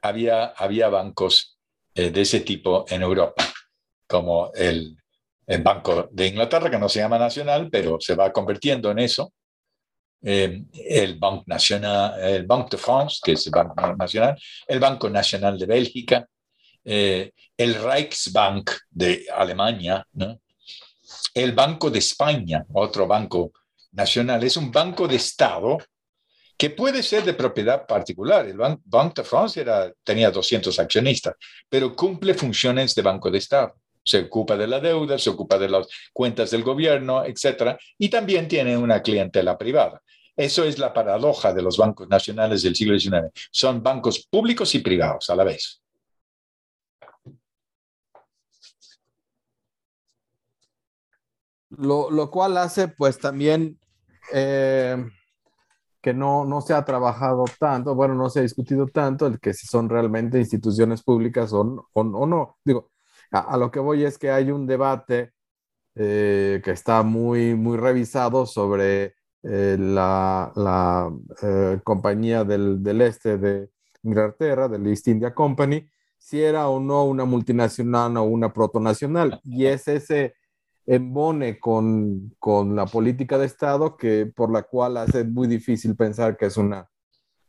Había, 0.01 0.45
había 0.45 0.89
bancos 0.89 1.59
eh, 1.93 2.09
de 2.09 2.21
ese 2.21 2.39
tipo 2.39 2.85
en 2.89 3.03
Europa, 3.03 3.45
como 4.07 4.51
el, 4.55 4.97
Banco 5.61 6.09
de 6.11 6.29
Inglaterra, 6.29 6.71
que 6.71 6.79
no 6.79 6.89
se 6.89 7.01
llama 7.01 7.19
nacional, 7.19 7.69
pero 7.71 7.99
se 7.99 8.15
va 8.15 8.33
convirtiendo 8.33 8.89
en 8.89 8.97
eso. 8.97 9.33
Eh, 10.23 10.63
el, 10.73 11.19
Banco 11.19 11.43
Nacional, 11.45 12.19
el 12.23 12.47
Banque 12.47 12.75
de 12.75 12.81
France, 12.81 13.19
que 13.23 13.33
es 13.33 13.45
el 13.45 13.51
Banco 13.51 13.95
Nacional, 13.95 14.35
el 14.67 14.79
Banco 14.79 15.11
Nacional 15.11 15.59
de 15.59 15.67
Bélgica, 15.67 16.27
eh, 16.85 17.31
el 17.57 17.75
Reichsbank 17.75 18.71
de 18.91 19.25
Alemania, 19.35 20.05
el 21.33 21.51
Banco 21.51 21.89
de 21.89 21.99
España, 21.99 22.65
otro 22.73 23.07
banco 23.07 23.51
nacional, 23.91 24.43
es 24.43 24.55
un 24.55 24.71
banco 24.71 25.07
de 25.07 25.15
Estado 25.15 25.77
que 26.57 26.69
puede 26.69 27.03
ser 27.03 27.23
de 27.23 27.33
propiedad 27.33 27.85
particular. 27.85 28.45
El 28.45 28.57
Banque 28.57 29.21
de 29.21 29.27
France 29.27 29.65
tenía 30.03 30.31
200 30.31 30.77
accionistas, 30.79 31.35
pero 31.67 31.95
cumple 31.95 32.33
funciones 32.33 32.95
de 32.95 33.01
banco 33.01 33.29
de 33.29 33.39
Estado. 33.39 33.75
Se 34.03 34.19
ocupa 34.19 34.55
de 34.55 34.67
la 34.67 34.79
deuda, 34.79 35.17
se 35.17 35.31
ocupa 35.31 35.57
de 35.57 35.67
las 35.67 35.87
cuentas 36.13 36.51
del 36.51 36.63
gobierno, 36.63 37.25
etcétera, 37.25 37.77
y 37.97 38.09
también 38.09 38.47
tiene 38.47 38.77
una 38.77 39.01
clientela 39.01 39.57
privada. 39.57 40.01
Eso 40.37 40.63
es 40.63 40.77
la 40.77 40.93
paradoja 40.93 41.53
de 41.53 41.61
los 41.61 41.77
bancos 41.77 42.07
nacionales 42.07 42.61
del 42.61 42.75
siglo 42.75 42.99
XIX. 42.99 43.31
Son 43.51 43.81
bancos 43.81 44.27
públicos 44.27 44.75
y 44.75 44.79
privados 44.79 45.29
a 45.29 45.35
la 45.35 45.43
vez. 45.43 45.81
Lo, 51.69 52.31
cual 52.31 52.57
hace, 52.57 52.87
pues 52.87 53.19
también, 53.19 53.79
eh, 54.33 55.03
que 56.01 56.13
no, 56.13 56.45
no 56.45 56.61
se 56.61 56.73
ha 56.73 56.85
trabajado 56.85 57.45
tanto, 57.59 57.95
bueno, 57.95 58.13
no 58.13 58.29
se 58.29 58.39
ha 58.39 58.43
discutido 58.43 58.87
tanto 58.87 59.25
el 59.27 59.39
que 59.39 59.53
si 59.53 59.67
son 59.67 59.89
realmente 59.89 60.39
instituciones 60.39 61.03
públicas 61.03 61.51
o, 61.53 61.89
o, 61.93 62.03
no. 62.03 62.57
Digo, 62.63 62.91
a, 63.31 63.57
lo 63.57 63.71
que 63.71 63.79
voy 63.79 64.03
es 64.05 64.17
que 64.17 64.31
hay 64.31 64.51
un 64.51 64.67
debate 64.67 65.33
eh, 65.95 66.61
que 66.63 66.71
está 66.71 67.03
muy, 67.03 67.55
muy 67.55 67.77
revisado 67.77 68.45
sobre 68.45 69.15
eh, 69.43 69.77
la, 69.79 70.51
la 70.55 71.11
compañía 71.83 72.43
del, 72.43 72.83
del, 72.83 73.01
este 73.01 73.37
de 73.37 73.69
Inglaterra, 74.03 74.67
del 74.67 74.87
East 74.87 75.07
India 75.07 75.33
Company, 75.33 75.89
si 76.17 76.41
era 76.41 76.67
o 76.69 76.79
no 76.79 77.05
una 77.05 77.25
multinacional 77.25 78.17
o 78.17 78.23
una 78.23 78.53
protonacional. 78.53 79.39
Y 79.43 79.65
es 79.65 79.87
ese 79.87 80.35
embone 80.85 81.59
con, 81.59 82.35
con, 82.39 82.75
la 82.75 82.85
política 82.85 83.37
de 83.37 83.45
Estado 83.45 83.97
que, 83.97 84.25
por 84.27 84.51
la 84.51 84.63
cual 84.63 84.97
hace 84.97 85.23
muy 85.23 85.47
difícil 85.47 85.95
pensar 85.95 86.37
que 86.37 86.45
es 86.45 86.57
una, 86.57 86.87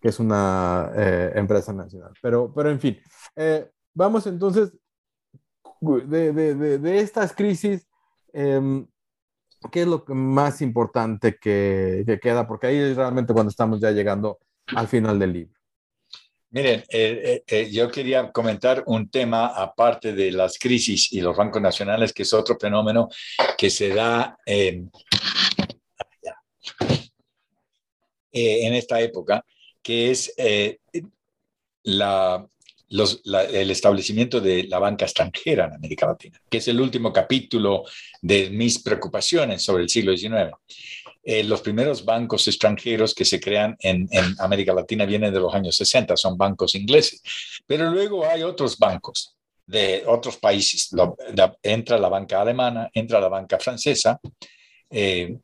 que 0.01 0.09
es 0.09 0.19
una 0.19 0.91
eh, 0.95 1.33
empresa 1.35 1.73
nacional. 1.73 2.13
Pero, 2.23 2.53
pero 2.55 2.71
en 2.71 2.81
fin, 2.81 2.99
eh, 3.37 3.71
vamos 3.95 4.27
entonces 4.27 4.73
de, 5.81 6.33
de, 6.33 6.79
de, 6.79 7.01
estas 7.01 7.35
crisis, 7.35 7.87
eh, 8.33 8.87
¿qué 9.71 9.83
es 9.83 9.87
lo 9.87 10.05
más 10.09 10.63
importante 10.63 11.37
que, 11.37 12.05
que 12.07 12.19
queda? 12.19 12.47
Porque 12.47 12.69
ahí 12.69 12.77
es 12.77 12.97
realmente 12.97 13.33
cuando 13.33 13.51
estamos 13.51 13.81
ya 13.81 13.91
llegando 13.91 14.39
al 14.75 14.89
final 14.89 15.19
del 15.19 15.33
libro. 15.33 15.56
Miren, 16.57 16.83
eh, 16.89 16.89
eh, 16.89 17.43
eh, 17.47 17.71
yo 17.71 17.91
quería 17.91 18.33
comentar 18.33 18.83
un 18.87 19.11
tema 19.11 19.49
aparte 19.49 20.15
de 20.15 20.33
las 20.33 20.59
crisis 20.59 21.13
y 21.13 21.21
los 21.21 21.37
bancos 21.37 21.61
nacionales, 21.61 22.15
que 22.15 22.23
es 22.23 22.33
otro 22.33 22.57
fenómeno 22.59 23.11
que 23.59 23.69
se 23.69 23.91
da 23.91 24.39
en 24.47 24.91
esta 28.33 28.99
época, 29.03 29.45
que 29.83 30.11
es 30.11 30.33
la, 31.83 32.49
el 32.89 33.71
establecimiento 33.71 34.41
de 34.41 34.65
la 34.65 34.79
banca 34.79 35.05
extranjera 35.05 35.67
en 35.67 35.75
América 35.75 36.07
Latina, 36.07 36.41
que 36.49 36.57
es 36.57 36.69
el 36.69 36.81
último 36.81 37.13
capítulo 37.13 37.85
de 38.23 38.49
mis 38.49 38.83
preocupaciones 38.83 39.63
sobre 39.63 39.83
el 39.83 39.91
siglo 39.91 40.17
XIX. 40.17 40.55
Eh, 41.29 41.43
los 41.43 41.61
primeros 41.61 42.05
bancos 42.05 42.47
extranjeros 42.47 43.13
que 43.13 43.25
se 43.25 43.41
crean 43.41 43.77
en, 43.81 44.09
América 44.39 44.73
Latina 44.73 45.05
vienen 45.05 45.35
de 45.35 45.41
los 45.41 45.53
años 45.53 45.75
60, 45.75 46.17
son 46.17 46.39
bancos 46.39 46.77
ingleses, 46.77 47.21
pero 47.67 47.91
luego 47.91 48.25
hay 48.25 48.45
otros 48.45 48.79
bancos 48.79 49.37
de 49.67 50.05
otros 50.07 50.37
países. 50.37 50.91
entra 51.65 51.99
la 51.99 52.09
banca 52.09 52.41
alemana, 52.41 52.89
entra 52.95 53.19
la 53.19 53.29
banca 53.29 53.59
francesa. 53.59 54.21
Eh, 54.89 55.37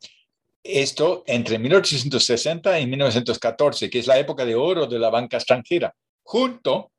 esto 0.63 1.25
entre 1.27 1.59
1860 1.59 2.79
y 2.79 2.87
1914, 2.87 3.89
que 3.89 3.99
es 3.99 4.07
la 4.07 4.17
época 4.17 4.45
de 4.45 4.55
oro 4.55 4.87
de 4.87 4.99
la 4.99 5.09
banca 5.09 5.35
extranjera 5.35 5.93
junto 6.23 6.93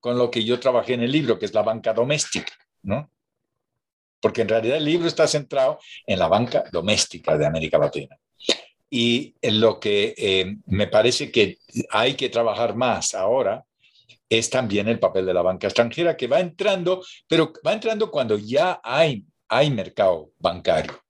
con 0.00 0.18
lo 0.18 0.32
que 0.32 0.42
yo 0.42 0.58
trabajé 0.58 0.94
en 0.94 1.02
el 1.02 1.12
libro, 1.12 1.38
que 1.38 1.46
es 1.46 1.54
la 1.54 1.62
banca 1.62 1.92
doméstica, 1.92 2.52
¿no? 2.82 3.08
Porque 4.26 4.42
en 4.42 4.48
realidad 4.48 4.78
el 4.78 4.84
libro 4.84 5.06
está 5.06 5.28
centrado 5.28 5.78
en 6.04 6.18
la 6.18 6.26
banca 6.26 6.64
doméstica 6.72 7.38
de 7.38 7.46
América 7.46 7.78
Latina. 7.78 8.18
Y 8.90 9.36
en 9.40 9.60
lo 9.60 9.78
que 9.78 10.14
eh, 10.18 10.56
me 10.66 10.88
parece 10.88 11.30
que 11.30 11.58
hay 11.90 12.14
que 12.14 12.28
trabajar 12.28 12.74
más 12.74 13.14
ahora 13.14 13.64
es 14.28 14.50
también 14.50 14.88
el 14.88 14.98
papel 14.98 15.26
de 15.26 15.32
la 15.32 15.42
banca 15.42 15.68
extranjera 15.68 16.16
que 16.16 16.26
va 16.26 16.40
entrando, 16.40 17.04
pero 17.28 17.52
va 17.64 17.72
entrando 17.72 18.10
cuando 18.10 18.36
ya 18.36 18.80
hay, 18.82 19.24
hay 19.46 19.70
mercado 19.70 20.32
bancario. 20.40 21.00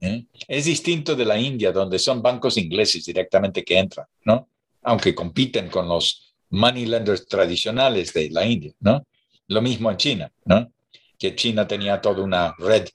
¿eh? 0.00 0.24
Es 0.48 0.64
distinto 0.64 1.14
de 1.14 1.26
la 1.26 1.38
India, 1.38 1.72
donde 1.72 1.98
son 1.98 2.22
bancos 2.22 2.56
ingleses 2.56 3.04
directamente 3.04 3.62
que 3.62 3.78
entran, 3.78 4.06
¿no? 4.24 4.48
Aunque 4.84 5.14
compiten 5.14 5.68
con 5.68 5.86
los 5.86 6.34
money 6.48 6.86
lenders 6.86 7.26
tradicionales 7.26 8.14
de 8.14 8.30
la 8.30 8.46
India, 8.46 8.72
¿no? 8.80 9.06
Lo 9.48 9.60
mismo 9.60 9.90
en 9.90 9.98
China, 9.98 10.32
¿no? 10.46 10.72
Que 11.20 11.36
China 11.36 11.68
tenía 11.68 12.00
toda 12.00 12.22
una 12.22 12.54
red 12.58 12.88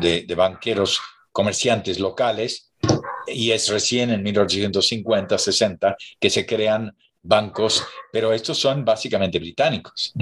de, 0.00 0.34
banqueros 0.34 1.00
comerciantes 1.30 1.98
locales 1.98 2.72
y 3.26 3.50
es 3.50 3.68
recién 3.68 4.10
en 4.10 4.22
1850, 4.22 5.36
60 5.36 5.96
que 6.18 6.30
se 6.30 6.46
crean 6.46 6.96
bancos, 7.22 7.84
pero 8.10 8.32
estos 8.32 8.58
son 8.58 8.84
básicamente 8.84 9.38
británicos. 9.38 10.14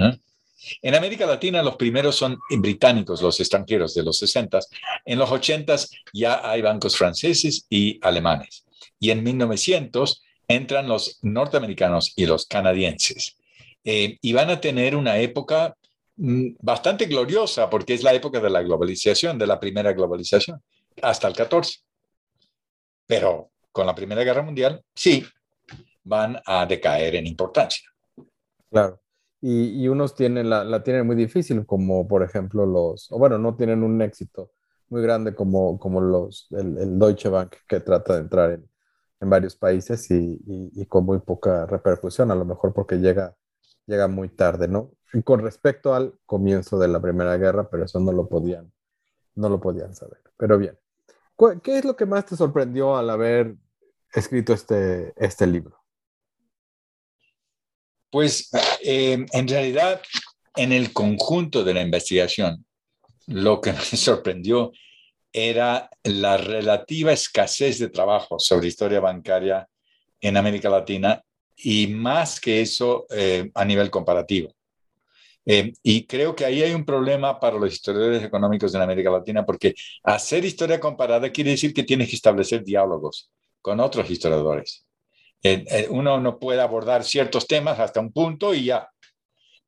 En 0.81 0.95
América 0.95 1.25
Latina 1.25 1.63
los 1.63 1.75
primeros 1.75 2.15
son 2.15 2.39
británicos, 2.49 3.21
los 3.21 3.39
extranjeros 3.39 3.93
de 3.93 4.03
los 4.03 4.17
60. 4.17 4.59
En 5.05 5.17
los 5.17 5.31
80 5.31 5.75
ya 6.13 6.49
hay 6.49 6.61
bancos 6.61 6.97
franceses 6.97 7.65
y 7.69 7.99
alemanes. 8.05 8.65
Y 8.99 9.09
en 9.09 9.23
1900 9.23 10.21
entran 10.47 10.87
los 10.87 11.17
norteamericanos 11.21 12.13
y 12.15 12.25
los 12.25 12.45
canadienses. 12.45 13.37
Eh, 13.83 14.17
y 14.21 14.33
van 14.33 14.51
a 14.51 14.61
tener 14.61 14.95
una 14.95 15.17
época 15.17 15.75
bastante 16.15 17.05
gloriosa 17.05 17.69
porque 17.69 17.93
es 17.93 18.03
la 18.03 18.13
época 18.13 18.39
de 18.39 18.49
la 18.49 18.61
globalización, 18.61 19.37
de 19.37 19.47
la 19.47 19.59
primera 19.59 19.93
globalización, 19.93 20.61
hasta 21.01 21.27
el 21.27 21.35
14. 21.35 21.79
Pero 23.07 23.51
con 23.71 23.85
la 23.85 23.95
Primera 23.95 24.23
Guerra 24.23 24.41
Mundial, 24.41 24.83
sí, 24.93 25.23
van 26.03 26.37
a 26.45 26.65
decaer 26.65 27.15
en 27.15 27.27
importancia. 27.27 27.89
Claro. 28.69 28.99
Y, 29.43 29.87
unos 29.87 30.13
tienen 30.13 30.49
la, 30.49 30.63
la, 30.63 30.83
tienen 30.83 31.07
muy 31.07 31.15
difícil, 31.15 31.65
como 31.65 32.07
por 32.07 32.21
ejemplo 32.21 32.65
los, 32.65 33.11
o 33.11 33.17
bueno, 33.17 33.39
no 33.39 33.55
tienen 33.55 33.81
un 33.81 33.99
éxito 34.01 34.51
muy 34.89 35.01
grande 35.01 35.33
como, 35.33 35.79
como 35.79 35.99
los, 35.99 36.47
el, 36.51 36.99
Deutsche 36.99 37.29
Bank, 37.29 37.55
que 37.67 37.79
trata 37.79 38.13
de 38.13 38.19
entrar 38.19 38.51
en, 38.51 38.69
en 39.19 39.29
varios 39.29 39.55
países 39.55 40.11
y, 40.11 40.39
y, 40.45 40.85
con 40.85 41.05
muy 41.05 41.19
poca 41.19 41.65
repercusión, 41.65 42.29
a 42.29 42.35
lo 42.35 42.45
mejor 42.45 42.71
porque 42.71 42.97
llega, 42.97 43.35
llega 43.87 44.07
muy 44.07 44.29
tarde, 44.29 44.67
¿no? 44.67 44.91
Con 45.23 45.41
respecto 45.41 45.93
al 45.93 46.13
comienzo 46.25 46.79
de 46.79 46.87
la 46.87 47.01
Primera 47.01 47.37
Guerra, 47.37 47.69
pero 47.69 47.85
eso 47.85 47.99
no 47.99 48.11
lo 48.11 48.27
podían, 48.27 48.71
no 49.35 49.49
lo 49.49 49.59
podían 49.59 49.93
saber. 49.93 50.21
Pero 50.37 50.57
bien, 50.57 50.77
¿qué 51.61 51.77
es 51.79 51.85
lo 51.85 51.95
que 51.95 52.05
más 52.05 52.25
te 52.25 52.35
sorprendió 52.35 52.95
al 52.95 53.09
haber 53.09 53.55
escrito 54.13 54.53
este, 54.53 55.13
este 55.17 55.47
libro? 55.47 55.77
Pues 58.09 58.49
eh, 58.83 59.25
en 59.31 59.47
realidad, 59.47 60.01
en 60.55 60.71
el 60.71 60.93
conjunto 60.93 61.63
de 61.63 61.73
la 61.73 61.81
investigación, 61.81 62.65
lo 63.27 63.61
que 63.61 63.71
me 63.73 63.79
sorprendió 63.79 64.71
era 65.33 65.89
la 66.03 66.37
relativa 66.37 67.13
escasez 67.13 67.79
de 67.79 67.89
trabajo 67.89 68.37
sobre 68.39 68.67
historia 68.67 68.99
bancaria 68.99 69.67
en 70.19 70.37
América 70.37 70.69
Latina 70.69 71.23
y 71.55 71.87
más 71.87 72.39
que 72.39 72.61
eso 72.61 73.05
eh, 73.09 73.49
a 73.53 73.63
nivel 73.63 73.89
comparativo. 73.89 74.53
Eh, 75.45 75.73
y 75.81 76.05
creo 76.05 76.35
que 76.35 76.45
ahí 76.45 76.61
hay 76.61 76.73
un 76.73 76.85
problema 76.85 77.39
para 77.39 77.57
los 77.57 77.73
historiadores 77.73 78.23
económicos 78.23 78.73
en 78.75 78.81
América 78.81 79.09
Latina 79.09 79.45
porque 79.45 79.73
hacer 80.03 80.45
historia 80.45 80.79
comparada 80.79 81.31
quiere 81.31 81.51
decir 81.51 81.73
que 81.73 81.83
tienes 81.83 82.09
que 82.09 82.15
establecer 82.15 82.63
diálogos 82.63 83.31
con 83.61 83.79
otros 83.79 84.09
historiadores. 84.09 84.85
Eh, 85.43 85.65
eh, 85.69 85.87
uno 85.89 86.19
no 86.19 86.37
puede 86.37 86.61
abordar 86.61 87.03
ciertos 87.03 87.47
temas 87.47 87.79
hasta 87.79 87.99
un 87.99 88.11
punto 88.11 88.53
y 88.53 88.65
ya. 88.65 88.87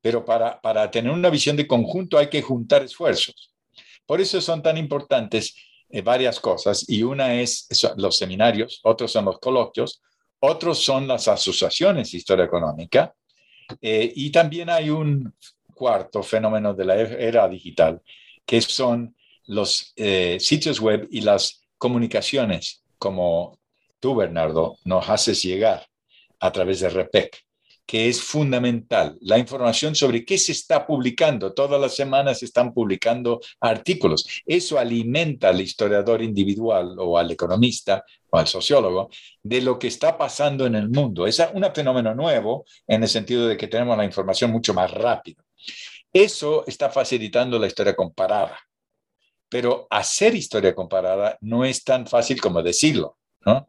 Pero 0.00 0.24
para, 0.24 0.60
para 0.60 0.90
tener 0.90 1.10
una 1.10 1.30
visión 1.30 1.56
de 1.56 1.66
conjunto 1.66 2.18
hay 2.18 2.28
que 2.28 2.42
juntar 2.42 2.82
esfuerzos. 2.82 3.52
Por 4.06 4.20
eso 4.20 4.40
son 4.40 4.62
tan 4.62 4.76
importantes 4.76 5.56
eh, 5.88 6.02
varias 6.02 6.38
cosas 6.38 6.88
y 6.88 7.02
una 7.02 7.40
es 7.40 7.66
los 7.96 8.16
seminarios, 8.16 8.80
otros 8.84 9.10
son 9.10 9.24
los 9.24 9.40
coloquios, 9.40 10.02
otros 10.40 10.78
son 10.84 11.08
las 11.08 11.26
asociaciones 11.26 12.12
de 12.12 12.18
historia 12.18 12.44
económica 12.44 13.14
y 13.80 14.30
también 14.30 14.68
hay 14.68 14.90
un 14.90 15.34
cuarto 15.74 16.22
fenómeno 16.22 16.72
de 16.72 16.84
la 16.84 16.96
era 16.96 17.48
digital, 17.48 18.00
que 18.46 18.60
son 18.60 19.14
los 19.46 19.92
sitios 20.38 20.80
web 20.80 21.06
y 21.10 21.20
las 21.20 21.62
comunicaciones 21.76 22.82
como 22.98 23.58
tú, 24.00 24.14
Bernardo, 24.14 24.78
nos 24.84 25.08
haces 25.08 25.42
llegar 25.42 25.86
a 26.40 26.50
través 26.52 26.80
de 26.80 26.88
REPEC, 26.88 27.44
que 27.86 28.08
es 28.08 28.22
fundamental. 28.22 29.18
La 29.20 29.38
información 29.38 29.94
sobre 29.94 30.24
qué 30.24 30.38
se 30.38 30.52
está 30.52 30.86
publicando. 30.86 31.52
Todas 31.52 31.78
las 31.78 31.94
semanas 31.94 32.38
se 32.38 32.46
están 32.46 32.72
publicando 32.72 33.40
artículos. 33.60 34.26
Eso 34.46 34.78
alimenta 34.78 35.50
al 35.50 35.60
historiador 35.60 36.22
individual 36.22 36.96
o 36.98 37.18
al 37.18 37.30
economista 37.30 38.02
o 38.30 38.38
al 38.38 38.46
sociólogo 38.46 39.10
de 39.42 39.60
lo 39.60 39.78
que 39.78 39.88
está 39.88 40.16
pasando 40.16 40.64
en 40.64 40.76
el 40.76 40.88
mundo. 40.88 41.26
Es 41.26 41.42
un 41.52 41.64
fenómeno 41.74 42.14
nuevo 42.14 42.64
en 42.86 43.02
el 43.02 43.08
sentido 43.08 43.46
de 43.46 43.58
que 43.58 43.68
tenemos 43.68 43.98
la 43.98 44.06
información 44.06 44.50
mucho 44.50 44.72
más 44.72 44.90
rápido. 44.90 45.44
Eso 46.12 46.64
está 46.66 46.90
facilitando 46.90 47.58
la 47.58 47.66
historia 47.66 47.94
comparada. 47.94 48.58
Pero 49.48 49.86
hacer 49.90 50.34
historia 50.34 50.74
comparada 50.74 51.36
no 51.40 51.64
es 51.64 51.84
tan 51.84 52.06
fácil 52.06 52.40
como 52.40 52.62
decirlo, 52.62 53.18
¿no? 53.44 53.68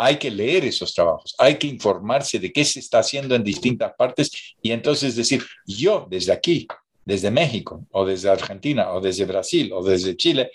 hay 0.00 0.16
que 0.16 0.30
leer 0.30 0.64
esos 0.64 0.94
trabajos, 0.94 1.34
hay 1.38 1.56
que 1.56 1.66
informarse 1.66 2.38
de 2.38 2.50
qué 2.50 2.64
se 2.64 2.80
está 2.80 3.00
haciendo 3.00 3.34
en 3.34 3.44
distintas 3.44 3.92
partes 3.98 4.30
y 4.62 4.72
entonces 4.72 5.14
decir, 5.14 5.44
yo 5.66 6.06
desde 6.08 6.32
aquí, 6.32 6.66
desde 7.04 7.30
México 7.30 7.86
o 7.90 8.06
desde 8.06 8.30
Argentina 8.30 8.92
o 8.92 9.00
desde 9.00 9.26
Brasil 9.26 9.70
o 9.74 9.82
desde 9.82 10.16
Chile, 10.16 10.50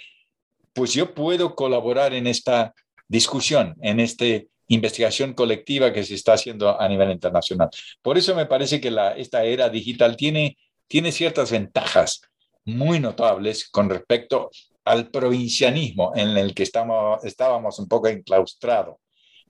pues 0.73 0.93
yo 0.93 1.13
puedo 1.13 1.53
colaborar 1.53 2.13
en 2.15 2.25
esta 2.25 2.73
discusión, 3.07 3.75
en 3.81 3.99
esta 3.99 4.25
investigación 4.67 5.33
colectiva 5.33 5.93
que 5.93 6.03
se 6.03 6.15
está 6.15 6.33
haciendo 6.33 6.79
a 6.79 6.87
nivel 6.87 7.11
internacional. 7.11 7.69
Por 8.01 8.17
eso 8.17 8.35
me 8.35 8.45
parece 8.45 8.81
que 8.81 8.93
esta 9.17 9.43
era 9.43 9.69
digital 9.69 10.15
tiene, 10.15 10.57
tiene 10.87 11.11
ciertas 11.11 11.51
ventajas 11.51 12.21
muy 12.65 12.99
notables 12.99 13.69
con 13.69 13.89
respecto 13.89 14.49
al 14.83 15.09
provincianismo 15.09 16.13
en 16.15 16.37
el 16.37 16.53
que 16.53 16.63
estamos, 16.63 17.23
estábamos 17.23 17.79
un 17.79 17.87
poco 17.87 18.07
enclaustrados 18.07 18.97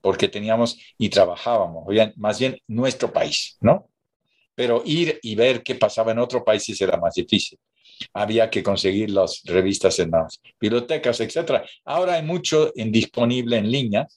porque 0.02 0.28
teníamos 0.28 0.78
y 1.00 1.10
trabajábamos, 1.10 1.88
bien, 1.88 2.14
más 2.18 2.38
bien 2.40 2.60
nuestro 2.68 3.12
país, 3.12 3.58
¿no? 3.60 3.90
Pero 4.54 4.84
ir 4.86 5.20
y 5.24 5.34
ver 5.34 5.64
qué 5.64 5.74
pasaba 5.74 6.12
en 6.12 6.20
otros 6.20 6.44
países 6.44 6.80
era 6.80 6.98
más 6.98 7.16
difícil. 7.16 7.58
Había 8.14 8.50
que 8.50 8.62
conseguir 8.62 9.10
las 9.10 9.42
revistas 9.46 9.98
en 10.00 10.12
las 10.12 10.40
bibliotecas, 10.62 11.20
etc. 11.22 11.64
Ahora 11.86 12.14
hay 12.14 12.24
mucho 12.24 12.72
disponible 12.76 13.58
en 13.58 13.72
línea 13.72 14.08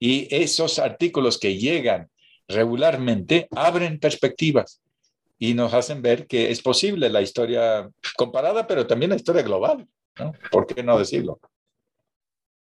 y 0.00 0.26
esos 0.34 0.78
artículos 0.78 1.38
que 1.38 1.58
llegan 1.58 2.08
regularmente 2.48 3.46
abren 3.52 4.00
perspectivas 4.00 4.82
y 5.38 5.54
nos 5.54 5.72
hacen 5.74 6.02
ver 6.02 6.26
que 6.26 6.50
es 6.50 6.60
posible 6.62 7.08
la 7.10 7.20
historia 7.20 7.88
comparada, 8.16 8.66
pero 8.66 8.86
también 8.86 9.10
la 9.10 9.16
historia 9.16 9.42
global, 9.42 9.86
¿no? 10.18 10.32
¿Por 10.50 10.66
qué 10.66 10.82
no 10.82 10.98
decirlo? 10.98 11.38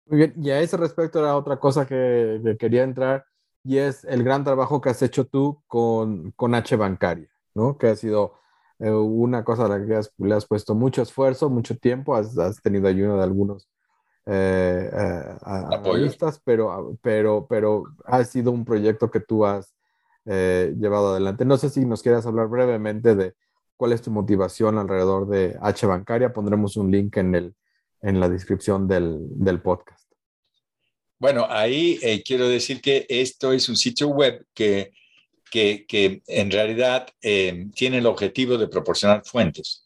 Muy 0.06 0.18
bien, 0.18 0.34
y 0.40 0.50
a 0.50 0.60
ese 0.60 0.76
respecto 0.76 1.18
era 1.18 1.36
otra 1.36 1.58
cosa 1.58 1.86
que, 1.86 2.56
quería 2.58 2.84
entrar, 2.84 3.24
y 3.64 3.78
es 3.78 4.04
el 4.04 4.22
gran 4.22 4.44
trabajo 4.44 4.80
que 4.80 4.90
has 4.90 5.02
hecho 5.02 5.26
tú 5.26 5.62
con, 5.66 6.30
con 6.32 6.54
H 6.54 6.76
Bancaria, 6.76 7.28
¿no? 7.54 7.78
Que 7.78 7.88
ha 7.88 7.96
sido 7.96 8.34
eh, 8.78 8.90
una 8.90 9.44
cosa 9.44 9.66
a 9.66 9.68
la 9.68 9.80
que 9.80 10.00
le 10.18 10.34
has 10.34 10.46
puesto 10.46 10.74
mucho 10.74 11.02
esfuerzo, 11.02 11.48
mucho 11.48 11.76
tiempo, 11.76 12.14
has, 12.14 12.36
has 12.38 12.60
tenido 12.60 12.88
ayuda 12.88 13.16
de 13.16 13.22
algunos 13.22 13.68
eh, 14.26 14.90
eh 14.92 15.36
pero, 16.44 16.98
pero, 17.02 17.46
pero 17.48 17.84
ha 18.04 18.24
sido 18.24 18.50
un 18.50 18.64
proyecto 18.64 19.10
que 19.10 19.20
tú 19.20 19.44
has 19.44 19.74
eh, 20.26 20.74
llevado 20.78 21.10
adelante. 21.10 21.44
No 21.44 21.56
sé 21.56 21.68
si 21.68 21.84
nos 21.84 22.02
quieras 22.02 22.26
hablar 22.26 22.48
brevemente 22.48 23.14
de 23.14 23.34
cuál 23.76 23.92
es 23.92 24.02
tu 24.02 24.10
motivación 24.10 24.78
alrededor 24.78 25.28
de 25.28 25.56
H 25.60 25.86
Bancaria. 25.86 26.32
Pondremos 26.32 26.76
un 26.76 26.90
link 26.90 27.16
en 27.18 27.34
el, 27.34 27.54
en 28.00 28.20
la 28.20 28.28
descripción 28.28 28.88
del, 28.88 29.18
del 29.30 29.60
podcast. 29.60 30.10
Bueno, 31.18 31.46
ahí 31.48 31.98
eh, 32.02 32.22
quiero 32.22 32.48
decir 32.48 32.80
que 32.80 33.06
esto 33.08 33.52
es 33.52 33.68
un 33.68 33.76
sitio 33.76 34.08
web 34.08 34.44
que, 34.52 34.92
que, 35.50 35.86
que 35.86 36.22
en 36.26 36.50
realidad 36.50 37.06
eh, 37.22 37.66
tiene 37.74 37.98
el 37.98 38.06
objetivo 38.06 38.58
de 38.58 38.68
proporcionar 38.68 39.24
fuentes. 39.24 39.83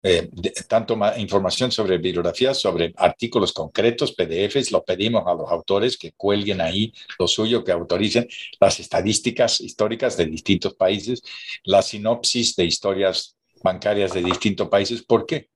Eh, 0.00 0.30
tanto 0.68 0.94
más 0.96 1.18
información 1.18 1.72
sobre 1.72 1.98
bibliografías, 1.98 2.58
sobre 2.58 2.92
artículos 2.96 3.52
concretos, 3.52 4.12
PDFs, 4.12 4.70
lo 4.70 4.84
pedimos 4.84 5.26
a 5.26 5.34
los 5.34 5.50
autores 5.50 5.98
que 5.98 6.12
cuelguen 6.12 6.60
ahí 6.60 6.92
lo 7.18 7.26
suyo, 7.26 7.64
que 7.64 7.72
autoricen 7.72 8.28
las 8.60 8.78
estadísticas 8.78 9.60
históricas 9.60 10.16
de 10.16 10.26
distintos 10.26 10.74
países, 10.74 11.22
la 11.64 11.82
sinopsis 11.82 12.54
de 12.54 12.64
historias 12.64 13.36
bancarias 13.62 14.14
de 14.14 14.22
distintos 14.22 14.68
países. 14.68 15.02
¿Por 15.02 15.26
qué? 15.26 15.48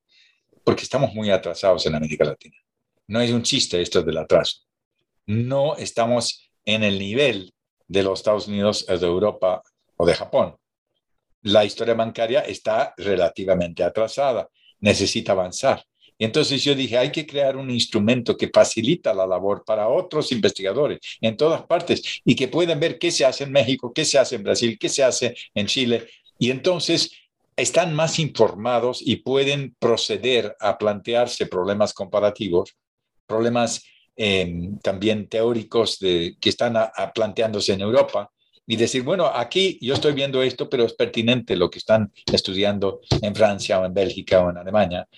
Porque 0.64 0.82
estamos 0.82 1.14
muy 1.14 1.30
atrasados 1.30 1.86
en 1.86 1.95
América 1.95 2.24
Latina. 2.24 2.57
No 3.07 3.20
es 3.20 3.30
un 3.30 3.43
chiste 3.43 3.80
esto 3.80 4.03
del 4.03 4.18
atraso. 4.18 4.59
No 5.26 5.76
estamos 5.76 6.51
en 6.64 6.82
el 6.82 6.99
nivel 6.99 7.53
de 7.86 8.03
los 8.03 8.18
Estados 8.18 8.49
Unidos, 8.49 8.86
de 8.86 9.07
Europa 9.07 9.62
o 9.97 10.05
de 10.05 10.14
Japón 10.14 10.57
la 11.43 11.64
historia 11.64 11.95
bancaria 11.95 12.40
está 12.40 12.95
relativamente 12.97 13.82
atrasada, 13.82 14.49
necesita 14.80 15.32
avanzar. 15.32 15.84
Y 16.18 16.24
entonces 16.24 16.62
yo 16.62 16.74
dije, 16.74 16.97
hay 16.99 17.11
que 17.11 17.26
crear 17.26 17.57
un 17.57 17.70
instrumento 17.70 18.36
que 18.36 18.49
facilita 18.49 19.12
la 19.12 19.26
labor 19.26 19.64
para 19.64 19.88
otros 19.88 20.30
investigadores 20.30 21.01
en 21.20 21.36
todas 21.36 21.62
partes 21.62 22.20
y 22.24 22.36
que 22.36 22.49
puedan 22.49 22.78
ver 22.78 22.99
qué 22.99 23.11
se 23.11 23.24
hace 23.24 23.45
en 23.45 23.53
México, 23.53 23.93
qué 23.93 24.05
se 24.05 24.18
hace 24.18 24.36
en 24.36 24.45
Brasil, 24.45 24.78
qué 24.78 24.88
se 24.88 25.03
hace 25.03 25.34
en 25.55 25.66
Chile. 25.66 26.07
Y 26.38 26.51
entonces 26.51 27.11
están 27.57 27.95
más 27.95 28.18
informados 28.18 29.03
y 29.05 29.16
pueden 29.16 29.74
proceder 29.78 30.57
a 30.61 30.78
plantearse 30.78 31.47
problemas 31.47 31.93
comparativos, 31.93 32.76
problemas 33.26 33.84
eh, 34.16 34.70
también 34.82 35.28
teóricos 35.28 35.99
que 35.99 36.36
están 36.40 36.76
planteándose 37.14 37.72
en 37.72 37.80
Europa 37.80 38.32
y 38.66 38.76
decir, 38.76 39.02
bueno, 39.02 39.26
aquí 39.26 39.78
yo 39.80 39.94
estoy 39.94 40.12
viendo 40.12 40.42
esto, 40.42 40.68
pero 40.68 40.84
es 40.84 40.92
pertinente 40.94 41.56
lo 41.56 41.68
que 41.68 41.78
están 41.78 42.12
estudiando 42.32 43.00
en 43.20 43.34
Francia 43.34 43.80
o 43.80 43.84
en 43.84 43.92
Bélgica 43.92 44.40
o 44.40 44.50
en 44.50 44.56
Alemania, 44.56 45.08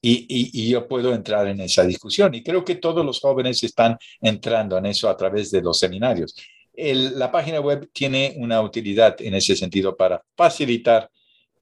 y, 0.00 0.26
y, 0.28 0.68
yo 0.70 0.86
puedo 0.86 1.12
entrar 1.12 1.46
en 1.48 1.60
esa 1.60 1.84
discusión. 1.84 2.34
Y 2.34 2.42
creo 2.42 2.64
que 2.64 2.76
todos 2.76 3.04
los 3.04 3.20
jóvenes 3.20 3.62
están 3.64 3.96
entrando 4.20 4.78
en 4.78 4.86
eso 4.86 5.08
a 5.08 5.16
través 5.16 5.50
de 5.50 5.62
los 5.62 5.78
seminarios. 5.78 6.34
la 6.74 7.30
página 7.30 7.60
web 7.60 7.90
tiene 7.92 8.34
una 8.38 8.60
utilidad 8.62 9.20
en 9.20 9.34
ese 9.34 9.56
sentido 9.56 9.96
para 9.96 10.22
facilitar 10.36 11.10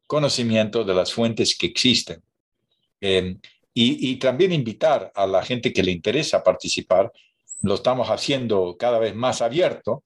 conocimiento 0.07 0.85
de 0.85 0.95
las 0.95 1.13
fuentes 1.13 1.57
que 1.57 1.67
existen. 1.67 2.23
Em, 3.01 3.41
y, 3.73 4.11
y 4.11 4.17
también 4.17 4.53
invitar 4.53 5.11
a 5.15 5.27
la 5.27 5.43
gente 5.43 5.73
que 5.73 5.83
le 5.83 5.93
interesa 5.93 6.43
participar, 6.45 7.11
lo 7.63 7.75
estamos 7.75 8.09
haciendo 8.09 8.77
cada 8.79 8.99
vez 8.99 9.15
más 9.15 9.43
abierto, 9.43 10.05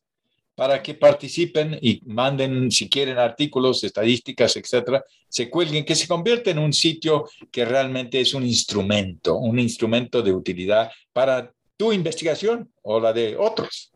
para 0.55 0.83
que 0.83 0.95
participen 0.95 1.77
y 1.81 2.01
manden, 2.07 2.71
si 2.71 2.89
quieren, 2.89 3.19
artículos, 3.19 3.83
estadísticas, 3.83 4.57
etcétera, 4.57 5.05
se 5.29 5.51
cuelguen, 5.51 5.85
que 5.85 5.97
se 5.97 6.07
convierta 6.07 6.51
en 6.51 6.59
un 6.59 6.73
sitio 6.73 7.29
que 7.51 7.65
realmente 7.65 8.21
es 8.21 8.35
un 8.35 8.45
instrumento, 8.45 9.37
un 9.37 9.59
instrumento 9.59 10.23
de 10.23 10.33
utilidad 10.33 10.91
para 11.13 11.53
tu 11.77 11.93
investigación 11.93 12.73
o 12.83 13.01
la 13.01 13.13
de 13.13 13.37
otros. 13.37 13.93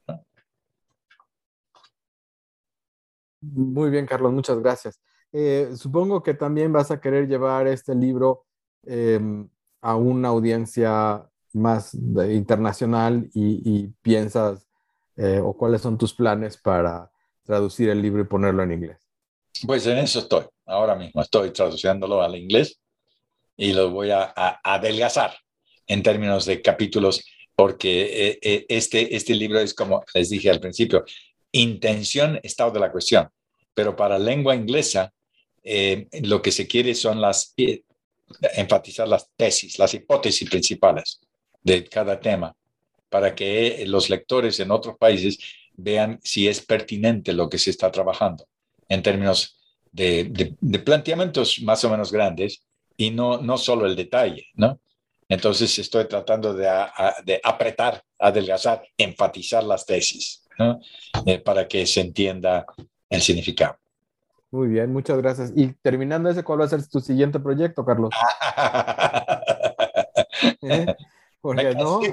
Muy 3.41 3.91
bien, 3.91 4.05
Carlos, 4.05 4.33
muchas 4.33 4.59
gracias. 4.59 5.01
Eh, 5.33 5.71
supongo 5.77 6.23
que 6.23 6.35
también 6.35 6.73
vas 6.73 6.91
a 6.91 7.01
querer 7.01 7.29
llevar 7.29 7.69
este 7.69 7.95
libro 7.95 8.47
em, 8.85 9.49
a 9.81 9.95
una 9.95 10.29
audiencia 10.29 11.25
más 11.53 11.95
internacional 11.95 13.31
y 13.33 13.89
piensas 14.03 14.68
eh, 15.19 15.41
o 15.43 15.53
cuáles 15.57 15.83
son 15.83 15.99
tus 15.99 16.14
planes 16.14 16.57
para 16.57 17.11
traducir 17.43 17.89
el 17.89 18.01
libro 18.01 18.23
y 18.23 18.27
ponerlo 18.27 18.62
en 18.62 18.73
inglés? 18.73 18.99
Pues 19.66 19.85
en 19.89 19.99
eso 19.99 20.21
estoy. 20.21 20.45
Ahora 20.64 20.95
mismo 20.95 21.21
estoy 21.21 21.51
traduciéndolo 21.51 22.23
al 22.23 22.37
inglés 22.37 22.79
y 23.57 23.73
lo 23.73 23.91
voy 23.91 24.11
a, 24.12 24.33
adelgazar 24.62 25.35
en 25.89 26.05
términos 26.05 26.47
de 26.47 26.62
capítulos 26.62 27.25
porque 27.57 28.29
eh, 28.29 28.39
eh, 28.41 28.66
este, 28.69 29.16
este 29.16 29.35
libro 29.35 29.59
es 29.59 29.75
como 29.75 30.05
les 30.14 30.31
dije 30.31 30.51
al 30.51 30.61
principio, 30.61 31.05
intención, 31.51 32.39
estado 32.45 32.71
de 32.71 32.81
la 32.81 32.93
cuestión. 32.93 33.29
Pero 33.75 33.97
para 33.97 34.21
lengua 34.21 34.55
inglesa, 34.55 35.12
lo 36.23 36.41
que 36.41 36.53
se 36.53 36.66
quiere 36.66 36.95
son 36.95 37.21
las, 37.21 37.55
enfatizar 38.55 39.09
las 39.09 39.29
tesis, 39.37 39.79
las 39.79 39.93
hipótesis 39.95 40.49
principales 40.49 41.21
de 41.62 41.85
cada 41.85 42.19
tema 42.19 42.55
para 43.09 43.35
que 43.35 43.85
los 43.87 44.11
lectores 44.11 44.61
en 44.61 44.71
otros 44.71 44.97
países 44.99 45.39
vean 45.75 46.19
si 46.23 46.49
es 46.49 46.65
pertinente 46.65 47.33
lo 47.33 47.49
que 47.49 47.59
se 47.59 47.71
está 47.71 47.91
trabajando 47.91 48.47
en 48.89 49.03
términos 49.03 49.59
de, 49.93 50.57
planteamientos 50.85 51.61
más 51.63 51.85
o 51.85 51.91
menos 51.91 52.13
grandes 52.13 52.63
y 52.97 53.11
no, 53.11 53.39
no 53.39 53.59
solo 53.59 53.87
el 53.87 53.97
detalle, 53.97 54.47
¿no? 54.55 54.81
Entonces 55.29 55.79
estoy 55.79 56.07
tratando 56.07 56.55
de, 56.55 56.69
apretar, 57.43 58.03
adelgazar, 58.19 58.83
enfatizar 58.97 59.63
las 59.63 59.85
tesis, 59.85 60.43
¿no? 60.59 60.81
Eh, 61.27 61.39
para 61.39 61.69
que 61.69 61.87
se 61.87 62.01
entienda 62.01 62.65
el 63.11 63.21
significado. 63.21 63.77
Muy 64.51 64.69
bien, 64.69 64.93
muchas 64.93 65.19
gracias. 65.19 65.53
Y 65.55 65.75
terminando 65.75 66.31
ese, 66.31 66.43
¿cuál 66.43 66.61
va 66.61 66.65
a 66.65 66.69
ser 66.69 66.87
tu 66.89 67.01
siguiente 67.01 67.39
proyecto, 67.39 67.85
Carlos? 67.85 68.11
¿Eh? 70.63 70.87
Porque 71.41 71.75
no, 71.75 71.99
Aquí 71.99 72.09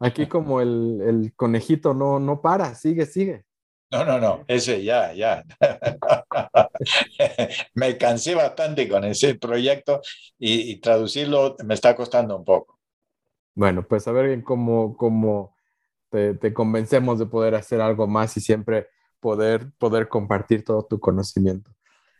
como 0.28 0.60
el, 0.60 1.32
conejito 1.36 1.94
no, 1.94 2.18
no 2.18 2.40
para, 2.40 2.74
sigue, 2.74 3.06
sigue. 3.06 3.44
No, 3.90 4.04
no, 4.04 4.18
no, 4.18 4.44
ese 4.48 4.82
ya, 4.82 5.12
ya. 5.12 5.44
me 7.74 7.96
cansé 7.96 8.34
bastante 8.34 8.88
con 8.88 9.04
ese 9.04 9.36
proyecto 9.36 10.00
y, 10.38 10.80
traducirlo 10.80 11.56
me 11.64 11.74
está 11.74 11.94
costando 11.94 12.36
un 12.36 12.44
poco. 12.44 12.80
Bueno, 13.54 13.86
pues 13.86 14.08
a 14.08 14.12
ver 14.12 14.42
cómo, 14.42 14.96
cómo 14.96 15.54
te, 16.10 16.34
te, 16.34 16.52
convencemos 16.52 17.20
de 17.20 17.26
poder 17.26 17.54
hacer 17.54 17.80
algo 17.80 18.08
más 18.08 18.36
y 18.36 18.40
siempre 18.40 18.88
poder, 19.20 19.70
poder 19.78 20.08
compartir 20.08 20.64
todo 20.64 20.84
tu 20.84 20.98
conocimiento. 20.98 21.70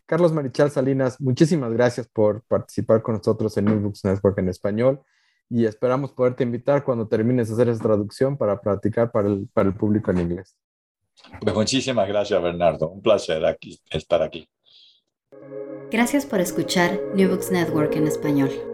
Carlos 0.06 0.32
Marichal 0.32 0.70
Salinas, 0.70 1.20
muchísimas 1.20 1.72
gracias 1.72 2.06
por 2.06 2.42
participar 2.42 3.02
con 3.02 3.16
nosotros 3.16 3.56
en 3.56 3.64
New 3.64 3.80
Books 3.80 4.04
Network 4.04 4.38
en 4.38 4.48
español 4.48 5.02
y 5.48 5.66
esperamos 5.66 6.12
poderte 6.12 6.42
invitar 6.42 6.84
cuando 6.84 7.06
termines 7.06 7.48
de 7.48 7.54
hacer 7.54 7.68
esa 7.68 7.82
traducción 7.82 8.36
para 8.36 8.60
practicar 8.60 9.10
para 9.10 9.28
el, 9.28 9.48
para 9.52 9.68
el 9.68 9.74
público 9.74 10.10
en 10.10 10.20
inglés. 10.20 10.56
Pues 11.40 11.54
muchísimas 11.54 12.08
gracias, 12.08 12.42
Bernardo. 12.42 12.88
Un 12.88 13.02
placer 13.02 13.44
aquí, 13.44 13.80
estar 13.90 14.22
aquí. 14.22 14.48
Gracias 15.90 16.26
por 16.26 16.40
escuchar 16.40 17.00
New 17.14 17.28
Books 17.28 17.50
Network 17.50 17.94
en 17.94 18.08
español. 18.08 18.73